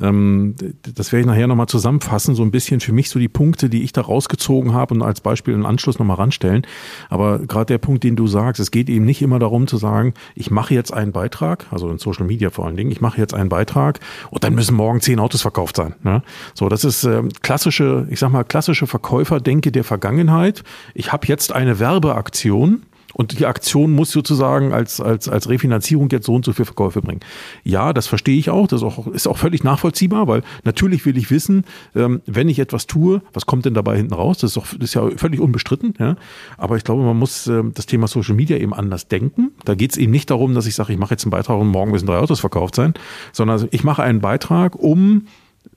Ähm, 0.00 0.54
das 0.94 1.12
werde 1.12 1.22
ich 1.22 1.26
nachher 1.26 1.46
nochmal 1.46 1.68
zusammenfassen, 1.68 2.34
so 2.34 2.42
ein 2.42 2.50
bisschen 2.50 2.80
für 2.80 2.92
mich 2.92 3.08
so 3.08 3.18
die 3.18 3.28
Punkte, 3.28 3.70
die 3.70 3.82
ich 3.82 3.92
da 3.92 4.02
rausgezogen 4.02 4.74
habe 4.74 4.94
und 4.94 5.02
als 5.02 5.20
Beispiel 5.20 5.54
im 5.54 5.64
Anschluss 5.64 5.98
nochmal 5.98 6.16
ranstellen. 6.16 6.66
Aber 7.08 7.38
gerade 7.38 7.66
der 7.66 7.78
Punkt, 7.78 8.04
den 8.04 8.16
du 8.16 8.26
sagst, 8.26 8.60
es 8.60 8.70
geht 8.70 8.90
eben 8.90 9.06
nicht 9.06 9.22
immer 9.22 9.38
darum 9.38 9.66
zu 9.66 9.78
sagen, 9.78 10.12
ich 10.34 10.50
mache 10.50 10.74
jetzt 10.74 10.92
einen 10.92 11.12
Beitrag, 11.12 11.66
also 11.70 11.88
in 11.88 11.98
Social 11.98 12.26
Media 12.26 12.50
vor 12.50 12.66
allen 12.66 12.76
Dingen, 12.76 12.90
ich 12.90 13.00
mache 13.00 13.18
jetzt 13.18 13.32
einen 13.32 13.48
Beitrag 13.48 14.00
und 14.30 14.44
dann 14.44 14.54
müssen 14.54 14.76
morgen 14.76 15.00
zehn 15.00 15.18
Autos 15.18 15.40
verkauft 15.40 15.76
sein. 15.76 15.94
Ne? 16.02 16.22
So, 16.52 16.68
das 16.68 16.84
ist 16.84 17.04
äh, 17.04 17.22
klassische, 17.40 18.06
ich 18.10 18.18
sag 18.18 18.30
mal, 18.30 18.44
klassische 18.44 18.86
Verkäuferdenke 18.86 19.72
der 19.72 19.84
Vergangenheit 19.84 20.41
Möglichkeit, 20.42 20.64
ich 20.94 21.12
habe 21.12 21.26
jetzt 21.26 21.52
eine 21.52 21.78
Werbeaktion 21.78 22.82
und 23.14 23.38
die 23.38 23.44
Aktion 23.44 23.92
muss 23.92 24.10
sozusagen 24.10 24.72
als, 24.72 24.98
als, 24.98 25.28
als 25.28 25.46
Refinanzierung 25.50 26.08
jetzt 26.10 26.24
so 26.24 26.34
und 26.34 26.46
so 26.46 26.54
viel 26.54 26.64
Verkäufe 26.64 27.02
bringen. 27.02 27.20
Ja, 27.62 27.92
das 27.92 28.06
verstehe 28.06 28.38
ich 28.38 28.48
auch. 28.48 28.66
Das 28.68 28.80
ist 28.80 28.86
auch, 28.86 29.06
ist 29.08 29.26
auch 29.26 29.36
völlig 29.36 29.64
nachvollziehbar, 29.64 30.28
weil 30.28 30.42
natürlich 30.64 31.04
will 31.04 31.18
ich 31.18 31.30
wissen, 31.30 31.64
ähm, 31.94 32.22
wenn 32.24 32.48
ich 32.48 32.58
etwas 32.58 32.86
tue, 32.86 33.20
was 33.34 33.44
kommt 33.44 33.66
denn 33.66 33.74
dabei 33.74 33.98
hinten 33.98 34.14
raus? 34.14 34.38
Das 34.38 34.52
ist, 34.52 34.56
doch, 34.56 34.66
das 34.66 34.80
ist 34.80 34.94
ja 34.94 35.10
völlig 35.16 35.40
unbestritten. 35.40 35.92
Ja? 35.98 36.16
Aber 36.56 36.78
ich 36.78 36.84
glaube, 36.84 37.02
man 37.02 37.18
muss 37.18 37.46
ähm, 37.48 37.72
das 37.74 37.84
Thema 37.84 38.08
Social 38.08 38.34
Media 38.34 38.56
eben 38.56 38.72
anders 38.72 39.08
denken. 39.08 39.50
Da 39.66 39.74
geht 39.74 39.90
es 39.92 39.98
eben 39.98 40.10
nicht 40.10 40.30
darum, 40.30 40.54
dass 40.54 40.64
ich 40.66 40.74
sage, 40.74 40.94
ich 40.94 40.98
mache 40.98 41.12
jetzt 41.12 41.24
einen 41.24 41.32
Beitrag 41.32 41.60
und 41.60 41.68
morgen 41.68 41.90
müssen 41.90 42.06
drei 42.06 42.16
Autos 42.16 42.40
verkauft 42.40 42.76
sein, 42.76 42.94
sondern 43.32 43.68
ich 43.72 43.84
mache 43.84 44.02
einen 44.02 44.22
Beitrag, 44.22 44.74
um 44.76 45.26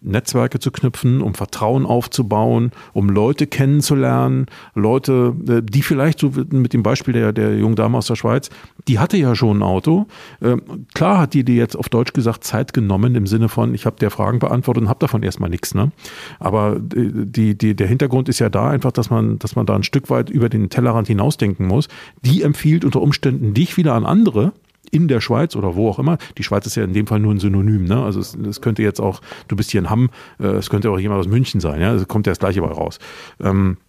Netzwerke 0.02 0.60
zu 0.60 0.72
knüpfen, 0.72 1.22
um 1.22 1.34
Vertrauen 1.34 1.86
aufzubauen, 1.86 2.72
um 2.94 3.10
Leute 3.10 3.48
kennenzulernen, 3.48 4.46
Leute, 4.76 5.36
äh, 5.48 5.62
die 5.62 5.82
vielleicht 5.82 6.20
so 6.20 6.32
mit 6.52 6.74
dem 6.74 6.84
Beispiel 6.84 7.14
der, 7.14 7.34
der 7.34 7.58
jungen 7.58 7.76
Dame 7.76 7.98
aus 7.98 8.08
der 8.08 8.16
Schweiz, 8.16 8.50
die 8.88 9.00
hatte 9.00 9.18
ja 9.18 9.36
schon 9.36 9.60
ein 9.60 9.64
Auto. 9.64 10.06
Ähm, 10.42 10.62
klar 10.94 11.20
hat 11.20 11.34
die 11.34 11.44
dir 11.44 11.56
jetzt 11.56 11.76
auf 11.76 11.90
Deutsch 11.90 12.14
gesagt 12.14 12.44
Zeit 12.44 12.74
genommen 12.74 13.16
im 13.16 13.28
Sinne 13.28 13.50
von, 13.50 13.74
ich 13.74 13.86
habe 13.86 13.98
der 13.98 14.12
Fragen 14.12 14.40
beantwortet 14.40 14.84
und 14.84 14.90
habe 14.90 15.00
davon 15.00 15.24
erstmal 15.24 15.50
nichts. 15.50 15.74
Ne? 15.74 15.92
Aber 16.40 16.76
äh, 16.76 16.80
die, 17.26 17.58
die, 17.58 17.76
der 17.76 17.88
Hintergrund 17.88 18.30
ist 18.30 18.40
ja 18.40 18.50
da 18.50 18.70
einfach, 18.70 18.92
dass 18.92 19.10
man, 19.10 19.40
dass 19.40 19.56
man 19.56 19.66
da 19.66 19.76
ein 19.76 19.84
Stück 19.84 20.10
weit 20.10 20.30
über 20.30 20.50
den 20.50 20.70
Tellerrand 20.70 21.08
hinausdenken 21.08 21.68
muss. 21.68 21.88
Die 22.22 22.44
empfiehlt 22.44 22.86
unter 22.86 23.02
Umständen 23.02 23.54
dich 23.54 23.78
wieder 23.78 23.94
an 23.94 24.06
andere, 24.06 24.54
in 24.92 25.08
der 25.08 25.22
Schweiz 25.22 25.56
oder 25.56 25.76
wo 25.76 25.90
auch 25.90 26.00
immer. 26.00 26.18
Die 26.38 26.44
Schweiz 26.44 26.66
ist 26.66 26.76
ja 26.76 26.84
in 26.84 26.94
dem 26.94 27.08
Fall 27.08 27.20
nur 27.20 27.34
ein 27.34 27.40
Synonym. 27.40 27.86
Ne? 27.86 28.04
Also 28.04 28.20
es, 28.20 28.36
es 28.36 28.62
könnte 28.62 28.84
jetzt 28.84 29.00
auch, 29.00 29.22
du 29.48 29.56
bist 29.56 29.72
hier 29.72 29.80
in 29.80 29.90
Hamm, 29.90 30.10
äh, 30.40 30.48
es 30.48 30.70
könnte 30.70 30.90
auch 30.90 31.00
jemand 31.00 31.20
aus 31.20 31.28
München 31.28 31.60
sein. 31.60 31.82
Ja? 31.82 31.94
Es 31.94 32.08
kommt 32.08 32.28
ja 32.28 32.32
das 32.32 32.40
gleiche 32.40 32.62
bei 32.62 32.68
raus. 32.68 33.00
Ähm, 33.40 33.78
äh, 33.78 33.85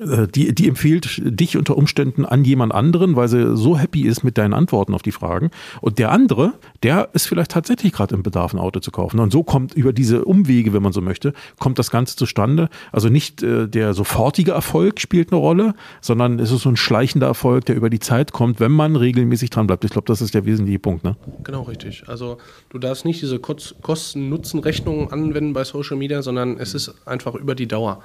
die, 0.00 0.54
die 0.54 0.68
empfiehlt 0.68 1.20
dich 1.22 1.56
unter 1.56 1.76
Umständen 1.76 2.24
an 2.24 2.44
jemand 2.44 2.72
anderen, 2.72 3.16
weil 3.16 3.28
sie 3.28 3.56
so 3.56 3.78
happy 3.78 4.02
ist 4.02 4.24
mit 4.24 4.38
deinen 4.38 4.54
Antworten 4.54 4.94
auf 4.94 5.02
die 5.02 5.12
Fragen. 5.12 5.50
Und 5.80 5.98
der 5.98 6.10
andere, 6.10 6.54
der 6.82 7.10
ist 7.12 7.26
vielleicht 7.26 7.50
tatsächlich 7.50 7.92
gerade 7.92 8.14
im 8.14 8.22
Bedarf, 8.22 8.54
ein 8.54 8.58
Auto 8.58 8.80
zu 8.80 8.90
kaufen. 8.90 9.20
Und 9.20 9.30
so 9.30 9.42
kommt 9.42 9.74
über 9.74 9.92
diese 9.92 10.24
Umwege, 10.24 10.72
wenn 10.72 10.82
man 10.82 10.92
so 10.92 11.00
möchte, 11.00 11.34
kommt 11.58 11.78
das 11.78 11.90
Ganze 11.90 12.16
zustande. 12.16 12.70
Also 12.92 13.08
nicht 13.08 13.42
äh, 13.42 13.68
der 13.68 13.92
sofortige 13.92 14.52
Erfolg 14.52 15.00
spielt 15.00 15.32
eine 15.32 15.40
Rolle, 15.40 15.74
sondern 16.00 16.38
es 16.38 16.50
ist 16.50 16.62
so 16.62 16.70
ein 16.70 16.76
schleichender 16.76 17.26
Erfolg, 17.26 17.66
der 17.66 17.76
über 17.76 17.90
die 17.90 18.00
Zeit 18.00 18.32
kommt, 18.32 18.58
wenn 18.58 18.72
man 18.72 18.96
regelmäßig 18.96 19.50
dran 19.50 19.66
bleibt. 19.66 19.84
Ich 19.84 19.90
glaube, 19.90 20.06
das 20.06 20.22
ist 20.22 20.34
der 20.34 20.46
wesentliche 20.46 20.78
Punkt. 20.78 21.04
Ne? 21.04 21.16
Genau, 21.44 21.62
richtig. 21.62 22.04
Also 22.06 22.38
du 22.70 22.78
darfst 22.78 23.04
nicht 23.04 23.20
diese 23.20 23.38
Kosten-Nutzen-Rechnung 23.38 25.12
anwenden 25.12 25.52
bei 25.52 25.64
Social 25.64 25.96
Media, 25.96 26.22
sondern 26.22 26.58
es 26.58 26.74
ist 26.74 26.94
einfach 27.06 27.34
über 27.34 27.54
die 27.54 27.68
Dauer. 27.68 28.02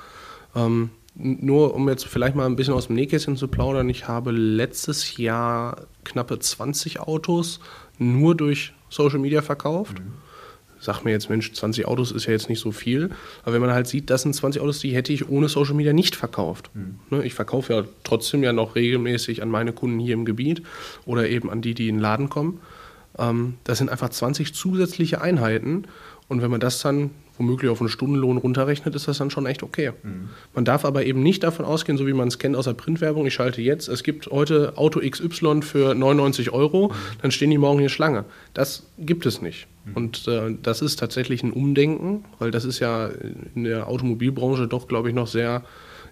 Ähm, 0.55 0.89
nur 1.15 1.73
um 1.73 1.87
jetzt 1.87 2.05
vielleicht 2.05 2.35
mal 2.35 2.45
ein 2.45 2.55
bisschen 2.55 2.73
aus 2.73 2.87
dem 2.87 2.95
Nähkästchen 2.95 3.37
zu 3.37 3.47
plaudern, 3.47 3.89
ich 3.89 4.07
habe 4.07 4.31
letztes 4.31 5.17
Jahr 5.17 5.87
knappe 6.03 6.39
20 6.39 6.99
Autos 6.99 7.59
nur 7.97 8.35
durch 8.35 8.73
Social 8.89 9.19
Media 9.19 9.41
verkauft. 9.41 9.99
Mhm. 9.99 10.13
Sag 10.79 11.03
mir 11.03 11.11
jetzt, 11.11 11.29
Mensch, 11.29 11.51
20 11.51 11.87
Autos 11.87 12.11
ist 12.11 12.25
ja 12.25 12.33
jetzt 12.33 12.49
nicht 12.49 12.59
so 12.59 12.71
viel. 12.71 13.09
Aber 13.43 13.53
wenn 13.53 13.61
man 13.61 13.71
halt 13.71 13.87
sieht, 13.87 14.09
das 14.09 14.23
sind 14.23 14.35
20 14.35 14.61
Autos, 14.61 14.79
die 14.79 14.93
hätte 14.93 15.13
ich 15.13 15.29
ohne 15.29 15.47
Social 15.47 15.73
Media 15.73 15.93
nicht 15.93 16.15
verkauft. 16.15 16.69
Mhm. 16.73 16.99
Ne, 17.09 17.25
ich 17.25 17.33
verkaufe 17.33 17.73
ja 17.73 17.83
trotzdem 18.03 18.43
ja 18.43 18.53
noch 18.53 18.75
regelmäßig 18.75 19.41
an 19.41 19.49
meine 19.49 19.71
Kunden 19.71 19.99
hier 19.99 20.13
im 20.13 20.25
Gebiet 20.25 20.63
oder 21.05 21.29
eben 21.29 21.49
an 21.49 21.61
die, 21.61 21.73
die 21.73 21.87
in 21.87 21.95
den 21.95 22.01
Laden 22.01 22.29
kommen. 22.29 22.59
Ähm, 23.17 23.55
das 23.63 23.77
sind 23.77 23.89
einfach 23.89 24.09
20 24.09 24.53
zusätzliche 24.53 25.21
Einheiten. 25.21 25.85
Und 26.27 26.41
wenn 26.41 26.51
man 26.51 26.59
das 26.59 26.79
dann 26.81 27.11
womöglich 27.37 27.69
auf 27.69 27.81
einen 27.81 27.89
Stundenlohn 27.89 28.37
runterrechnet, 28.37 28.95
ist 28.95 29.07
das 29.07 29.17
dann 29.17 29.29
schon 29.29 29.45
echt 29.45 29.63
okay. 29.63 29.91
Mhm. 30.03 30.29
Man 30.53 30.65
darf 30.65 30.85
aber 30.85 31.05
eben 31.05 31.21
nicht 31.21 31.43
davon 31.43 31.65
ausgehen, 31.65 31.97
so 31.97 32.07
wie 32.07 32.13
man 32.13 32.27
es 32.27 32.39
kennt 32.39 32.55
aus 32.55 32.65
der 32.65 32.73
Printwerbung, 32.73 33.25
ich 33.25 33.33
schalte 33.33 33.61
jetzt, 33.61 33.87
es 33.87 34.03
gibt 34.03 34.27
heute 34.27 34.77
Auto 34.77 34.99
XY 34.99 35.61
für 35.61 35.95
99 35.95 36.51
Euro, 36.51 36.89
mhm. 36.89 36.93
dann 37.21 37.31
stehen 37.31 37.49
die 37.49 37.57
morgen 37.57 37.79
hier 37.79 37.89
Schlange. 37.89 38.25
Das 38.53 38.83
gibt 38.97 39.25
es 39.25 39.41
nicht. 39.41 39.67
Mhm. 39.85 39.93
Und 39.93 40.27
äh, 40.27 40.55
das 40.61 40.81
ist 40.81 40.97
tatsächlich 40.97 41.43
ein 41.43 41.51
Umdenken, 41.51 42.25
weil 42.39 42.51
das 42.51 42.65
ist 42.65 42.79
ja 42.79 43.09
in 43.55 43.63
der 43.63 43.87
Automobilbranche 43.87 44.67
doch, 44.67 44.87
glaube 44.87 45.09
ich, 45.09 45.15
noch 45.15 45.27
sehr 45.27 45.63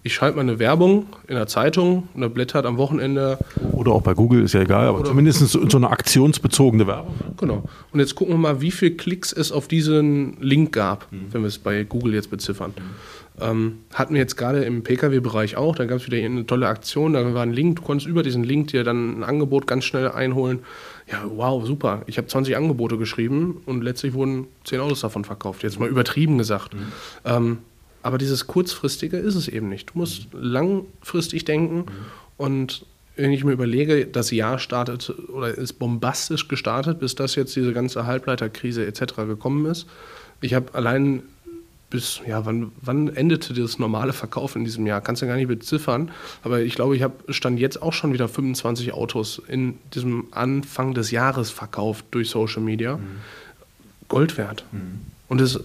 Ich 0.06 0.14
schalte 0.14 0.36
mal 0.36 0.42
eine 0.42 0.60
Werbung 0.60 1.08
in 1.30 1.36
der 1.36 1.48
Zeitung 1.48 2.10
und 2.14 2.22
da 2.22 2.28
blättert 2.28 2.66
am 2.66 2.78
Wochenende. 2.78 3.38
Oder 3.72 3.94
auch 3.94 4.02
bei 4.02 4.14
Google, 4.14 4.44
ist 4.44 4.54
ja 4.54 4.62
egal, 4.62 4.88
aber 4.88 5.06
zumindest 5.06 5.40
so, 5.48 5.70
so 5.70 5.78
eine 5.78 5.90
aktionsbezogene 5.90 6.86
Werbung. 6.86 7.16
Genau. 7.38 7.64
Und 7.94 8.00
jetzt 8.02 8.14
gucken 8.16 8.34
wir 8.34 8.38
mal, 8.38 8.60
wie 8.60 8.72
viele 8.72 8.92
Klicks 8.92 9.32
es 9.32 9.54
auf 9.54 9.70
diesen 9.70 10.36
Link 10.42 10.74
gab, 10.74 11.10
mhm. 11.12 11.28
wenn 11.32 11.42
wir 11.42 11.48
es 11.48 11.58
bei 11.58 11.84
Google 11.86 12.14
jetzt 12.16 12.30
beziffern. 12.30 12.74
Mhm. 12.76 12.84
Ähm, 13.42 13.78
hatten 13.94 14.14
wir 14.14 14.22
jetzt 14.22 14.36
gerade 14.36 14.64
im 14.64 14.84
Pkw-Bereich 14.84 15.56
auch, 15.56 15.76
da 15.76 15.86
gab 15.86 15.98
es 15.98 16.06
wieder 16.06 16.18
eine 16.18 16.46
tolle 16.46 16.68
Aktion, 16.68 17.14
da 17.14 17.34
war 17.34 17.42
ein 17.42 17.54
Link, 17.54 17.78
du 17.78 17.82
konntest 17.82 18.08
über 18.08 18.22
diesen 18.22 18.44
Link 18.44 18.68
dir 18.68 18.84
dann 18.84 19.20
ein 19.20 19.24
Angebot 19.24 19.66
ganz 19.66 19.86
schnell 19.86 20.12
einholen. 20.12 20.60
Ja, 21.12 21.24
wow, 21.26 21.66
super. 21.66 22.04
Ich 22.06 22.18
habe 22.18 22.28
20 22.28 22.56
Angebote 22.56 22.98
geschrieben 22.98 23.62
und 23.66 23.84
letztlich 23.84 24.14
wurden 24.14 24.48
10 24.66 24.82
Autos 24.82 25.02
davon 25.02 25.24
verkauft. 25.24 25.64
Jetzt 25.64 25.80
mal 25.80 25.90
übertrieben 25.90 26.38
gesagt. 26.38 26.74
Mhm. 26.74 26.80
Ähm, 27.26 27.58
aber 28.04 28.18
dieses 28.18 28.48
kurzfristige 28.48 29.18
ist 29.18 29.36
es 29.36 29.48
eben 29.48 29.70
nicht. 29.70 29.92
Du 29.92 29.98
musst 29.98 30.28
langfristig 30.34 31.46
denken 31.46 31.86
und 32.38 32.86
wenn 33.16 33.32
ich 33.32 33.44
mir 33.44 33.52
überlege, 33.52 34.08
das 34.08 34.32
Jahr 34.32 34.60
startet 34.60 35.14
oder 35.30 35.50
ist 35.56 35.74
bombastisch 35.74 36.48
gestartet, 36.48 37.00
bis 37.00 37.16
das 37.16 37.36
jetzt 37.36 37.56
diese 37.56 37.74
ganze 37.74 38.06
Halbleiterkrise 38.06 38.86
etc. 38.86 39.16
gekommen 39.28 39.66
ist. 39.68 39.88
Ich 40.42 40.54
habe 40.54 40.74
allein 40.74 41.24
bis, 41.94 42.22
ja, 42.28 42.44
wann, 42.44 42.72
wann 42.82 43.08
endete 43.08 43.54
das 43.54 43.78
normale 43.78 44.14
Verkauf 44.14 44.56
in 44.56 44.66
diesem 44.66 44.88
Jahr? 44.88 45.00
Kannst 45.00 45.22
du 45.22 45.28
gar 45.28 45.36
nicht 45.36 45.48
beziffern. 45.48 46.10
Aber 46.42 46.62
ich 46.62 46.74
glaube, 46.74 46.96
ich 46.96 47.04
habe 47.04 47.14
stand 47.32 47.60
jetzt 47.60 47.84
auch 47.84 47.94
schon 47.94 48.14
wieder 48.14 48.28
25 48.28 48.94
Autos 48.94 49.40
in 49.48 49.78
diesem 49.94 50.26
Anfang 50.32 50.96
des 50.96 51.12
Jahres 51.12 51.52
verkauft 51.52 52.06
durch 52.10 52.32
Social 52.32 52.64
Media. 52.64 52.98
Mhm. 52.98 53.02
Gold 54.10 54.40
wert. 54.40 54.66
Mhm. 54.72 55.02
Und 55.28 55.40
es, 55.40 55.60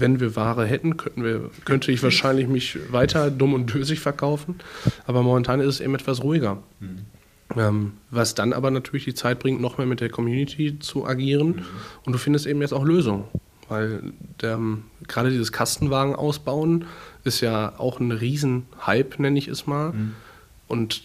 wenn 0.00 0.20
wir 0.20 0.36
Ware 0.36 0.66
hätten, 0.66 0.96
könnten 0.96 1.24
wir, 1.24 1.50
könnte 1.64 1.92
ich 1.92 2.02
wahrscheinlich 2.02 2.48
mich 2.48 2.78
weiter 2.92 3.30
dumm 3.30 3.54
und 3.54 3.72
dösig 3.72 4.00
verkaufen. 4.00 4.56
Aber 5.06 5.22
momentan 5.22 5.60
ist 5.60 5.66
es 5.66 5.80
eben 5.80 5.94
etwas 5.94 6.22
ruhiger. 6.22 6.62
Mhm. 6.80 6.98
Ähm, 7.56 7.92
was 8.10 8.34
dann 8.34 8.52
aber 8.52 8.70
natürlich 8.70 9.04
die 9.04 9.14
Zeit 9.14 9.38
bringt, 9.38 9.60
noch 9.60 9.78
mehr 9.78 9.86
mit 9.86 10.00
der 10.00 10.08
Community 10.08 10.78
zu 10.78 11.06
agieren. 11.06 11.48
Mhm. 11.48 11.62
Und 12.04 12.12
du 12.12 12.18
findest 12.18 12.46
eben 12.46 12.60
jetzt 12.60 12.72
auch 12.72 12.84
Lösungen. 12.84 13.24
Weil 13.68 14.12
der, 14.40 14.58
gerade 15.08 15.30
dieses 15.30 15.52
Kastenwagen 15.52 16.14
ausbauen 16.14 16.84
ist 17.24 17.40
ja 17.40 17.72
auch 17.78 18.00
ein 18.00 18.12
Riesenhype, 18.12 19.22
nenne 19.22 19.38
ich 19.38 19.48
es 19.48 19.66
mal. 19.66 19.92
Mhm. 19.92 20.12
Und 20.68 21.04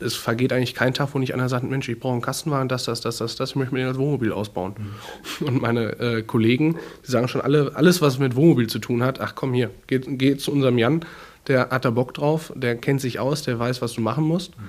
es 0.00 0.14
vergeht 0.14 0.52
eigentlich 0.52 0.74
kein 0.74 0.94
Tag, 0.94 1.10
wo 1.12 1.18
nicht 1.18 1.34
einer 1.34 1.48
sagt, 1.48 1.64
Mensch, 1.68 1.88
ich 1.88 1.98
brauche 1.98 2.12
einen 2.12 2.22
Kastenwagen, 2.22 2.68
das, 2.68 2.84
das, 2.84 3.00
das, 3.00 3.18
das, 3.18 3.36
das, 3.36 3.50
ich 3.50 3.56
möchte 3.56 3.74
mir 3.74 3.80
den 3.80 3.88
als 3.88 3.98
Wohnmobil 3.98 4.32
ausbauen. 4.32 4.74
Mhm. 4.78 5.46
Und 5.46 5.62
meine 5.62 5.98
äh, 5.98 6.22
Kollegen, 6.22 6.76
die 7.06 7.10
sagen 7.10 7.28
schon 7.28 7.40
alle, 7.40 7.72
alles, 7.74 8.00
was 8.00 8.18
mit 8.18 8.36
Wohnmobil 8.36 8.68
zu 8.68 8.78
tun 8.78 9.02
hat, 9.02 9.20
ach 9.20 9.34
komm 9.34 9.54
hier, 9.54 9.70
geh, 9.86 9.98
geh 9.98 10.36
zu 10.36 10.52
unserem 10.52 10.78
Jan, 10.78 11.04
der 11.46 11.70
hat 11.70 11.84
da 11.84 11.90
Bock 11.90 12.14
drauf, 12.14 12.52
der 12.54 12.76
kennt 12.76 13.00
sich 13.00 13.18
aus, 13.18 13.42
der 13.42 13.58
weiß, 13.58 13.82
was 13.82 13.94
du 13.94 14.00
machen 14.00 14.24
musst. 14.24 14.58
Mhm. 14.58 14.64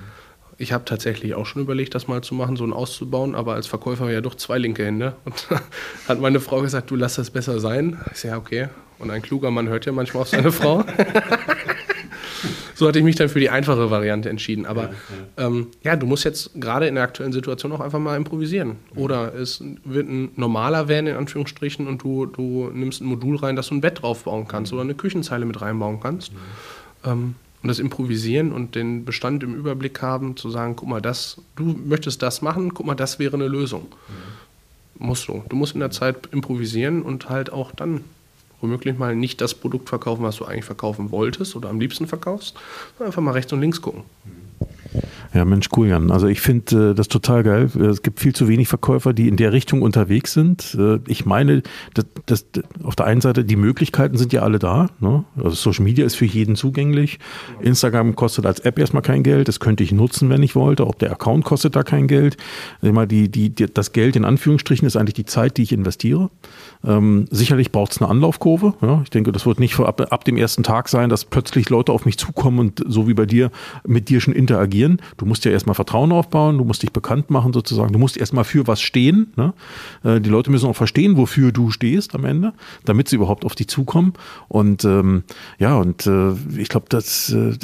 Ich 0.58 0.72
habe 0.72 0.84
tatsächlich 0.84 1.34
auch 1.34 1.46
schon 1.46 1.62
überlegt, 1.62 1.94
das 1.94 2.06
mal 2.08 2.22
zu 2.22 2.34
machen, 2.34 2.56
so 2.56 2.64
ein 2.64 2.72
auszubauen, 2.72 3.34
aber 3.34 3.54
als 3.54 3.66
Verkäufer 3.66 4.10
ja 4.10 4.20
doch 4.20 4.34
zwei 4.34 4.58
linke 4.58 4.84
Hände. 4.84 5.16
Und 5.24 5.48
hat 6.08 6.20
meine 6.20 6.40
Frau 6.40 6.60
gesagt, 6.60 6.90
du 6.90 6.96
lass 6.96 7.16
das 7.16 7.30
besser 7.30 7.58
sein. 7.58 7.98
Ich 8.12 8.20
sage, 8.20 8.32
ja, 8.32 8.38
okay. 8.38 8.68
Und 8.98 9.10
ein 9.10 9.22
kluger 9.22 9.50
Mann 9.50 9.68
hört 9.68 9.86
ja 9.86 9.92
manchmal 9.92 10.22
auf 10.22 10.28
seine 10.28 10.52
Frau. 10.52 10.84
so 12.74 12.88
hatte 12.88 12.98
ich 12.98 13.04
mich 13.04 13.16
dann 13.16 13.28
für 13.28 13.40
die 13.40 13.50
einfache 13.50 13.90
Variante 13.90 14.28
entschieden. 14.28 14.66
Aber 14.66 14.82
ja. 15.36 15.46
Ähm, 15.46 15.68
ja 15.82 15.96
du 15.96 16.06
musst 16.06 16.24
jetzt 16.24 16.50
gerade 16.54 16.86
in 16.86 16.94
der 16.94 17.04
aktuellen 17.04 17.32
Situation 17.32 17.72
auch 17.72 17.80
einfach 17.80 17.98
mal 17.98 18.16
improvisieren. 18.16 18.76
Oder 18.94 19.34
es 19.34 19.62
wird 19.84 20.08
ein 20.08 20.30
normaler 20.36 20.88
Van 20.88 21.06
in 21.06 21.16
Anführungsstrichen 21.16 21.86
und 21.86 22.02
du, 22.02 22.26
du 22.26 22.70
nimmst 22.72 23.00
ein 23.00 23.06
Modul 23.06 23.36
rein, 23.36 23.56
dass 23.56 23.68
du 23.68 23.74
ein 23.74 23.80
Bett 23.80 24.02
draufbauen 24.02 24.48
kannst 24.48 24.72
oder 24.72 24.82
eine 24.82 24.94
Küchenzeile 24.94 25.44
mit 25.44 25.60
reinbauen 25.60 26.00
kannst. 26.00 26.32
Mhm. 26.32 26.38
Ähm, 27.04 27.34
und 27.62 27.68
das 27.68 27.78
Improvisieren 27.78 28.52
und 28.52 28.74
den 28.74 29.04
Bestand 29.04 29.44
im 29.44 29.54
Überblick 29.54 30.02
haben, 30.02 30.36
zu 30.36 30.50
sagen, 30.50 30.74
guck 30.74 30.88
mal, 30.88 31.00
das, 31.00 31.40
du 31.54 31.78
möchtest 31.84 32.20
das 32.20 32.42
machen, 32.42 32.74
guck 32.74 32.86
mal, 32.86 32.96
das 32.96 33.20
wäre 33.20 33.34
eine 33.34 33.46
Lösung. 33.46 33.82
Mhm. 33.82 35.06
Musst 35.06 35.28
du. 35.28 35.44
Du 35.48 35.56
musst 35.56 35.74
in 35.74 35.80
der 35.80 35.90
Zeit 35.90 36.28
improvisieren 36.32 37.02
und 37.02 37.28
halt 37.28 37.52
auch 37.52 37.72
dann 37.72 38.02
womöglich 38.62 38.96
mal 38.96 39.14
nicht 39.14 39.40
das 39.40 39.54
Produkt 39.54 39.88
verkaufen, 39.88 40.22
was 40.22 40.36
du 40.36 40.44
eigentlich 40.44 40.64
verkaufen 40.64 41.10
wolltest 41.10 41.56
oder 41.56 41.68
am 41.68 41.80
liebsten 41.80 42.06
verkaufst, 42.06 42.54
sondern 42.96 43.08
einfach 43.08 43.22
mal 43.22 43.32
rechts 43.32 43.52
und 43.52 43.60
links 43.60 43.82
gucken. 43.82 44.04
Mhm. 44.24 44.41
Ja, 45.34 45.46
Mensch, 45.46 45.68
cool, 45.76 45.88
Jan. 45.88 46.10
Also 46.10 46.26
ich 46.26 46.42
finde 46.42 46.90
äh, 46.90 46.94
das 46.94 47.08
total 47.08 47.42
geil. 47.42 47.64
Es 47.64 48.02
gibt 48.02 48.20
viel 48.20 48.34
zu 48.34 48.48
wenig 48.48 48.68
Verkäufer, 48.68 49.14
die 49.14 49.28
in 49.28 49.36
der 49.36 49.52
Richtung 49.52 49.80
unterwegs 49.80 50.34
sind. 50.34 50.76
Äh, 50.78 50.98
ich 51.06 51.24
meine, 51.24 51.62
dass, 51.94 52.06
dass, 52.26 52.46
auf 52.82 52.96
der 52.96 53.06
einen 53.06 53.22
Seite 53.22 53.44
die 53.44 53.56
Möglichkeiten 53.56 54.18
sind 54.18 54.34
ja 54.34 54.42
alle 54.42 54.58
da. 54.58 54.88
Ne? 55.00 55.24
Also 55.36 55.50
Social 55.50 55.84
Media 55.84 56.04
ist 56.04 56.16
für 56.16 56.26
jeden 56.26 56.54
zugänglich. 56.54 57.18
Instagram 57.62 58.14
kostet 58.14 58.44
als 58.44 58.60
App 58.60 58.78
erstmal 58.78 59.02
kein 59.02 59.22
Geld. 59.22 59.48
Das 59.48 59.58
könnte 59.58 59.82
ich 59.82 59.92
nutzen, 59.92 60.28
wenn 60.28 60.42
ich 60.42 60.54
wollte. 60.54 60.84
Auch 60.84 60.94
der 60.94 61.10
Account 61.12 61.44
kostet 61.44 61.76
da 61.76 61.82
kein 61.82 62.08
Geld. 62.08 62.36
Immer 62.82 63.06
die, 63.06 63.30
die, 63.30 63.48
die, 63.48 63.72
das 63.72 63.92
Geld 63.92 64.16
in 64.16 64.26
Anführungsstrichen 64.26 64.86
ist 64.86 64.96
eigentlich 64.96 65.14
die 65.14 65.24
Zeit, 65.24 65.56
die 65.56 65.62
ich 65.62 65.72
investiere. 65.72 66.30
Ähm, 66.84 67.24
sicherlich 67.30 67.72
braucht 67.72 67.92
es 67.92 68.02
eine 68.02 68.10
Anlaufkurve. 68.10 68.74
Ja? 68.82 69.00
Ich 69.02 69.10
denke, 69.10 69.32
das 69.32 69.46
wird 69.46 69.60
nicht 69.60 69.80
ab, 69.80 70.12
ab 70.12 70.24
dem 70.26 70.36
ersten 70.36 70.62
Tag 70.62 70.90
sein, 70.90 71.08
dass 71.08 71.24
plötzlich 71.24 71.70
Leute 71.70 71.92
auf 71.92 72.04
mich 72.04 72.18
zukommen 72.18 72.58
und 72.58 72.84
so 72.86 73.08
wie 73.08 73.14
bei 73.14 73.24
dir 73.24 73.50
mit 73.86 74.10
dir 74.10 74.20
schon 74.20 74.34
interagieren. 74.34 75.00
Du 75.22 75.28
musst 75.28 75.44
ja 75.44 75.52
erstmal 75.52 75.76
Vertrauen 75.76 76.10
aufbauen, 76.10 76.58
du 76.58 76.64
musst 76.64 76.82
dich 76.82 76.90
bekannt 76.90 77.30
machen 77.30 77.52
sozusagen, 77.52 77.92
du 77.92 77.98
musst 78.00 78.16
erstmal 78.16 78.42
für 78.42 78.66
was 78.66 78.82
stehen. 78.82 79.32
Ne? 79.36 79.54
Äh, 80.02 80.20
die 80.20 80.28
Leute 80.28 80.50
müssen 80.50 80.68
auch 80.68 80.74
verstehen, 80.74 81.16
wofür 81.16 81.52
du 81.52 81.70
stehst 81.70 82.16
am 82.16 82.24
Ende, 82.24 82.54
damit 82.84 83.08
sie 83.08 83.14
überhaupt 83.14 83.44
auf 83.44 83.54
dich 83.54 83.68
zukommen. 83.68 84.14
Und 84.48 84.84
ähm, 84.84 85.22
ja, 85.60 85.76
und 85.76 86.08
äh, 86.08 86.32
ich 86.56 86.68
glaube, 86.68 86.86
dass 86.88 87.32
äh, 87.32 87.56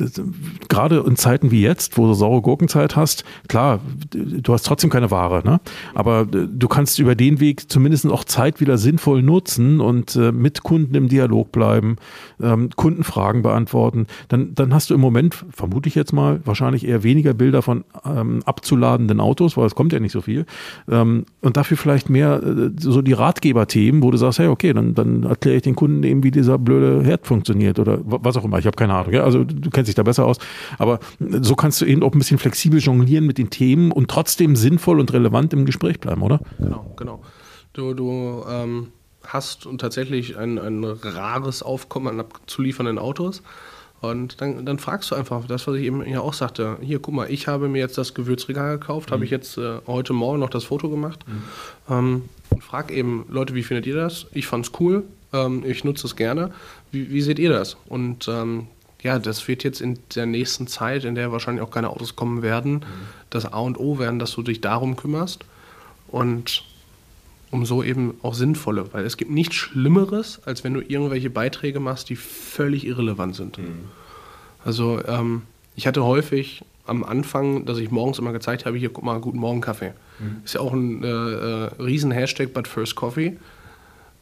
gerade 0.69 1.03
in 1.05 1.17
Zeiten 1.17 1.51
wie 1.51 1.61
jetzt, 1.61 1.99
wo 1.99 2.07
du 2.07 2.15
saure 2.15 2.43
Gurkenzeit 2.43 2.95
hast, 2.95 3.25
klar, 3.49 3.81
du 4.13 4.53
hast 4.53 4.65
trotzdem 4.65 4.89
keine 4.89 5.11
Ware, 5.11 5.43
ne? 5.45 5.61
aber 5.95 6.21
äh, 6.33 6.47
du 6.49 6.69
kannst 6.69 7.01
über 7.01 7.17
den 7.17 7.41
Weg 7.41 7.69
zumindest 7.73 8.07
auch 8.07 8.23
Zeit 8.23 8.61
wieder 8.61 8.79
sinnvoll 8.79 9.21
nutzen 9.21 9.81
und 9.81 10.15
äh, 10.15 10.31
mit 10.31 10.63
Kunden 10.63 10.95
im 10.95 11.09
Dialog 11.09 11.51
bleiben, 11.51 11.97
ähm, 12.41 12.71
Kundenfragen 12.77 13.43
beantworten. 13.43 14.07
Dann, 14.29 14.55
dann 14.55 14.73
hast 14.73 14.91
du 14.91 14.95
im 14.95 15.01
Moment, 15.01 15.45
vermute 15.51 15.89
ich 15.89 15.97
jetzt 15.97 16.13
mal, 16.13 16.41
wahrscheinlich 16.45 16.87
eher 16.87 17.03
weniger 17.03 17.35
Bilder 17.35 17.48
Bilder 17.49 17.63
von 17.63 17.85
ähm, 18.05 18.43
abzuladenden 18.45 19.21
Autos, 19.21 19.57
weil 19.57 19.65
es 19.65 19.75
kommt 19.75 19.95
ja 19.95 20.01
nicht 20.01 20.13
so 20.13 20.21
viel. 20.21 20.45
Ähm, 20.87 21.25
und 21.41 21.57
dafür 21.57 21.79
vielleicht 21.79 22.11
mehr 22.11 22.43
äh, 22.43 22.71
so 22.79 23.01
die 23.01 23.15
Ratgeberthemen, 23.15 24.03
wo 24.03 24.11
du 24.11 24.19
sagst, 24.19 24.39
hey, 24.39 24.49
okay, 24.49 24.75
dann, 24.75 24.95
dann 24.95 25.23
erkläre 25.23 25.57
ich 25.57 25.63
den 25.63 25.75
Kunden 25.75 26.03
eben, 26.03 26.23
wie 26.23 26.31
dieser 26.31 26.59
blöde 26.59 27.03
Herd 27.03 27.27
funktioniert 27.27 27.79
oder 27.79 28.01
was 28.05 28.37
auch 28.37 28.45
immer. 28.45 28.59
Ich 28.59 28.67
habe 28.67 28.77
keine 28.77 28.93
Ahnung. 28.93 29.15
Ja? 29.15 29.25
Also 29.25 29.45
du 29.45 29.71
kennst 29.71 29.89
dich 29.89 29.95
da 29.95 30.03
besser 30.03 30.27
aus. 30.27 30.37
Aber 30.77 31.01
so 31.41 31.55
kannst 31.55 31.81
du 31.81 31.87
eben 31.87 32.03
auch 32.03 32.13
ein 32.13 32.19
bisschen 32.19 32.39
flexibel 32.39 32.81
jonglieren 32.81 33.25
mit 33.25 33.39
den 33.39 33.49
Themen 33.49 33.93
und 33.93 34.11
trotzdem 34.11 34.55
sinnvoll 34.55 35.01
und 35.01 35.11
relevant 35.15 35.55
im 35.55 35.65
Gespräch 35.65 36.01
bleiben, 36.01 36.21
oder? 36.21 36.41
Genau, 36.59 36.93
genau. 36.97 37.23
Du, 37.73 37.95
du 37.95 38.45
ähm, 38.51 38.89
hast 39.27 39.67
tatsächlich 39.79 40.37
ein, 40.37 40.59
ein 40.59 40.85
rares 40.85 41.63
Aufkommen 41.63 42.09
an 42.09 42.21
abzuliefernden 42.21 42.99
Autos. 42.99 43.43
Und 44.01 44.41
dann, 44.41 44.65
dann 44.65 44.79
fragst 44.79 45.11
du 45.11 45.17
einfach 45.17 45.47
das, 45.47 45.67
was 45.67 45.77
ich 45.77 45.83
eben 45.83 46.07
ja 46.07 46.21
auch 46.21 46.35
sagte. 46.35 46.79
Hier, 46.81 47.01
guck 47.01 47.15
mal, 47.15 47.31
ich 47.31 47.49
habe 47.49 47.69
mir 47.69 47.79
jetzt 47.79 47.99
das 47.99 48.15
Gewürzregal 48.15 48.79
gekauft, 48.79 49.11
mhm. 49.11 49.15
habe 49.15 49.25
ich 49.25 49.31
jetzt 49.31 49.59
äh, 49.59 49.79
heute 49.87 50.13
Morgen 50.13 50.39
noch 50.39 50.51
das 50.51 50.65
Foto 50.65 50.89
gemacht. 50.89 51.25
Mhm. 51.27 51.43
Ähm, 51.91 52.29
und 52.51 52.63
frag 52.63 52.93
eben, 52.93 53.27
Leute, 53.29 53.55
wie 53.55 53.63
findet 53.63 53.87
ihr 53.87 53.97
das? 53.97 54.27
Ich 54.33 54.47
fand 54.47 54.67
es 54.67 54.73
cool, 54.79 55.05
ähm, 55.33 55.65
ich 55.67 55.83
nutze 55.83 56.07
es 56.07 56.15
gerne. 56.15 56.53
Wie, 56.93 57.11
wie, 57.11 57.21
seht 57.21 57.41
ihr 57.41 57.51
das? 57.51 57.77
Und 57.87 58.29
ähm, 58.29 58.69
ja, 59.03 59.19
das 59.19 59.47
wird 59.49 59.65
jetzt 59.65 59.81
in 59.81 59.99
der 60.15 60.27
nächsten 60.27 60.69
Zeit, 60.69 61.05
in 61.05 61.17
der 61.17 61.33
wahrscheinlich 61.33 61.63
auch 61.63 61.71
keine 61.71 61.91
Autos 61.91 62.15
kommen 62.15 62.43
werden, 62.43 62.75
mhm. 62.75 62.85
das 63.31 63.47
A 63.47 63.59
und 63.59 63.79
O 63.79 63.99
werden, 63.99 64.21
dass 64.21 64.33
du 64.33 64.43
dich 64.43 64.61
darum 64.61 64.97
kümmerst. 64.97 65.45
Und 66.07 66.65
umso 67.51 67.83
eben 67.83 68.15
auch 68.23 68.35
sinnvolle, 68.35 68.93
weil 68.93 69.05
es 69.05 69.17
gibt 69.17 69.31
nichts 69.31 69.55
Schlimmeres, 69.55 70.41
als 70.45 70.65
wenn 70.65 70.75
du 70.75 70.81
irgendwelche 70.81 71.31
Beiträge 71.31 71.81
machst, 71.81 72.11
die 72.11 72.17
völlig 72.17 72.87
irrelevant 72.87 73.37
sind. 73.37 73.59
Mhm. 73.59 73.85
Also 74.65 75.01
ähm, 75.07 75.43
ich 75.77 75.87
hatte 75.87 76.05
häufig 76.05 76.63
am 76.87 77.05
Anfang, 77.05 77.65
dass 77.65 77.79
ich 77.79 77.91
morgens 77.91 78.19
immer 78.19 78.33
gezeigt 78.33 78.67
habe, 78.67 78.77
hier 78.77 78.91
guck 78.91 79.05
mal, 79.05 79.21
guten 79.21 79.39
Morgen 79.39 79.61
Kaffee. 79.61 79.93
Mhm. 80.19 80.37
Ist 80.45 80.55
ja 80.55 80.61
auch 80.61 80.73
ein 80.73 81.05
äh, 81.05 81.09
äh, 81.09 81.71
riesen 81.81 82.11
Hashtag, 82.11 82.53
but 82.53 82.67
first 82.67 82.97
coffee. 82.97 83.37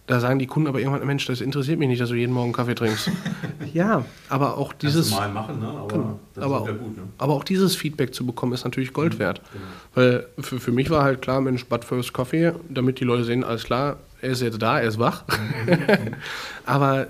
Da 0.06 0.20
sagen 0.20 0.38
die 0.38 0.46
Kunden 0.46 0.68
aber 0.68 0.78
irgendwann, 0.78 1.04
Mensch, 1.04 1.26
das 1.26 1.40
interessiert 1.40 1.80
mich 1.80 1.88
nicht, 1.88 2.00
dass 2.00 2.10
du 2.10 2.14
jeden 2.14 2.32
Morgen 2.32 2.52
Kaffee 2.52 2.76
trinkst. 2.76 3.10
ja, 3.74 4.04
aber 4.28 4.56
auch 4.56 4.72
dieses. 4.72 5.10
Mal 5.10 5.28
machen, 5.30 5.58
ne? 5.58 5.66
aber, 5.66 5.88
genau, 5.88 6.20
aber, 6.36 6.60
auch, 6.60 6.66
gut, 6.66 6.96
ne? 6.96 7.02
aber 7.18 7.32
auch 7.32 7.42
dieses 7.42 7.74
Feedback 7.74 8.14
zu 8.14 8.24
bekommen, 8.24 8.52
ist 8.52 8.64
natürlich 8.64 8.92
Gold 8.92 9.14
mhm, 9.14 9.18
wert. 9.18 9.40
Genau. 9.52 9.64
Weil 9.94 10.26
für, 10.38 10.60
für 10.60 10.70
mich 10.70 10.90
war 10.90 11.02
halt 11.02 11.22
klar, 11.22 11.40
Mensch, 11.40 11.66
but 11.66 11.84
first 11.84 12.12
coffee, 12.12 12.52
damit 12.68 13.00
die 13.00 13.04
Leute 13.04 13.24
sehen, 13.24 13.42
alles 13.42 13.64
klar, 13.64 13.96
er 14.20 14.30
ist 14.30 14.42
jetzt 14.42 14.62
da, 14.62 14.78
er 14.78 14.86
ist 14.88 15.00
wach. 15.00 15.24
Mhm. 15.66 16.14
aber 16.66 17.08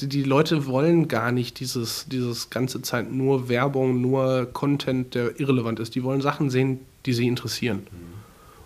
die, 0.00 0.08
die, 0.08 0.24
Leute 0.24 0.66
wollen 0.66 1.06
gar 1.06 1.30
nicht 1.30 1.60
dieses, 1.60 2.06
dieses 2.08 2.50
ganze 2.50 2.82
Zeit 2.82 3.12
nur 3.12 3.48
Werbung, 3.48 4.00
nur 4.00 4.48
Content, 4.52 5.14
der 5.14 5.38
irrelevant 5.38 5.78
ist. 5.78 5.94
Die 5.94 6.02
wollen 6.02 6.20
Sachen 6.20 6.50
sehen, 6.50 6.80
die 7.06 7.12
sie 7.12 7.28
interessieren. 7.28 7.86
Mhm. 7.90 8.12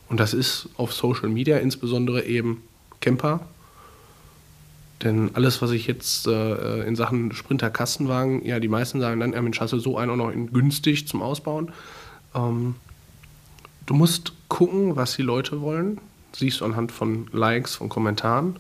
Und 0.09 0.21
das 0.21 0.33
ist 0.33 0.71
auf 0.79 0.95
Social 0.95 1.29
Media 1.29 1.59
insbesondere 1.59 2.25
eben 2.25 2.63
Camper, 3.01 3.41
Denn 5.03 5.31
alles, 5.35 5.61
was 5.61 5.73
ich 5.73 5.87
jetzt 5.87 6.27
äh, 6.27 6.83
in 6.85 6.97
Sachen 6.97 7.33
Sprinter-Kastenwagen, 7.33 8.45
ja, 8.45 8.61
die 8.61 8.69
meisten 8.69 9.01
sagen 9.01 9.21
dann, 9.21 9.33
ja, 9.33 9.43
Mensch, 9.43 9.61
hast 9.61 9.73
du 9.73 9.79
so 9.79 9.99
einen 9.99 10.11
auch 10.11 10.17
noch 10.17 10.31
in 10.31 10.53
günstig 10.53 11.07
zum 11.07 11.23
Ausbauen. 11.23 11.71
Ähm, 12.35 12.77
du 13.85 13.95
musst 13.95 14.33
gucken, 14.49 14.97
was 14.97 15.17
die 15.17 15.23
Leute 15.23 15.61
wollen. 15.61 16.01
Siehst 16.33 16.61
du 16.61 16.65
anhand 16.65 16.93
von 16.93 17.29
Likes, 17.33 17.75
von 17.75 17.89
Kommentaren. 17.89 18.57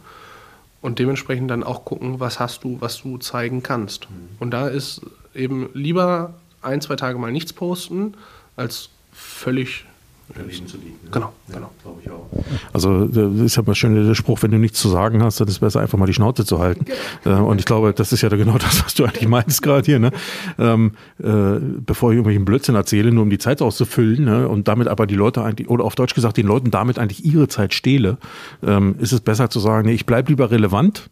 Und 0.83 0.99
dementsprechend 0.99 1.51
dann 1.51 1.65
auch 1.65 1.85
gucken, 1.85 2.21
was 2.21 2.39
hast 2.39 2.65
du, 2.65 2.77
was 2.81 3.01
du 3.03 3.17
zeigen 3.19 3.63
kannst. 3.63 4.11
Mhm. 4.11 4.29
Und 4.39 4.51
da 4.51 4.69
ist 4.69 5.01
eben 5.35 5.71
lieber 5.73 6.35
ein, 6.61 6.81
zwei 6.81 6.97
Tage 6.97 7.19
mal 7.19 7.33
nichts 7.33 7.53
posten, 7.53 8.15
als 8.57 8.91
völlig 9.13 9.87
daneben 10.35 10.67
zu 10.67 10.77
liegen. 10.77 10.99
Ne? 11.05 11.11
Genau, 11.11 11.33
ja, 11.49 11.55
genau. 11.55 11.71
Glaube 11.83 12.01
ich 12.03 12.11
auch. 12.11 12.29
Also 12.73 13.07
das 13.07 13.41
ist 13.41 13.57
ja 13.57 13.63
mal 13.65 13.75
schön 13.75 13.95
der 13.95 14.15
Spruch, 14.15 14.43
wenn 14.43 14.51
du 14.51 14.59
nichts 14.59 14.81
zu 14.81 14.89
sagen 14.89 15.23
hast, 15.23 15.41
dann 15.41 15.49
ist 15.49 15.55
es 15.55 15.59
besser, 15.61 15.81
einfach 15.81 15.99
mal 15.99 16.07
die 16.07 16.15
Schnauze 16.15 16.45
zu 16.45 16.59
halten. 16.59 16.87
Genau. 17.25 17.39
Äh, 17.39 17.43
und 17.43 17.59
ich 17.59 17.65
glaube, 17.65 17.93
das 17.93 18.13
ist 18.13 18.23
ja 18.23 18.29
genau 18.29 18.59
das, 18.59 18.85
was 18.85 18.95
du 18.95 19.05
eigentlich 19.05 19.29
meinst 19.29 19.63
gerade 19.63 19.85
hier. 19.85 19.99
Ne? 19.99 20.11
Ähm, 20.59 20.93
äh, 21.19 21.59
bevor 21.85 22.11
ich 22.11 22.17
irgendwelchen 22.17 22.45
Blödsinn 22.45 22.75
erzähle, 22.75 23.13
nur 23.13 23.23
um 23.23 23.31
die 23.31 23.39
Zeit 23.39 23.63
auszufüllen 23.63 24.25
ne? 24.25 24.49
und 24.49 24.69
damit 24.69 24.89
aber 24.89 25.07
die 25.07 25.15
Leute 25.15 25.43
eigentlich, 25.43 25.69
oder 25.69 25.85
auf 25.85 25.95
Deutsch 25.95 26.15
gesagt, 26.15 26.37
den 26.37 26.47
Leuten 26.47 26.71
damit 26.71 26.99
eigentlich 26.99 27.25
ihre 27.25 27.49
Zeit 27.49 27.75
stehle, 27.75 28.19
ähm, 28.65 28.97
ist 28.99 29.13
es 29.13 29.21
besser 29.21 29.51
zu 29.51 29.61
sagen, 29.61 29.87
nee, 29.87 29.95
ich 29.95 30.07
bleibe 30.07 30.31
lieber 30.31 30.51
relevant 30.51 31.09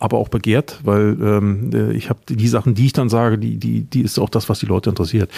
aber 0.00 0.18
auch 0.18 0.28
begehrt, 0.28 0.80
weil 0.84 1.16
ähm, 1.20 1.70
äh, 1.72 1.92
ich 1.92 2.10
habe 2.10 2.20
die 2.28 2.48
Sachen, 2.48 2.74
die 2.74 2.86
ich 2.86 2.92
dann 2.92 3.08
sage, 3.08 3.38
die, 3.38 3.58
die, 3.58 3.82
die 3.82 4.02
ist 4.02 4.18
auch 4.18 4.28
das, 4.28 4.48
was 4.48 4.58
die 4.60 4.66
Leute 4.66 4.90
interessiert. 4.90 5.30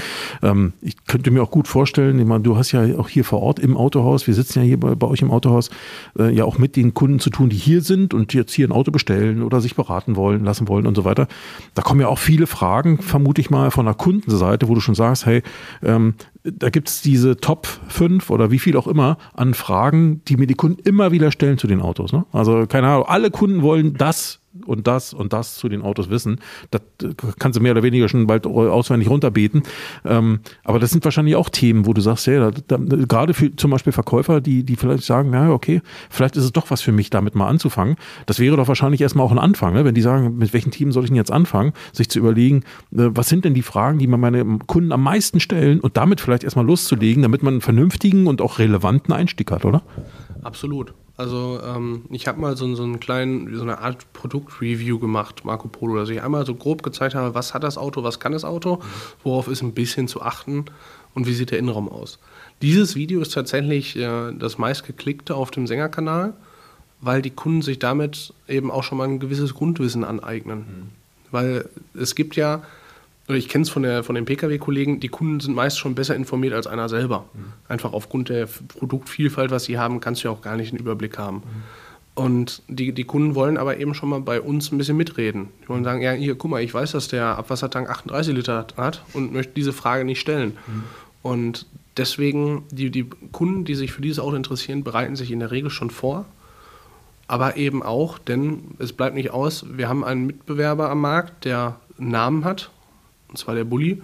Ähm, 0.43 0.73
ich 0.83 0.97
könnte 1.07 1.31
mir 1.31 1.43
auch 1.43 1.51
gut 1.51 1.69
vorstellen, 1.69 2.19
ich 2.19 2.27
meine, 2.27 2.43
du 2.43 2.57
hast 2.57 2.73
ja 2.73 2.83
auch 2.99 3.09
hier 3.09 3.25
vor 3.25 3.43
Ort 3.43 3.59
im 3.59 3.77
Autohaus, 3.77 4.27
wir 4.27 4.35
sitzen 4.35 4.61
ja 4.61 4.65
hier 4.65 4.81
bei, 4.81 4.95
bei 4.95 5.07
euch 5.07 5.23
im 5.23 5.31
Autohaus, 5.31 5.71
äh, 6.19 6.33
ja 6.35 6.45
auch 6.45 6.59
mit 6.59 6.77
den 6.77 6.95
Kunden 6.95 7.21
zu 7.21 7.31
tun, 7.31 7.49
die 7.49 7.57
hier 7.57 7.81
sind 7.83 8.15
und 8.15 8.35
jetzt 8.35 8.53
hier 8.53 8.69
ein 8.69 8.73
Auto 8.73 8.91
bestellen 8.91 9.43
oder 9.43 9.61
sich 9.61 9.75
beraten 9.75 10.17
wollen, 10.17 10.45
lassen 10.45 10.69
wollen 10.69 10.87
und 10.87 10.95
so 10.95 11.05
weiter. 11.05 11.27
Da 11.75 11.83
kommen 11.83 12.01
ja 12.01 12.09
auch 12.09 12.19
viele 12.19 12.47
Fragen, 12.47 12.99
vermute 13.01 13.41
ich 13.41 13.51
mal, 13.51 13.71
von 13.71 13.87
der 13.87 13.95
Kundenseite, 13.95 14.69
wo 14.69 14.75
du 14.75 14.81
schon 14.81 14.95
sagst, 14.95 15.27
hey, 15.27 15.43
ähm, 15.83 16.15
da 16.43 16.71
gibt 16.71 16.89
es 16.89 17.03
diese 17.03 17.37
Top 17.37 17.67
5 17.89 18.31
oder 18.31 18.51
wie 18.51 18.59
viel 18.59 18.77
auch 18.77 18.87
immer 18.87 19.19
an 19.35 19.55
Fragen, 19.55 20.23
die 20.27 20.37
mir 20.37 20.47
die 20.47 20.55
Kunden 20.55 20.81
immer 20.83 21.13
wieder 21.13 21.31
stellen 21.33 21.59
zu 21.59 21.67
den 21.67 21.81
Autos. 21.81 22.13
Ne? 22.13 22.25
Also 22.33 22.67
keine 22.67 22.89
Ahnung, 22.89 23.07
alle 23.07 23.31
Kunden 23.31 23.63
wollen 23.63 23.95
das 23.95 24.41
und 24.67 24.87
das 24.87 25.15
und 25.15 25.33
das 25.33 25.57
zu 25.57 25.69
den 25.69 25.83
Autos 25.83 26.11
wissen. 26.11 26.41
Das 26.71 26.83
kannst 27.39 27.57
du 27.57 27.63
mehr 27.63 27.73
oder 27.73 27.83
weniger 27.83 28.09
schon 28.09 28.27
bald 28.27 28.47
auswendig 28.47 29.09
runterbeten. 29.09 29.63
Ähm, 30.05 30.41
aber 30.65 30.81
das 30.81 30.91
sind 30.91 31.05
wahrscheinlich 31.05 31.37
auch 31.37 31.49
Themen, 31.49 31.87
wo 31.87 31.93
du 31.93 32.01
sagst, 32.01 32.27
ja, 32.27 32.51
da, 32.51 32.61
da, 32.67 32.77
gerade 32.77 33.33
für 33.33 33.55
zum 33.55 33.71
Beispiel 33.71 33.93
Verkäufer, 33.93 34.41
die, 34.41 34.65
die 34.65 34.77
vielleicht 34.77 35.05
sagen, 35.05 35.33
ja, 35.33 35.51
okay, 35.51 35.83
vielleicht 36.09 36.37
ist 36.37 36.45
es 36.45 36.53
doch 36.53 36.71
was 36.71 36.83
für 36.83 36.93
mich, 36.93 37.11
damit 37.11 37.35
mal 37.35 37.47
anzufangen. 37.47 37.97
Das 38.27 38.41
wäre 38.41 38.57
doch 38.57 38.67
wahrscheinlich 38.67 39.01
erstmal 39.01 39.25
auch 39.25 39.33
ein 39.33 39.39
Anfang, 39.39 39.75
ne? 39.75 39.85
wenn 39.85 39.95
die 39.95 40.03
sagen, 40.03 40.37
mit 40.37 40.53
welchen 40.53 40.73
Themen 40.73 40.91
soll 40.91 41.05
ich 41.05 41.11
denn 41.11 41.17
jetzt 41.17 41.33
anfangen, 41.33 41.73
sich 41.93 42.11
zu 42.11 42.19
überlegen, 42.19 42.65
äh, 42.93 43.11
was 43.11 43.29
sind 43.29 43.45
denn 43.45 43.55
die 43.55 43.63
Fragen, 43.63 43.99
die 43.99 44.09
man 44.09 44.19
meine 44.19 44.45
Kunden 44.67 44.91
am 44.91 45.03
meisten 45.03 45.39
stellen 45.39 45.81
und 45.81 45.97
damit 45.97 46.21
vielleicht 46.21 46.30
erstmal 46.45 46.67
loszulegen, 46.67 47.23
damit 47.23 47.43
man 47.43 47.55
einen 47.55 47.61
vernünftigen 47.61 48.27
und 48.27 48.41
auch 48.41 48.59
relevanten 48.59 49.13
Einstieg 49.13 49.51
hat, 49.51 49.65
oder? 49.65 49.83
Absolut. 50.43 50.95
Also 51.17 51.61
ähm, 51.63 52.05
ich 52.11 52.27
habe 52.27 52.41
mal 52.41 52.57
so, 52.57 52.75
so 52.75 52.83
einen 52.83 52.99
kleinen, 52.99 53.55
so 53.55 53.63
eine 53.63 53.81
Art 53.81 54.11
Produktreview 54.15 54.99
gemacht, 54.99 55.45
Marco 55.45 55.69
Polo, 55.69 55.97
dass 55.97 56.09
ich 56.09 56.23
einmal 56.23 56.47
so 56.47 56.55
grob 56.55 56.83
gezeigt 56.83 57.15
habe, 57.15 57.35
was 57.35 57.53
hat 57.53 57.63
das 57.63 57.77
Auto, 57.77 58.03
was 58.03 58.21
kann 58.21 58.33
das 58.33 58.45
Auto, 58.45 58.81
worauf 59.23 59.47
ist 59.47 59.63
ein 59.63 59.75
bisschen 59.75 60.09
zu 60.09 60.23
achten 60.23 60.65
und 61.15 61.27
wie 61.27 61.35
sieht 61.35 61.51
der 61.51 61.59
Innenraum 61.59 61.91
aus. 61.91 62.19
Dieses 62.63 62.95
Video 62.95 63.21
ist 63.21 63.35
tatsächlich 63.35 63.97
äh, 63.97 64.33
das 64.33 64.57
meistgeklickte 64.57 65.35
auf 65.35 65.51
dem 65.51 65.67
Sängerkanal, 65.67 66.33
weil 67.03 67.21
die 67.21 67.31
Kunden 67.31 67.61
sich 67.61 67.79
damit 67.79 68.33
eben 68.49 68.71
auch 68.71 68.83
schon 68.83 68.97
mal 68.97 69.09
ein 69.09 69.19
gewisses 69.19 69.53
Grundwissen 69.53 70.05
aneignen. 70.05 70.59
Mhm. 70.59 70.89
Weil 71.31 71.69
es 71.95 72.15
gibt 72.15 72.37
ja 72.37 72.63
ich 73.35 73.49
kenne 73.49 73.63
es 73.63 73.71
von, 73.71 73.85
von 74.03 74.15
den 74.15 74.25
Pkw-Kollegen, 74.25 75.01
die 75.01 75.09
Kunden 75.09 75.41
sind 75.41 75.55
meist 75.55 75.79
schon 75.79 75.95
besser 75.95 76.17
informiert 76.17 76.55
als 76.55 76.67
einer 76.67 76.89
selber. 76.89 77.27
Mhm. 77.33 77.53
Einfach 77.69 77.93
aufgrund 77.93 78.29
der 78.29 78.47
Produktvielfalt, 78.47 79.51
was 79.51 79.65
sie 79.65 79.79
haben, 79.79 80.01
kannst 80.01 80.25
du 80.25 80.29
ja 80.29 80.35
auch 80.35 80.43
gar 80.43 80.57
nicht 80.57 80.73
einen 80.73 80.81
Überblick 80.81 81.19
haben. 81.19 81.37
Mhm. 81.37 81.63
Und 82.15 82.63
die, 82.69 82.93
die 82.93 83.05
Kunden 83.05 83.35
wollen 83.35 83.57
aber 83.57 83.79
eben 83.79 83.95
schon 83.95 84.09
mal 84.09 84.21
bei 84.21 84.41
uns 84.41 84.73
ein 84.73 84.79
bisschen 84.79 84.97
mitreden. 84.97 85.49
Die 85.63 85.69
wollen 85.69 85.85
sagen, 85.85 86.03
ja, 86.03 86.13
hier, 86.13 86.35
guck 86.35 86.51
mal, 86.51 86.63
ich 86.63 86.75
weiß, 86.75 86.93
dass 86.93 87.09
der 87.09 87.39
Abwassertank 87.39 87.89
38 87.89 88.35
Liter 88.35 88.67
hat 88.77 89.05
und 89.13 89.33
möchte 89.33 89.53
diese 89.55 89.73
Frage 89.73 90.05
nicht 90.05 90.21
stellen. 90.21 90.59
Mhm. 90.67 90.83
Und 91.23 91.67
deswegen, 91.97 92.65
die, 92.71 92.91
die 92.91 93.07
Kunden, 93.33 93.65
die 93.65 93.75
sich 93.75 93.93
für 93.93 94.03
dieses 94.03 94.19
Auto 94.19 94.37
interessieren, 94.37 94.83
bereiten 94.83 95.17
sich 95.17 95.31
in 95.31 95.41
der 95.41 95.51
Regel 95.51 95.71
schon 95.71 95.91
vor. 95.91 96.27
Aber 97.29 97.57
eben 97.57 97.83
auch, 97.83 98.19
denn 98.19 98.75
es 98.79 98.93
bleibt 98.93 99.15
nicht 99.15 99.31
aus, 99.31 99.65
wir 99.71 99.89
haben 99.89 100.03
einen 100.05 100.27
Mitbewerber 100.27 100.91
am 100.91 101.01
Markt, 101.01 101.45
der 101.45 101.77
einen 101.97 102.11
Namen 102.11 102.45
hat 102.45 102.71
und 103.31 103.39
zwar 103.39 103.55
der 103.55 103.65
Bulli. 103.65 104.03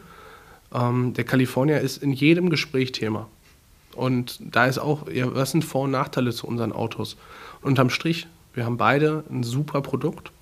Ähm, 0.73 1.15
der 1.15 1.25
California 1.25 1.79
ist 1.79 2.03
in 2.03 2.13
jedem 2.13 2.51
Gespräch 2.51 2.93
Thema. 2.93 3.29
Und 3.95 4.39
da 4.41 4.67
ist 4.67 4.79
auch, 4.79 5.09
ja, 5.09 5.35
was 5.35 5.51
sind 5.51 5.65
Vor- 5.65 5.85
und 5.85 5.91
Nachteile 5.91 6.33
zu 6.33 6.47
unseren 6.47 6.73
Autos? 6.73 7.17
Und 7.61 7.71
unterm 7.71 7.91
Strich, 7.91 8.27
wir 8.55 8.65
haben 8.65 8.77
beide 8.77 9.25
ein 9.31 9.43
super 9.43 9.81
Produkt. 9.81 10.33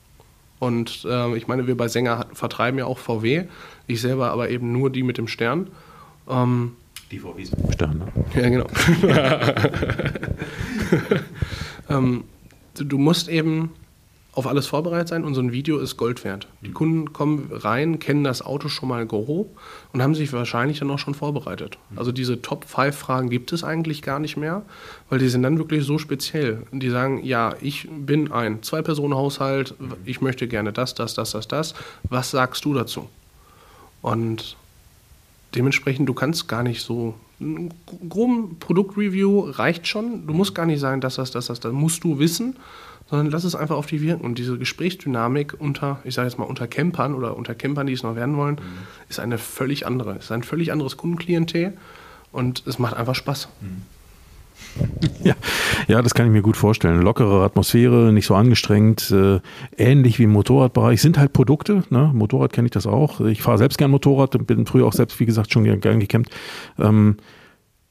Und 0.59 1.07
äh, 1.09 1.37
ich 1.37 1.47
meine, 1.47 1.67
wir 1.67 1.77
bei 1.77 1.89
Sänger 1.89 2.27
vertreiben 2.33 2.79
ja 2.79 2.87
auch 2.87 2.99
VW. 2.99 3.45
Ich 3.87 4.01
selber 4.01 4.31
aber 4.31 4.51
eben 4.51 4.73
nur 4.73 4.91
die 4.91 5.03
mit 5.03 5.19
dem 5.19 5.29
Stern. 5.29 5.69
Ähm, 6.29 6.73
die 7.11 7.19
VWs 7.19 7.51
mit 7.51 7.65
dem 7.65 7.73
Stern, 7.73 7.99
ne? 7.99 8.07
Ja, 8.35 8.49
genau. 8.49 8.67
ähm, 11.91 12.25
du 12.75 12.99
musst 12.99 13.29
eben 13.29 13.71
auf 14.35 14.47
alles 14.49 14.67
vorbereitet 14.67 15.09
sein 15.09 15.25
und 15.25 15.35
so 15.35 15.41
ein 15.41 15.53
Video 15.53 15.79
ist 15.79 15.97
Gold 15.97 16.25
wert. 16.25 16.49
Die 16.63 16.69
mhm. 16.69 16.75
Kunden 16.75 17.13
kommen 17.13 17.51
rein, 17.53 17.99
kennen 18.01 18.25
das 18.25 18.43
Auto 18.43 18.69
schon 18.69 18.89
mal 18.89 19.07
grob 19.07 19.57
und 19.93 20.03
haben 20.03 20.15
sich 20.15 20.33
wahrscheinlich 20.33 20.81
dann 20.81 20.91
auch 20.91 20.99
schon 20.99 21.15
vorbereitet. 21.15 21.79
Mhm. 21.91 21.99
Also 21.99 22.11
diese 22.11 22.43
Top-5-Fragen 22.43 23.31
gibt 23.31 23.53
es 23.53 23.63
eigentlich 23.63 24.03
gar 24.03 24.19
nicht 24.19 24.37
mehr, 24.37 24.63
weil 25.09 25.21
die 25.21 25.29
sind 25.29 25.43
dann 25.45 25.59
wirklich 25.59 25.85
so 25.85 25.99
speziell. 25.99 26.63
Die 26.73 26.91
sagen, 26.91 27.25
ja, 27.25 27.55
ich 27.61 27.89
bin 27.89 28.33
ein 28.33 28.63
Zwei-Personen-Haushalt, 28.63 29.79
mhm. 29.79 29.93
ich 30.05 30.21
möchte 30.21 30.49
gerne 30.49 30.73
das, 30.73 30.95
das, 30.95 31.15
das, 31.15 31.31
das, 31.31 31.47
das. 31.47 31.75
Was 32.05 32.33
sagst 32.33 32.65
du 32.65 32.75
dazu? 32.75 33.09
Und 34.03 34.57
dementsprechend, 35.55 36.09
du 36.09 36.15
kannst 36.15 36.49
gar 36.49 36.65
nicht 36.65 36.83
so 36.83 37.15
ein 37.41 37.73
groben 38.09 38.59
Produktreview 38.59 39.51
reicht 39.51 39.87
schon. 39.87 40.27
Du 40.27 40.35
musst 40.35 40.55
gar 40.55 40.67
nicht 40.67 40.81
sagen, 40.81 41.01
dass 41.01 41.17
das, 41.17 41.31
das, 41.31 41.47
das, 41.47 41.61
das 41.61 41.73
musst 41.73 42.05
du 42.05 42.19
wissen, 42.19 42.57
sondern 43.07 43.31
lass 43.31 43.45
es 43.45 43.55
einfach 43.55 43.77
auf 43.77 43.87
die 43.87 44.01
wirken. 44.01 44.25
Und 44.25 44.39
diese 44.39 44.59
Gesprächsdynamik 44.59 45.55
unter, 45.59 46.01
ich 46.05 46.15
sage 46.15 46.29
jetzt 46.29 46.39
mal, 46.39 46.45
unter 46.45 46.67
Campern 46.67 47.15
oder 47.15 47.37
unter 47.37 47.55
Campern, 47.55 47.87
die 47.87 47.93
es 47.93 48.03
noch 48.03 48.17
werden 48.17 48.37
wollen, 48.37 48.57
mhm. 48.57 49.09
ist 49.09 49.21
eine 49.21 49.39
völlig 49.39 49.87
andere. 49.87 50.17
Es 50.17 50.25
ist 50.25 50.33
ein 50.33 50.43
völlig 50.43 50.73
anderes 50.73 50.97
Kundenklientel 50.97 51.75
und 52.33 52.67
es 52.67 52.79
macht 52.79 52.97
einfach 52.97 53.15
Spaß. 53.15 53.49
Mhm. 53.61 53.83
Ja, 55.23 55.35
ja, 55.89 56.03
das 56.03 56.15
kann 56.15 56.27
ich 56.27 56.33
mir 56.33 56.43
gut 56.43 56.57
vorstellen. 56.57 57.01
Lockere 57.01 57.45
Atmosphäre, 57.45 58.13
nicht 58.13 58.27
so 58.27 58.35
angestrengt, 58.35 59.11
äh, 59.11 59.41
ähnlich 59.79 60.19
wie 60.19 60.25
im 60.25 60.33
Motorradbereich. 60.33 61.01
Sind 61.01 61.17
halt 61.17 61.33
Produkte, 61.33 61.85
ne? 61.89 62.11
Motorrad 62.13 62.53
kenne 62.53 62.67
ich 62.67 62.73
das 62.73 62.87
auch. 62.87 63.21
Ich 63.21 63.41
fahre 63.41 63.57
selbst 63.57 63.79
gern 63.79 63.91
Motorrad, 63.91 64.47
bin 64.47 64.67
früher 64.67 64.87
auch 64.87 64.93
selbst, 64.93 65.19
wie 65.21 65.27
gesagt, 65.27 65.53
schon 65.53 65.81
gern 65.81 66.01
gekämmt. 66.01 66.29
Ähm, 66.79 67.17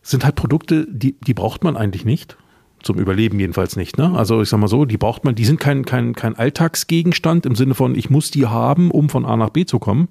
sind 0.04 0.26
halt 0.26 0.36
Produkte, 0.36 0.86
die, 0.90 1.16
die 1.20 1.34
braucht 1.34 1.64
man 1.64 1.76
eigentlich 1.76 2.06
nicht 2.06 2.38
zum 2.84 3.00
Überleben 3.00 3.40
jedenfalls 3.40 3.76
nicht. 3.76 3.98
Ne? 3.98 4.14
Also 4.16 4.42
ich 4.42 4.50
sag 4.50 4.60
mal 4.60 4.68
so, 4.68 4.86
die 4.86 4.98
braucht 4.98 5.24
man, 5.24 5.36
die 5.36 5.46
sind 5.46 5.60
kein, 5.60 5.86
kein, 5.86 6.14
kein 6.14 6.36
Alltagsgegenstand 6.36 7.46
im 7.46 7.56
Sinne 7.56 7.74
von, 7.74 7.96
ich 7.96 8.10
muss 8.10 8.30
die 8.30 8.46
haben, 8.46 8.92
um 8.92 9.10
von 9.10 9.26
A 9.26 9.36
nach 9.38 9.50
B 9.50 9.66
zu 9.66 9.80
kommen, 9.80 10.10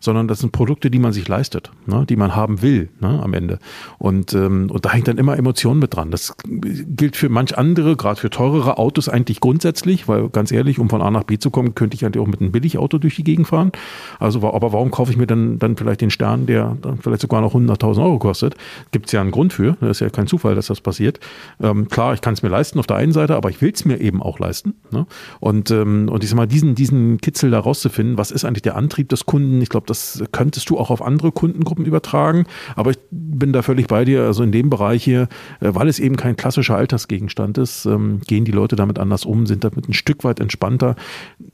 sondern 0.00 0.28
das 0.28 0.40
sind 0.40 0.52
Produkte, 0.52 0.90
die 0.90 0.98
man 0.98 1.12
sich 1.12 1.28
leistet, 1.28 1.70
ne, 1.86 2.04
die 2.08 2.16
man 2.16 2.34
haben 2.34 2.62
will 2.62 2.88
ne, 3.00 3.20
am 3.22 3.34
Ende. 3.34 3.58
Und, 3.98 4.34
ähm, 4.34 4.70
und 4.70 4.84
da 4.84 4.92
hängt 4.92 5.08
dann 5.08 5.18
immer 5.18 5.36
Emotion 5.36 5.78
mit 5.78 5.94
dran. 5.94 6.10
Das 6.10 6.34
gilt 6.44 7.16
für 7.16 7.28
manch 7.28 7.56
andere, 7.56 7.96
gerade 7.96 8.20
für 8.20 8.30
teurere 8.30 8.78
Autos 8.78 9.08
eigentlich 9.08 9.40
grundsätzlich, 9.40 10.08
weil 10.08 10.28
ganz 10.28 10.52
ehrlich, 10.52 10.78
um 10.78 10.88
von 10.88 11.02
A 11.02 11.10
nach 11.10 11.24
B 11.24 11.38
zu 11.38 11.50
kommen, 11.50 11.74
könnte 11.74 11.96
ich 11.96 12.04
eigentlich 12.04 12.22
auch 12.22 12.28
mit 12.28 12.40
einem 12.40 12.52
Billigauto 12.52 12.98
durch 12.98 13.16
die 13.16 13.24
Gegend 13.24 13.46
fahren. 13.46 13.72
Also, 14.18 14.42
aber 14.52 14.72
warum 14.72 14.90
kaufe 14.90 15.10
ich 15.10 15.16
mir 15.16 15.26
dann, 15.26 15.58
dann 15.58 15.76
vielleicht 15.76 16.00
den 16.00 16.10
Stern, 16.10 16.46
der 16.46 16.76
dann 16.82 16.98
vielleicht 16.98 17.22
sogar 17.22 17.40
noch 17.40 17.54
100.000 17.54 18.02
Euro 18.02 18.18
kostet? 18.18 18.56
Gibt 18.92 19.06
es 19.06 19.12
ja 19.12 19.20
einen 19.20 19.30
Grund 19.30 19.52
für. 19.52 19.76
Das 19.80 19.90
ist 19.92 20.00
ja 20.00 20.10
kein 20.10 20.26
Zufall, 20.26 20.54
dass 20.54 20.66
das 20.66 20.80
passiert. 20.80 21.20
Ähm, 21.60 21.88
klar, 21.88 22.14
ich 22.14 22.20
kann 22.20 22.34
es 22.34 22.42
mir 22.42 22.48
leisten 22.48 22.78
auf 22.78 22.86
der 22.86 22.96
einen 22.96 23.12
Seite, 23.12 23.36
aber 23.36 23.50
ich 23.50 23.60
will 23.60 23.72
es 23.74 23.84
mir 23.84 24.00
eben 24.00 24.22
auch 24.22 24.38
leisten. 24.38 24.74
Ne? 24.90 25.06
Und, 25.40 25.70
ähm, 25.70 26.08
und 26.08 26.22
ich 26.22 26.30
sag 26.30 26.36
mal, 26.36 26.46
diesen, 26.46 26.74
diesen 26.74 27.18
Kitzel 27.18 27.50
da 27.50 27.60
rauszufinden, 27.60 28.18
was 28.18 28.30
ist 28.30 28.44
eigentlich 28.44 28.62
der 28.62 28.76
Antrieb 28.76 29.08
des 29.08 29.26
Kunden? 29.26 29.60
Ich 29.62 29.68
glaube, 29.68 29.85
das 29.86 30.22
könntest 30.32 30.70
du 30.70 30.78
auch 30.78 30.90
auf 30.90 31.02
andere 31.02 31.32
Kundengruppen 31.32 31.84
übertragen. 31.84 32.44
Aber 32.74 32.90
ich 32.90 32.98
bin 33.10 33.52
da 33.52 33.62
völlig 33.62 33.86
bei 33.86 34.04
dir. 34.04 34.24
Also 34.24 34.42
in 34.42 34.52
dem 34.52 34.70
Bereich 34.70 35.02
hier, 35.02 35.22
äh, 35.60 35.70
weil 35.72 35.88
es 35.88 35.98
eben 35.98 36.16
kein 36.16 36.36
klassischer 36.36 36.76
Altersgegenstand 36.76 37.58
ist, 37.58 37.86
ähm, 37.86 38.20
gehen 38.26 38.44
die 38.44 38.52
Leute 38.52 38.76
damit 38.76 38.98
anders 38.98 39.24
um, 39.24 39.46
sind 39.46 39.64
damit 39.64 39.88
ein 39.88 39.94
Stück 39.94 40.24
weit 40.24 40.40
entspannter. 40.40 40.96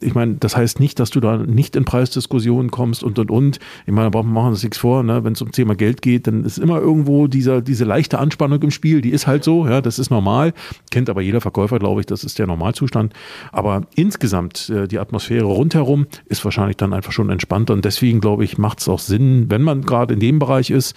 Ich 0.01 0.15
meine, 0.15 0.35
das 0.35 0.57
heißt 0.57 0.81
nicht, 0.81 0.99
dass 0.99 1.11
du 1.11 1.21
da 1.21 1.37
nicht 1.37 1.77
in 1.77 1.85
Preisdiskussionen 1.85 2.71
kommst 2.71 3.05
und 3.05 3.19
und 3.19 3.31
und. 3.31 3.59
Ich 3.87 3.93
meine, 3.93 4.11
da 4.11 4.23
machen 4.23 4.45
wir 4.45 4.49
uns 4.49 4.63
nichts 4.63 4.79
vor. 4.79 5.03
Ne? 5.03 5.25
Wenn 5.25 5.35
es 5.35 5.43
um 5.43 5.53
Thema 5.53 5.75
Geld 5.75 6.03
geht, 6.03 6.27
dann 6.27 6.45
ist 6.45 6.59
immer 6.59 6.81
irgendwo 6.81 7.27
dieser, 7.27 7.61
diese 7.61 7.85
leichte 7.85 8.19
Anspannung 8.19 8.63
im 8.63 8.71
Spiel. 8.71 9.01
Die 9.01 9.11
ist 9.11 9.27
halt 9.27 9.45
so, 9.45 9.67
ja, 9.67 9.81
das 9.81 9.99
ist 9.99 10.11
normal. 10.11 10.23
normal. 10.23 10.53
Kennt 10.91 11.11
aber 11.11 11.23
jeder 11.23 11.41
Verkäufer, 11.41 11.79
glaube 11.79 12.01
ich, 12.01 12.07
das 12.07 12.25
ist 12.25 12.39
der 12.39 12.47
Normalzustand. 12.47 13.13
Aber 13.51 13.83
insgesamt 13.95 14.69
äh, 14.71 14.87
die 14.89 14.99
Atmosphäre 14.99 15.45
rundherum 15.45 16.07
ist 16.27 16.45
wahrscheinlich 16.45 16.77
dann 16.77 16.93
einfach 16.93 17.13
schon 17.13 17.31
entspannter. 17.31 17.75
Und 17.75 17.85
deswegen, 17.85 18.21
glaube 18.23 18.45
ich, 18.45 18.57
macht 18.57 18.81
es 18.81 18.89
auch 18.89 18.99
Sinn, 18.99 19.51
wenn 19.51 19.61
man 19.61 19.83
gerade 19.83 20.15
in 20.15 20.21
dem 20.21 20.39
Bereich 20.39 20.71
ist, 20.71 20.97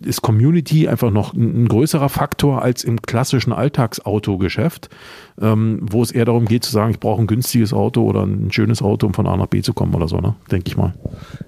ist 0.00 0.22
Community 0.22 0.88
einfach 0.88 1.12
noch 1.12 1.32
ein, 1.32 1.64
ein 1.64 1.68
größerer 1.68 2.08
Faktor 2.08 2.62
als 2.62 2.82
im 2.82 3.00
klassischen 3.00 3.52
Alltagsautogeschäft, 3.52 4.88
ähm, 5.40 5.78
wo 5.82 6.02
es 6.02 6.10
eher 6.10 6.24
darum 6.24 6.46
geht 6.46 6.64
zu 6.64 6.72
sagen, 6.72 6.90
ich 6.90 6.98
brauche 6.98 7.22
ein 7.22 7.28
günstiges 7.28 7.72
Auto 7.72 8.02
oder 8.02 8.24
ein 8.24 8.50
schönes 8.50 8.82
Auto, 8.82 9.06
um 9.06 9.14
von 9.14 9.28
A 9.28 9.36
nach 9.36 9.46
B 9.46 9.62
zu 9.62 9.72
kommen 9.72 9.94
oder 9.94 10.08
so, 10.08 10.18
ne? 10.18 10.34
denke 10.50 10.66
ich 10.66 10.76
mal. 10.76 10.94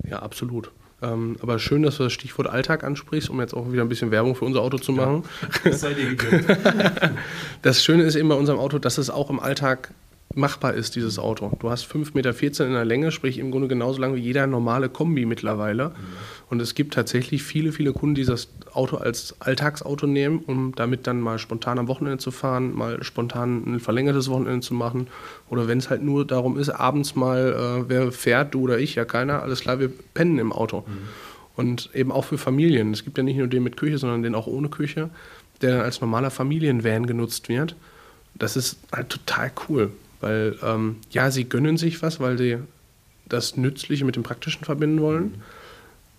Ja, 0.08 0.20
absolut. 0.20 0.70
Ähm, 1.02 1.36
aber 1.42 1.58
schön, 1.58 1.82
dass 1.82 1.98
du 1.98 2.04
das 2.04 2.12
Stichwort 2.12 2.48
Alltag 2.48 2.82
ansprichst, 2.82 3.28
um 3.28 3.40
jetzt 3.40 3.54
auch 3.54 3.70
wieder 3.70 3.82
ein 3.82 3.88
bisschen 3.88 4.10
Werbung 4.10 4.34
für 4.34 4.46
unser 4.46 4.62
Auto 4.62 4.78
zu 4.78 4.92
machen. 4.92 5.24
Ja, 5.64 5.70
das, 5.70 5.84
das 7.62 7.84
Schöne 7.84 8.04
ist 8.04 8.14
eben 8.14 8.28
bei 8.28 8.34
unserem 8.34 8.58
Auto, 8.58 8.78
dass 8.78 8.96
es 8.96 9.10
auch 9.10 9.28
im 9.28 9.38
Alltag 9.38 9.92
machbar 10.34 10.74
ist, 10.74 10.96
dieses 10.96 11.18
Auto. 11.18 11.52
Du 11.60 11.70
hast 11.70 11.86
5,14 11.86 12.14
Meter 12.14 12.66
in 12.66 12.72
der 12.72 12.84
Länge, 12.84 13.10
sprich 13.10 13.38
im 13.38 13.50
Grunde 13.50 13.68
genauso 13.68 14.00
lang 14.00 14.14
wie 14.14 14.20
jeder 14.20 14.46
normale 14.46 14.88
Kombi 14.88 15.24
mittlerweile. 15.24 15.88
Mhm. 15.88 15.94
Und 16.50 16.60
es 16.60 16.74
gibt 16.74 16.94
tatsächlich 16.94 17.42
viele, 17.42 17.72
viele 17.72 17.92
Kunden, 17.92 18.14
die 18.16 18.24
das 18.24 18.48
Auto 18.72 18.96
als 18.96 19.34
Alltagsauto 19.40 20.06
nehmen, 20.06 20.40
um 20.46 20.74
damit 20.74 21.06
dann 21.06 21.20
mal 21.20 21.38
spontan 21.38 21.78
am 21.78 21.88
Wochenende 21.88 22.18
zu 22.18 22.30
fahren, 22.30 22.74
mal 22.74 23.02
spontan 23.02 23.64
ein 23.66 23.80
verlängertes 23.80 24.28
Wochenende 24.28 24.60
zu 24.60 24.74
machen. 24.74 25.08
Oder 25.48 25.68
wenn 25.68 25.78
es 25.78 25.90
halt 25.90 26.02
nur 26.02 26.26
darum 26.26 26.58
ist, 26.58 26.68
abends 26.68 27.14
mal, 27.16 27.84
äh, 27.84 27.88
wer 27.88 28.12
fährt, 28.12 28.54
du 28.54 28.60
oder 28.62 28.78
ich, 28.78 28.94
ja 28.94 29.04
keiner, 29.04 29.42
alles 29.42 29.60
klar, 29.60 29.80
wir 29.80 29.90
pennen 30.14 30.38
im 30.38 30.52
Auto. 30.52 30.84
Mhm. 30.86 30.92
Und 31.56 31.90
eben 31.94 32.12
auch 32.12 32.26
für 32.26 32.36
Familien. 32.36 32.92
Es 32.92 33.04
gibt 33.04 33.16
ja 33.16 33.24
nicht 33.24 33.38
nur 33.38 33.46
den 33.46 33.62
mit 33.62 33.78
Küche, 33.78 33.96
sondern 33.96 34.22
den 34.22 34.34
auch 34.34 34.46
ohne 34.46 34.68
Küche, 34.68 35.08
der 35.62 35.72
dann 35.76 35.80
als 35.80 36.02
normaler 36.02 36.30
Familienvan 36.30 37.06
genutzt 37.06 37.48
wird. 37.48 37.74
Das 38.34 38.56
ist 38.56 38.78
halt 38.92 39.08
total 39.08 39.50
cool. 39.68 39.90
Weil 40.20 40.56
ähm, 40.62 40.96
ja, 41.10 41.30
sie 41.30 41.48
gönnen 41.48 41.76
sich 41.76 42.02
was, 42.02 42.20
weil 42.20 42.38
sie 42.38 42.58
das 43.28 43.56
Nützliche 43.56 44.04
mit 44.04 44.16
dem 44.16 44.22
Praktischen 44.22 44.64
verbinden 44.64 45.00
wollen. 45.00 45.24
Mhm. 45.24 45.42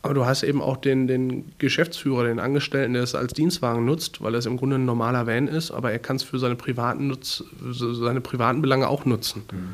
Aber 0.03 0.13
du 0.13 0.25
hast 0.25 0.43
eben 0.43 0.61
auch 0.61 0.77
den, 0.77 1.07
den 1.07 1.51
Geschäftsführer, 1.57 2.25
den 2.25 2.39
Angestellten, 2.39 2.93
der 2.93 3.03
es 3.03 3.15
als 3.15 3.33
Dienstwagen 3.33 3.85
nutzt, 3.85 4.21
weil 4.21 4.35
es 4.35 4.45
im 4.45 4.57
Grunde 4.57 4.77
ein 4.77 4.85
normaler 4.85 5.27
Van 5.27 5.47
ist, 5.47 5.71
aber 5.71 5.91
er 5.91 5.99
kann 5.99 6.15
es 6.15 6.23
für 6.23 6.39
seine 6.39 6.55
privaten, 6.55 7.07
Nutz, 7.07 7.43
seine 7.71 8.21
privaten 8.21 8.61
Belange 8.61 8.87
auch 8.87 9.05
nutzen. 9.05 9.43
Mhm. 9.51 9.69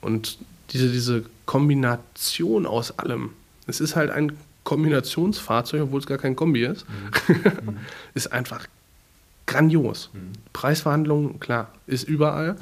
Und 0.00 0.38
diese, 0.70 0.90
diese 0.90 1.24
Kombination 1.46 2.64
aus 2.66 2.98
allem, 2.98 3.30
es 3.66 3.80
ist 3.80 3.96
halt 3.96 4.10
ein 4.10 4.32
Kombinationsfahrzeug, 4.64 5.82
obwohl 5.82 6.00
es 6.00 6.06
gar 6.06 6.18
kein 6.18 6.36
Kombi 6.36 6.64
ist, 6.64 6.86
mhm. 6.88 7.76
ist 8.14 8.32
einfach 8.32 8.66
grandios. 9.46 10.10
Mhm. 10.12 10.32
Preisverhandlungen, 10.52 11.40
klar, 11.40 11.70
ist 11.86 12.04
überall. 12.04 12.56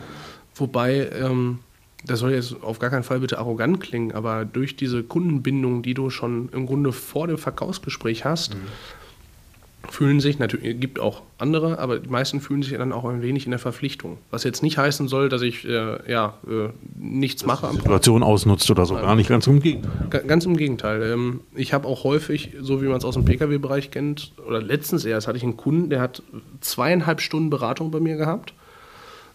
Wobei, 0.54 1.10
ähm, 1.20 1.58
das 2.06 2.20
soll 2.20 2.32
jetzt 2.32 2.62
auf 2.62 2.78
gar 2.78 2.90
keinen 2.90 3.02
Fall 3.02 3.20
bitte 3.20 3.38
arrogant 3.38 3.80
klingen, 3.80 4.12
aber 4.12 4.44
durch 4.44 4.76
diese 4.76 5.02
Kundenbindung, 5.02 5.82
die 5.82 5.94
du 5.94 6.10
schon 6.10 6.48
im 6.52 6.66
Grunde 6.66 6.92
vor 6.92 7.26
dem 7.26 7.38
Verkaufsgespräch 7.38 8.24
hast, 8.24 8.54
mhm. 8.54 9.88
fühlen 9.90 10.20
sich, 10.20 10.38
natürlich 10.38 10.78
gibt 10.78 11.00
auch 11.00 11.22
andere, 11.38 11.78
aber 11.78 11.98
die 11.98 12.08
meisten 12.10 12.40
fühlen 12.40 12.62
sich 12.62 12.76
dann 12.76 12.92
auch 12.92 13.04
ein 13.06 13.22
wenig 13.22 13.46
in 13.46 13.50
der 13.50 13.58
Verpflichtung. 13.58 14.18
Was 14.30 14.44
jetzt 14.44 14.62
nicht 14.62 14.78
heißen 14.78 15.08
soll, 15.08 15.28
dass 15.28 15.42
ich 15.42 15.64
äh, 15.64 16.10
ja, 16.10 16.34
äh, 16.46 16.68
nichts 16.94 17.42
dass 17.42 17.48
mache. 17.48 17.70
Die 17.72 17.78
Situation 17.78 18.22
ausnutzt 18.22 18.70
oder 18.70 18.86
so, 18.86 18.94
gar 18.94 19.16
nicht, 19.16 19.28
ganz 19.28 19.46
im 19.46 19.60
Gegenteil. 19.60 20.24
Ganz 20.26 20.44
im 20.44 20.56
Gegenteil. 20.56 21.02
Ähm, 21.02 21.40
ich 21.54 21.72
habe 21.72 21.88
auch 21.88 22.04
häufig, 22.04 22.52
so 22.60 22.80
wie 22.80 22.86
man 22.86 22.98
es 22.98 23.04
aus 23.04 23.14
dem 23.14 23.24
Pkw-Bereich 23.24 23.90
kennt, 23.90 24.32
oder 24.46 24.62
letztens 24.62 25.04
erst 25.04 25.26
hatte 25.26 25.38
ich 25.38 25.42
einen 25.42 25.56
Kunden, 25.56 25.90
der 25.90 26.00
hat 26.00 26.22
zweieinhalb 26.60 27.20
Stunden 27.22 27.50
Beratung 27.50 27.90
bei 27.90 27.98
mir 27.98 28.16
gehabt 28.16 28.52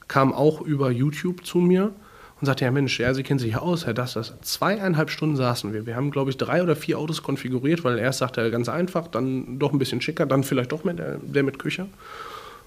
kam 0.09 0.33
auch 0.33 0.59
über 0.59 0.91
YouTube 0.91 1.45
zu 1.45 1.59
mir 1.59 1.93
und 2.41 2.45
sagte, 2.45 2.65
ja 2.65 2.71
Mensch, 2.71 2.99
ja, 2.99 3.13
Sie 3.13 3.23
kennen 3.23 3.39
sich 3.39 3.53
ja 3.53 3.59
aus, 3.59 3.85
Herr 3.85 3.93
Das, 3.93 4.13
das. 4.13 4.33
Zweieinhalb 4.41 5.09
Stunden 5.09 5.37
saßen 5.37 5.73
wir. 5.73 5.85
Wir 5.85 5.95
haben, 5.95 6.11
glaube 6.11 6.31
ich, 6.31 6.37
drei 6.37 6.61
oder 6.61 6.75
vier 6.75 6.99
Autos 6.99 7.23
konfiguriert, 7.23 7.83
weil 7.85 7.97
erst 7.97 8.19
sagte 8.19 8.41
er 8.41 8.49
ganz 8.49 8.67
einfach, 8.67 9.07
dann 9.07 9.59
doch 9.59 9.71
ein 9.71 9.79
bisschen 9.79 10.01
schicker, 10.01 10.25
dann 10.25 10.43
vielleicht 10.43 10.73
doch 10.73 10.83
mit 10.83 10.99
der, 10.99 11.19
der 11.21 11.43
mit 11.43 11.59
Küche. 11.59 11.87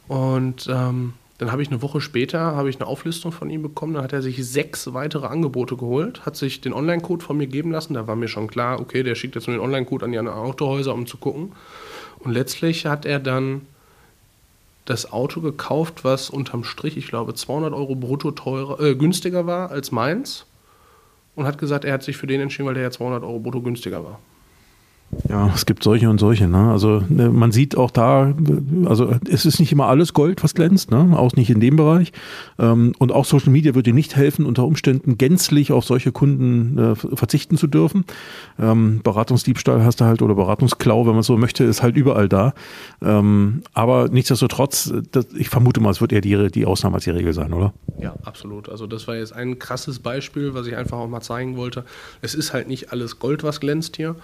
Und 0.08 0.68
ähm, 0.70 1.14
dann 1.38 1.50
habe 1.50 1.62
ich 1.62 1.70
eine 1.70 1.82
Woche 1.82 2.00
später 2.00 2.38
habe 2.38 2.70
ich 2.70 2.76
eine 2.76 2.86
Auflistung 2.86 3.32
von 3.32 3.50
ihm 3.50 3.62
bekommen. 3.62 3.94
Dann 3.94 4.04
hat 4.04 4.12
er 4.12 4.22
sich 4.22 4.46
sechs 4.46 4.92
weitere 4.94 5.26
Angebote 5.26 5.76
geholt, 5.76 6.24
hat 6.24 6.36
sich 6.36 6.60
den 6.60 6.72
Online-Code 6.72 7.24
von 7.24 7.36
mir 7.36 7.46
geben 7.48 7.72
lassen. 7.72 7.94
Da 7.94 8.06
war 8.06 8.14
mir 8.14 8.28
schon 8.28 8.46
klar, 8.46 8.78
okay, 8.78 9.02
der 9.02 9.14
schickt 9.14 9.34
jetzt 9.34 9.48
nur 9.48 9.56
den 9.56 9.62
Online-Code 9.62 10.04
an 10.04 10.12
die 10.12 10.18
anderen 10.18 10.38
Autohäuser, 10.38 10.94
um 10.94 11.06
zu 11.06 11.16
gucken. 11.16 11.52
Und 12.20 12.32
letztlich 12.32 12.86
hat 12.86 13.06
er 13.06 13.18
dann 13.18 13.62
das 14.84 15.12
Auto 15.12 15.40
gekauft, 15.40 16.04
was 16.04 16.30
unterm 16.30 16.64
Strich, 16.64 16.96
ich 16.96 17.08
glaube, 17.08 17.34
200 17.34 17.72
Euro 17.72 17.94
brutto 17.94 18.32
teurer, 18.32 18.80
äh, 18.80 18.94
günstiger 18.94 19.46
war 19.46 19.70
als 19.70 19.92
meins. 19.92 20.46
Und 21.34 21.46
hat 21.46 21.58
gesagt, 21.58 21.84
er 21.84 21.94
hat 21.94 22.02
sich 22.02 22.16
für 22.16 22.26
den 22.26 22.40
entschieden, 22.40 22.66
weil 22.66 22.74
der 22.74 22.82
ja 22.82 22.90
200 22.90 23.22
Euro 23.22 23.38
brutto 23.38 23.62
günstiger 23.62 24.04
war. 24.04 24.18
Ja, 25.28 25.50
es 25.54 25.66
gibt 25.66 25.82
solche 25.82 26.08
und 26.08 26.18
solche. 26.18 26.48
Ne? 26.48 26.70
Also 26.70 27.02
ne, 27.08 27.28
man 27.28 27.52
sieht 27.52 27.76
auch 27.76 27.90
da, 27.90 28.34
also 28.86 29.14
es 29.30 29.44
ist 29.44 29.60
nicht 29.60 29.70
immer 29.70 29.86
alles 29.86 30.14
Gold, 30.14 30.42
was 30.42 30.54
glänzt, 30.54 30.90
ne? 30.90 31.16
auch 31.16 31.34
nicht 31.34 31.50
in 31.50 31.60
dem 31.60 31.76
Bereich. 31.76 32.12
Ähm, 32.58 32.94
und 32.98 33.12
auch 33.12 33.26
Social 33.26 33.50
Media 33.50 33.74
würde 33.74 33.92
nicht 33.92 34.16
helfen, 34.16 34.46
unter 34.46 34.64
Umständen 34.64 35.18
gänzlich 35.18 35.70
auf 35.70 35.84
solche 35.84 36.12
Kunden 36.12 36.78
äh, 36.78 36.94
verzichten 36.94 37.58
zu 37.58 37.66
dürfen. 37.66 38.04
Ähm, 38.58 39.00
Beratungsdiebstahl 39.02 39.84
hast 39.84 40.00
du 40.00 40.06
halt 40.06 40.22
oder 40.22 40.34
Beratungsklau, 40.34 41.06
wenn 41.06 41.14
man 41.14 41.22
so 41.22 41.36
möchte, 41.36 41.64
ist 41.64 41.82
halt 41.82 41.96
überall 41.96 42.28
da. 42.28 42.54
Ähm, 43.02 43.62
aber 43.74 44.08
nichtsdestotrotz, 44.08 44.92
ich 45.36 45.50
vermute 45.50 45.80
mal, 45.80 45.90
es 45.90 46.00
wird 46.00 46.12
eher 46.12 46.22
die, 46.22 46.50
die 46.50 46.64
Ausnahme 46.64 46.96
als 46.96 47.04
die 47.04 47.10
Regel 47.10 47.34
sein, 47.34 47.52
oder? 47.52 47.74
Ja, 48.00 48.14
absolut. 48.24 48.70
Also 48.70 48.86
das 48.86 49.06
war 49.06 49.16
jetzt 49.16 49.34
ein 49.34 49.58
krasses 49.58 49.98
Beispiel, 49.98 50.54
was 50.54 50.66
ich 50.66 50.76
einfach 50.76 50.98
auch 50.98 51.08
mal 51.08 51.20
zeigen 51.20 51.56
wollte. 51.58 51.84
Es 52.22 52.34
ist 52.34 52.54
halt 52.54 52.68
nicht 52.68 52.92
alles 52.92 53.18
Gold, 53.18 53.44
was 53.44 53.60
glänzt 53.60 53.96
hier. 53.96 54.16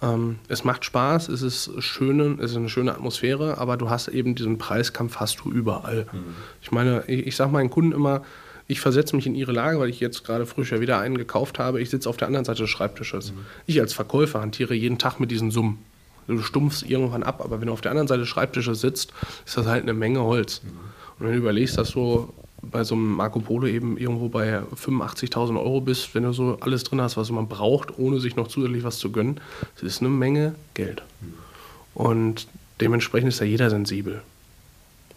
Ähm, 0.00 0.38
es 0.48 0.64
macht 0.64 0.84
Spaß, 0.84 1.28
es 1.28 1.42
ist, 1.42 1.70
schöne, 1.82 2.36
es 2.40 2.52
ist 2.52 2.56
eine 2.56 2.68
schöne 2.68 2.92
Atmosphäre, 2.92 3.58
aber 3.58 3.76
du 3.76 3.90
hast 3.90 4.08
eben 4.08 4.34
diesen 4.34 4.58
Preiskampf 4.58 5.16
hast 5.16 5.40
du 5.40 5.50
überall. 5.50 6.06
Mhm. 6.12 6.34
Ich 6.62 6.70
meine, 6.70 7.02
ich, 7.06 7.26
ich 7.26 7.36
sage 7.36 7.50
meinen 7.50 7.70
Kunden 7.70 7.92
immer, 7.92 8.22
ich 8.68 8.80
versetze 8.80 9.16
mich 9.16 9.26
in 9.26 9.34
ihre 9.34 9.52
Lage, 9.52 9.80
weil 9.80 9.88
ich 9.88 9.98
jetzt 9.98 10.24
gerade 10.24 10.46
frisch 10.46 10.72
ja 10.72 10.80
wieder 10.80 10.98
einen 11.00 11.16
gekauft 11.16 11.58
habe. 11.58 11.80
Ich 11.80 11.90
sitze 11.90 12.08
auf 12.08 12.18
der 12.18 12.28
anderen 12.28 12.44
Seite 12.44 12.62
des 12.62 12.70
Schreibtisches. 12.70 13.32
Mhm. 13.32 13.38
Ich 13.66 13.80
als 13.80 13.92
Verkäufer 13.92 14.40
hantiere 14.40 14.74
jeden 14.74 14.98
Tag 14.98 15.18
mit 15.18 15.30
diesen 15.30 15.50
Summen. 15.50 15.78
Du 16.26 16.42
stumpfst 16.42 16.82
irgendwann 16.86 17.22
ab, 17.22 17.40
aber 17.42 17.60
wenn 17.60 17.68
du 17.68 17.72
auf 17.72 17.80
der 17.80 17.90
anderen 17.90 18.06
Seite 18.06 18.20
des 18.20 18.28
Schreibtisches 18.28 18.82
sitzt, 18.82 19.14
ist 19.46 19.56
das 19.56 19.66
halt 19.66 19.82
eine 19.82 19.94
Menge 19.94 20.20
Holz. 20.20 20.60
Mhm. 20.62 20.68
Und 21.18 21.26
wenn 21.26 21.32
du 21.32 21.38
überlegst, 21.38 21.78
dass 21.78 21.88
so 21.88 22.34
bei 22.62 22.84
so 22.84 22.94
einem 22.94 23.16
Marco 23.16 23.40
Polo 23.40 23.66
eben 23.66 23.96
irgendwo 23.96 24.28
bei 24.28 24.60
85.000 24.60 25.56
Euro 25.56 25.80
bist, 25.80 26.14
wenn 26.14 26.24
du 26.24 26.32
so 26.32 26.58
alles 26.60 26.84
drin 26.84 27.00
hast, 27.00 27.16
was 27.16 27.30
man 27.30 27.48
braucht, 27.48 27.98
ohne 27.98 28.20
sich 28.20 28.36
noch 28.36 28.48
zusätzlich 28.48 28.84
was 28.84 28.98
zu 28.98 29.12
gönnen. 29.12 29.40
Das 29.74 29.84
ist 29.84 30.00
eine 30.00 30.10
Menge 30.10 30.54
Geld. 30.74 31.02
Und 31.94 32.48
dementsprechend 32.80 33.28
ist 33.28 33.40
da 33.40 33.44
jeder 33.44 33.70
sensibel. 33.70 34.22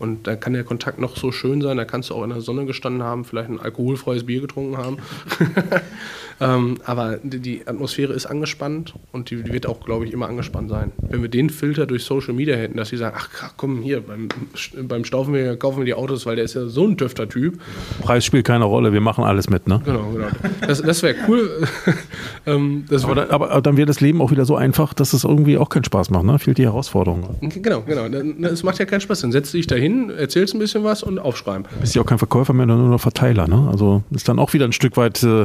Und 0.01 0.25
da 0.25 0.35
kann 0.35 0.53
der 0.53 0.63
Kontakt 0.63 0.99
noch 0.99 1.15
so 1.15 1.31
schön 1.31 1.61
sein, 1.61 1.77
da 1.77 1.85
kannst 1.85 2.09
du 2.09 2.15
auch 2.15 2.23
in 2.23 2.31
der 2.31 2.41
Sonne 2.41 2.65
gestanden 2.65 3.03
haben, 3.03 3.23
vielleicht 3.23 3.51
ein 3.51 3.59
alkoholfreies 3.59 4.25
Bier 4.25 4.41
getrunken 4.41 4.75
haben. 4.77 4.97
ähm, 6.41 6.77
aber 6.85 7.19
die 7.21 7.67
Atmosphäre 7.67 8.11
ist 8.11 8.25
angespannt 8.25 8.95
und 9.11 9.29
die 9.29 9.45
wird 9.53 9.67
auch, 9.67 9.85
glaube 9.85 10.07
ich, 10.07 10.11
immer 10.11 10.27
angespannt 10.27 10.71
sein. 10.71 10.91
Wenn 11.07 11.21
wir 11.21 11.29
den 11.29 11.51
Filter 11.51 11.85
durch 11.85 12.03
Social 12.03 12.33
Media 12.33 12.55
hätten, 12.55 12.77
dass 12.77 12.89
sie 12.89 12.97
sagen, 12.97 13.15
ach 13.15 13.53
komm, 13.57 13.83
hier, 13.83 14.01
beim, 14.01 14.29
beim 14.87 15.05
Staufen 15.05 15.35
wir, 15.35 15.55
kaufen 15.57 15.77
wir 15.77 15.85
die 15.85 15.93
Autos, 15.93 16.25
weil 16.25 16.35
der 16.35 16.45
ist 16.45 16.55
ja 16.55 16.65
so 16.65 16.87
ein 16.87 16.97
dürfter 16.97 17.29
Typ. 17.29 17.59
Preis 18.01 18.25
spielt 18.25 18.47
keine 18.47 18.65
Rolle, 18.65 18.93
wir 18.93 19.01
machen 19.01 19.23
alles 19.23 19.51
mit, 19.51 19.67
ne? 19.67 19.83
Genau, 19.85 20.09
genau. 20.13 20.29
Das, 20.65 20.81
das 20.81 21.03
wäre 21.03 21.13
cool. 21.27 21.67
ähm, 22.47 22.85
das 22.89 23.05
aber, 23.05 23.29
aber, 23.29 23.51
aber, 23.51 23.61
dann 23.61 23.77
wäre 23.77 23.85
das 23.85 24.01
Leben 24.01 24.19
auch 24.19 24.31
wieder 24.31 24.45
so 24.45 24.55
einfach, 24.55 24.95
dass 24.95 25.13
es 25.13 25.25
irgendwie 25.25 25.59
auch 25.59 25.69
keinen 25.69 25.83
Spaß 25.83 26.09
macht, 26.09 26.23
ne? 26.23 26.39
Fehlt 26.39 26.57
die 26.57 26.65
Herausforderung. 26.65 27.37
Genau, 27.39 27.81
genau. 27.81 28.07
Es 28.47 28.63
macht 28.63 28.79
ja 28.79 28.85
keinen 28.85 29.01
Spaß. 29.01 29.21
Dann 29.21 29.31
setzt 29.31 29.53
du 29.53 29.57
dich 29.57 29.67
dahin 29.67 29.90
hin, 29.91 30.09
erzählst 30.09 30.53
ein 30.53 30.59
bisschen 30.59 30.83
was 30.83 31.03
und 31.03 31.19
aufschreiben. 31.19 31.65
Bist 31.79 31.95
ja 31.95 32.01
auch 32.01 32.05
kein 32.05 32.17
Verkäufer 32.17 32.53
mehr, 32.53 32.65
nur 32.65 32.77
noch 32.77 33.01
Verteiler. 33.01 33.47
Ne? 33.47 33.67
Also 33.69 34.03
ist 34.11 34.27
dann 34.27 34.39
auch 34.39 34.53
wieder 34.53 34.65
ein 34.65 34.71
Stück 34.71 34.97
weit, 34.97 35.21
äh, 35.23 35.43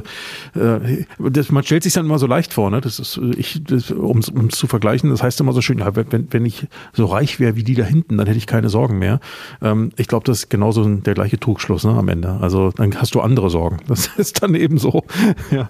äh 0.54 1.04
das, 1.18 1.50
man 1.50 1.64
stellt 1.64 1.82
sich 1.82 1.92
dann 1.92 2.06
immer 2.06 2.18
so 2.18 2.26
leicht 2.26 2.52
vor, 2.52 2.70
ne? 2.70 2.80
das 2.80 2.98
ist, 2.98 3.18
ich, 3.36 3.62
um 3.92 4.18
es 4.18 4.56
zu 4.56 4.66
vergleichen, 4.66 5.10
das 5.10 5.22
heißt 5.22 5.40
immer 5.40 5.52
so 5.52 5.60
schön, 5.60 5.82
wenn, 6.10 6.32
wenn 6.32 6.46
ich 6.46 6.66
so 6.92 7.06
reich 7.06 7.40
wäre 7.40 7.56
wie 7.56 7.64
die 7.64 7.74
da 7.74 7.84
hinten, 7.84 8.18
dann 8.18 8.26
hätte 8.26 8.38
ich 8.38 8.46
keine 8.46 8.68
Sorgen 8.68 8.98
mehr. 8.98 9.20
Ähm, 9.62 9.90
ich 9.96 10.08
glaube, 10.08 10.24
das 10.24 10.38
ist 10.38 10.50
genauso 10.50 10.84
der 10.84 11.14
gleiche 11.14 11.38
Trugschluss 11.38 11.84
ne, 11.84 11.92
am 11.92 12.08
Ende. 12.08 12.38
Also 12.40 12.70
dann 12.70 12.94
hast 12.96 13.14
du 13.14 13.20
andere 13.20 13.50
Sorgen. 13.50 13.78
Das 13.88 14.06
ist 14.16 14.42
dann 14.42 14.54
eben 14.54 14.78
so. 14.78 15.04
ja, 15.50 15.68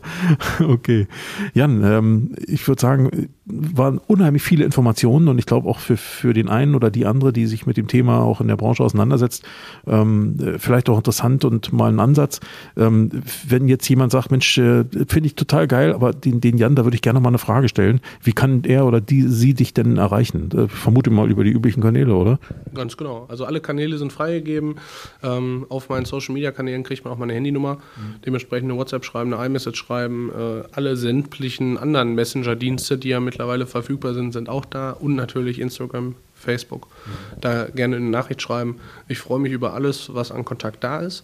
okay. 0.60 1.06
Jan, 1.54 1.82
ähm, 1.84 2.34
ich 2.46 2.66
würde 2.68 2.80
sagen, 2.80 3.28
waren 3.48 3.98
unheimlich 3.98 4.42
viele 4.42 4.64
Informationen 4.64 5.28
und 5.28 5.38
ich 5.38 5.46
glaube 5.46 5.68
auch 5.68 5.78
für, 5.78 5.96
für 5.96 6.34
den 6.34 6.48
einen 6.48 6.74
oder 6.74 6.90
die 6.90 7.06
andere, 7.06 7.32
die 7.32 7.46
sich 7.46 7.64
mit 7.64 7.76
dem 7.76 7.86
Thema 7.86 8.22
auch 8.22 8.40
in 8.40 8.48
der 8.48 8.56
Branche 8.56 8.82
auseinandersetzt, 8.82 9.44
ähm, 9.86 10.36
vielleicht 10.58 10.88
auch 10.88 10.96
interessant 10.96 11.44
und 11.44 11.72
mal 11.72 11.88
ein 11.92 12.00
Ansatz. 12.00 12.40
Ähm, 12.76 13.10
wenn 13.46 13.68
jetzt 13.68 13.88
jemand 13.88 14.10
sagt, 14.10 14.32
Mensch, 14.32 14.58
äh, 14.58 14.84
finde 15.06 15.26
ich 15.26 15.36
total 15.36 15.68
geil, 15.68 15.92
aber 15.92 16.12
den, 16.12 16.40
den 16.40 16.58
Jan, 16.58 16.74
da 16.74 16.84
würde 16.84 16.96
ich 16.96 17.02
gerne 17.02 17.20
mal 17.20 17.28
eine 17.28 17.38
Frage 17.38 17.68
stellen. 17.68 18.00
Wie 18.20 18.32
kann 18.32 18.64
er 18.64 18.84
oder 18.84 19.00
die, 19.00 19.22
sie 19.22 19.54
dich 19.54 19.72
denn 19.72 19.96
erreichen? 19.96 20.48
Ich 20.52 20.58
äh, 20.58 20.68
vermute 20.68 21.10
mal 21.10 21.30
über 21.30 21.44
die 21.44 21.52
üblichen 21.52 21.82
Kanäle, 21.82 22.14
oder? 22.14 22.40
Ganz 22.74 22.96
genau. 22.96 23.26
Also 23.28 23.44
alle 23.44 23.60
Kanäle 23.60 23.96
sind 23.98 24.12
freigegeben. 24.12 24.76
Ähm, 25.22 25.66
auf 25.68 25.88
meinen 25.88 26.04
Social 26.04 26.34
Media 26.34 26.50
Kanälen 26.50 26.82
kriegt 26.82 27.04
man 27.04 27.12
auch 27.12 27.18
meine 27.18 27.34
Handynummer. 27.34 27.74
Mhm. 27.74 28.22
Dementsprechend 28.24 28.70
eine 28.70 28.78
WhatsApp 28.78 29.04
schreiben, 29.04 29.32
eine 29.32 29.46
iMessage 29.46 29.78
schreiben. 29.78 30.30
Äh, 30.30 30.64
alle 30.72 30.96
sämtlichen 30.96 31.78
anderen 31.78 32.16
Messenger-Dienste, 32.16 32.98
die 32.98 33.10
ja 33.10 33.20
mittlerweile 33.36 33.66
verfügbar 33.66 34.14
sind, 34.14 34.32
sind 34.32 34.48
auch 34.48 34.64
da. 34.64 34.92
Und 34.92 35.14
natürlich 35.14 35.60
Instagram, 35.60 36.14
Facebook. 36.34 36.86
Mhm. 36.86 37.40
Da 37.42 37.64
gerne 37.66 37.96
eine 37.96 38.08
Nachricht 38.08 38.40
schreiben. 38.40 38.80
Ich 39.08 39.18
freue 39.18 39.38
mich 39.38 39.52
über 39.52 39.74
alles, 39.74 40.14
was 40.14 40.32
an 40.32 40.44
Kontakt 40.46 40.82
da 40.82 41.00
ist. 41.00 41.22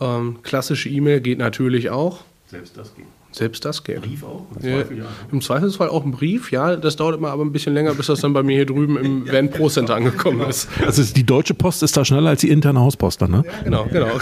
Ähm, 0.00 0.38
klassische 0.44 0.88
E-Mail 0.88 1.20
geht 1.20 1.38
natürlich 1.38 1.90
auch. 1.90 2.20
Selbst 2.46 2.76
das 2.76 2.94
geht. 2.94 3.06
Selbst 3.30 3.64
das 3.64 3.84
geht. 3.84 4.00
Brief 4.02 4.24
auch? 4.24 4.46
Im, 4.60 4.68
ja, 4.68 4.76
Zweifel, 4.76 4.98
ja. 4.98 5.04
Im 5.30 5.40
Zweifelsfall 5.40 5.88
auch 5.90 6.04
ein 6.04 6.12
Brief, 6.12 6.50
ja. 6.50 6.76
Das 6.76 6.96
dauert 6.96 7.16
immer 7.16 7.30
aber 7.30 7.44
ein 7.44 7.52
bisschen 7.52 7.74
länger, 7.74 7.94
bis 7.94 8.06
das 8.06 8.20
dann 8.20 8.32
bei 8.32 8.42
mir 8.42 8.56
hier 8.56 8.66
drüben 8.66 8.96
im 8.96 9.26
ja, 9.26 9.32
Van 9.34 9.50
Pro 9.50 9.68
Center 9.68 9.94
angekommen 9.94 10.38
genau. 10.38 10.48
ist. 10.48 10.68
Also 10.84 11.02
die 11.14 11.24
deutsche 11.24 11.54
Post 11.54 11.82
ist 11.82 11.96
da 11.96 12.04
schneller 12.04 12.30
als 12.30 12.40
die 12.40 12.48
interne 12.48 12.80
Hauspost 12.80 13.20
dann, 13.20 13.30
ne? 13.30 13.44
Ja, 13.46 13.62
genau, 13.62 13.86
genau. 13.92 14.08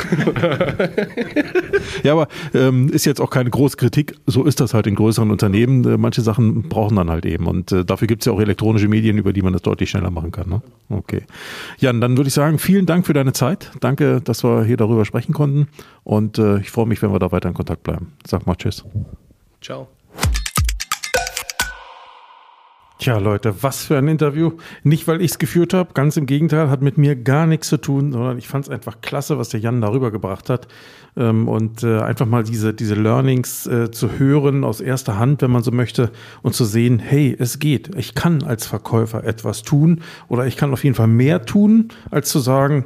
ja, 2.03 2.13
aber 2.13 2.29
ähm, 2.53 2.89
ist 2.89 3.05
jetzt 3.05 3.21
auch 3.21 3.31
keine 3.31 3.51
große 3.51 3.77
Kritik. 3.77 4.17
So 4.27 4.45
ist 4.45 4.61
das 4.61 4.75
halt 4.75 4.89
in 4.89 4.97
größeren 4.97 5.31
Unternehmen. 5.31 5.85
Äh, 5.85 5.99
manche 5.99 6.23
Sachen 6.23 6.69
brauchen 6.69 6.97
dann 6.97 7.09
halt 7.09 7.27
eben. 7.27 7.47
Und 7.47 7.71
äh, 7.71 7.85
dafür 7.85 8.09
gibt 8.09 8.23
es 8.23 8.27
ja 8.27 8.33
auch 8.33 8.41
elektronische 8.41 8.89
Medien, 8.89 9.19
über 9.19 9.33
die 9.33 9.43
man 9.43 9.53
das 9.53 9.63
deutlich 9.63 9.91
schneller 9.91 10.11
machen 10.11 10.33
kann. 10.33 10.49
Ne? 10.49 10.63
Okay. 10.89 11.23
Jan, 11.79 12.01
dann 12.01 12.17
würde 12.17 12.29
ich 12.29 12.35
sagen, 12.35 12.59
vielen 12.59 12.87
Dank 12.87 13.07
für 13.07 13.13
deine 13.13 13.33
Zeit. 13.33 13.71
Danke, 13.81 14.21
dass 14.21 14.43
wir 14.43 14.65
hier 14.65 14.77
darüber 14.77 15.05
sprechen 15.05 15.33
konnten. 15.33 15.69
Und 16.03 16.39
äh, 16.39 16.59
ich 16.59 16.71
freue 16.71 16.87
mich, 16.87 17.03
wenn 17.03 17.13
wir 17.13 17.19
da 17.19 17.33
weiter 17.33 17.49
in 17.49 17.55
Kontakt 17.55 17.83
bleiben. 17.83 18.13
Sag 18.27 18.47
mal 18.47 18.57
Tschüss. 18.57 18.85
Ciao. 19.67 19.89
Tja, 23.01 23.19
Leute, 23.19 23.65
was 23.65 23.85
für 23.85 23.99
ein 23.99 24.07
Interview. 24.07 24.53
Nicht, 24.85 25.09
weil 25.09 25.21
ich 25.21 25.33
es 25.33 25.39
geführt 25.39 25.75
habe, 25.75 25.93
ganz 25.93 26.17
im 26.17 26.27
Gegenteil, 26.27 26.71
hat 26.71 26.83
mit 26.83 26.99
mir 26.99 27.17
gar 27.17 27.49
nichts 27.49 27.69
zu 27.69 27.77
tun, 27.77 28.13
sondern 28.13 28.39
ich 28.39 28.47
fand 28.47 28.67
es 28.67 28.71
einfach 28.71 29.01
klasse, 29.01 29.39
was 29.39 29.49
der 29.49 29.59
Jan 29.59 29.81
darüber 29.81 30.13
gebracht 30.13 30.51
hat. 30.51 30.69
Ähm, 31.17 31.49
und 31.49 31.83
äh, 31.83 31.99
einfach 31.99 32.27
mal 32.27 32.45
diese, 32.45 32.75
diese 32.75 32.95
Learnings 32.95 33.67
äh, 33.67 33.91
zu 33.91 34.19
hören 34.19 34.63
aus 34.63 34.81
erster 34.81 35.19
Hand, 35.19 35.43
wenn 35.43 35.51
man 35.51 35.65
so 35.65 35.73
möchte, 35.73 36.13
und 36.43 36.55
zu 36.55 36.65
sehen, 36.65 37.01
hey, 37.01 37.37
es 37.37 37.59
geht. 37.59 37.95
Ich 37.97 38.15
kann 38.15 38.45
als 38.45 38.67
Verkäufer 38.67 39.25
etwas 39.25 39.63
tun 39.63 40.03
oder 40.29 40.47
ich 40.47 40.57
kann 40.57 40.73
auf 40.73 40.85
jeden 40.85 40.95
Fall 40.95 41.09
mehr 41.09 41.45
tun, 41.45 41.89
als 42.11 42.29
zu 42.29 42.39
sagen, 42.39 42.85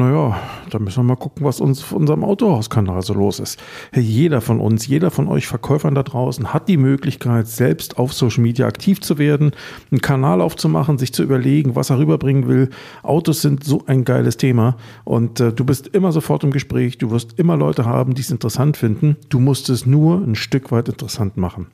naja, 0.00 0.40
da 0.70 0.78
müssen 0.78 1.00
wir 1.00 1.08
mal 1.08 1.16
gucken, 1.16 1.44
was 1.44 1.60
uns 1.60 1.82
auf 1.82 1.92
unserem 1.92 2.24
Autohauskanal 2.24 3.02
so 3.02 3.12
los 3.12 3.38
ist. 3.38 3.60
Hey, 3.92 4.02
jeder 4.02 4.40
von 4.40 4.58
uns, 4.58 4.86
jeder 4.86 5.10
von 5.10 5.28
euch 5.28 5.46
Verkäufern 5.46 5.94
da 5.94 6.02
draußen 6.02 6.54
hat 6.54 6.68
die 6.68 6.78
Möglichkeit, 6.78 7.48
selbst 7.48 7.98
auf 7.98 8.12
Social 8.14 8.42
Media 8.42 8.66
aktiv 8.66 9.00
zu 9.00 9.18
werden, 9.18 9.52
einen 9.90 10.00
Kanal 10.00 10.40
aufzumachen, 10.40 10.96
sich 10.96 11.12
zu 11.12 11.22
überlegen, 11.22 11.76
was 11.76 11.90
er 11.90 11.98
rüberbringen 11.98 12.48
will. 12.48 12.70
Autos 13.02 13.42
sind 13.42 13.62
so 13.62 13.84
ein 13.86 14.04
geiles 14.04 14.38
Thema 14.38 14.76
und 15.04 15.38
äh, 15.38 15.52
du 15.52 15.64
bist 15.64 15.88
immer 15.88 16.12
sofort 16.12 16.44
im 16.44 16.50
Gespräch, 16.50 16.96
du 16.96 17.10
wirst 17.10 17.38
immer 17.38 17.56
Leute 17.56 17.84
haben, 17.84 18.14
die 18.14 18.22
es 18.22 18.30
interessant 18.30 18.78
finden. 18.78 19.16
Du 19.28 19.38
musst 19.38 19.68
es 19.68 19.84
nur 19.84 20.16
ein 20.16 20.34
Stück 20.34 20.72
weit 20.72 20.88
interessant 20.88 21.36
machen. 21.36 21.66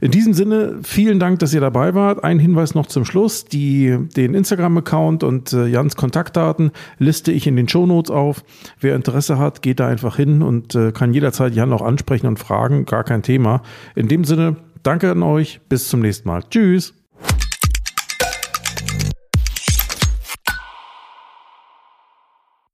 In 0.00 0.12
diesem 0.12 0.32
Sinne, 0.32 0.78
vielen 0.84 1.18
Dank, 1.18 1.40
dass 1.40 1.52
ihr 1.52 1.60
dabei 1.60 1.94
wart. 1.94 2.22
Ein 2.22 2.38
Hinweis 2.38 2.74
noch 2.74 2.86
zum 2.86 3.04
Schluss, 3.04 3.44
die, 3.44 3.98
den 4.16 4.34
Instagram-Account 4.34 5.24
und 5.24 5.52
äh, 5.52 5.66
Jans 5.66 5.96
Kontaktdaten 5.96 6.70
liste 6.98 7.32
ich 7.32 7.48
in 7.48 7.56
den 7.56 7.63
den 7.64 7.68
Shownotes 7.68 8.10
auf. 8.10 8.44
Wer 8.80 8.94
Interesse 8.94 9.38
hat, 9.38 9.62
geht 9.62 9.80
da 9.80 9.88
einfach 9.88 10.16
hin 10.16 10.42
und 10.42 10.74
äh, 10.74 10.92
kann 10.92 11.14
jederzeit 11.14 11.54
Jan 11.54 11.72
auch 11.72 11.82
ansprechen 11.82 12.26
und 12.26 12.38
fragen. 12.38 12.84
Gar 12.84 13.04
kein 13.04 13.22
Thema. 13.22 13.62
In 13.94 14.08
dem 14.08 14.24
Sinne, 14.24 14.56
danke 14.82 15.10
an 15.10 15.22
euch. 15.22 15.60
Bis 15.68 15.88
zum 15.88 16.00
nächsten 16.00 16.28
Mal. 16.28 16.42
Tschüss. 16.50 16.94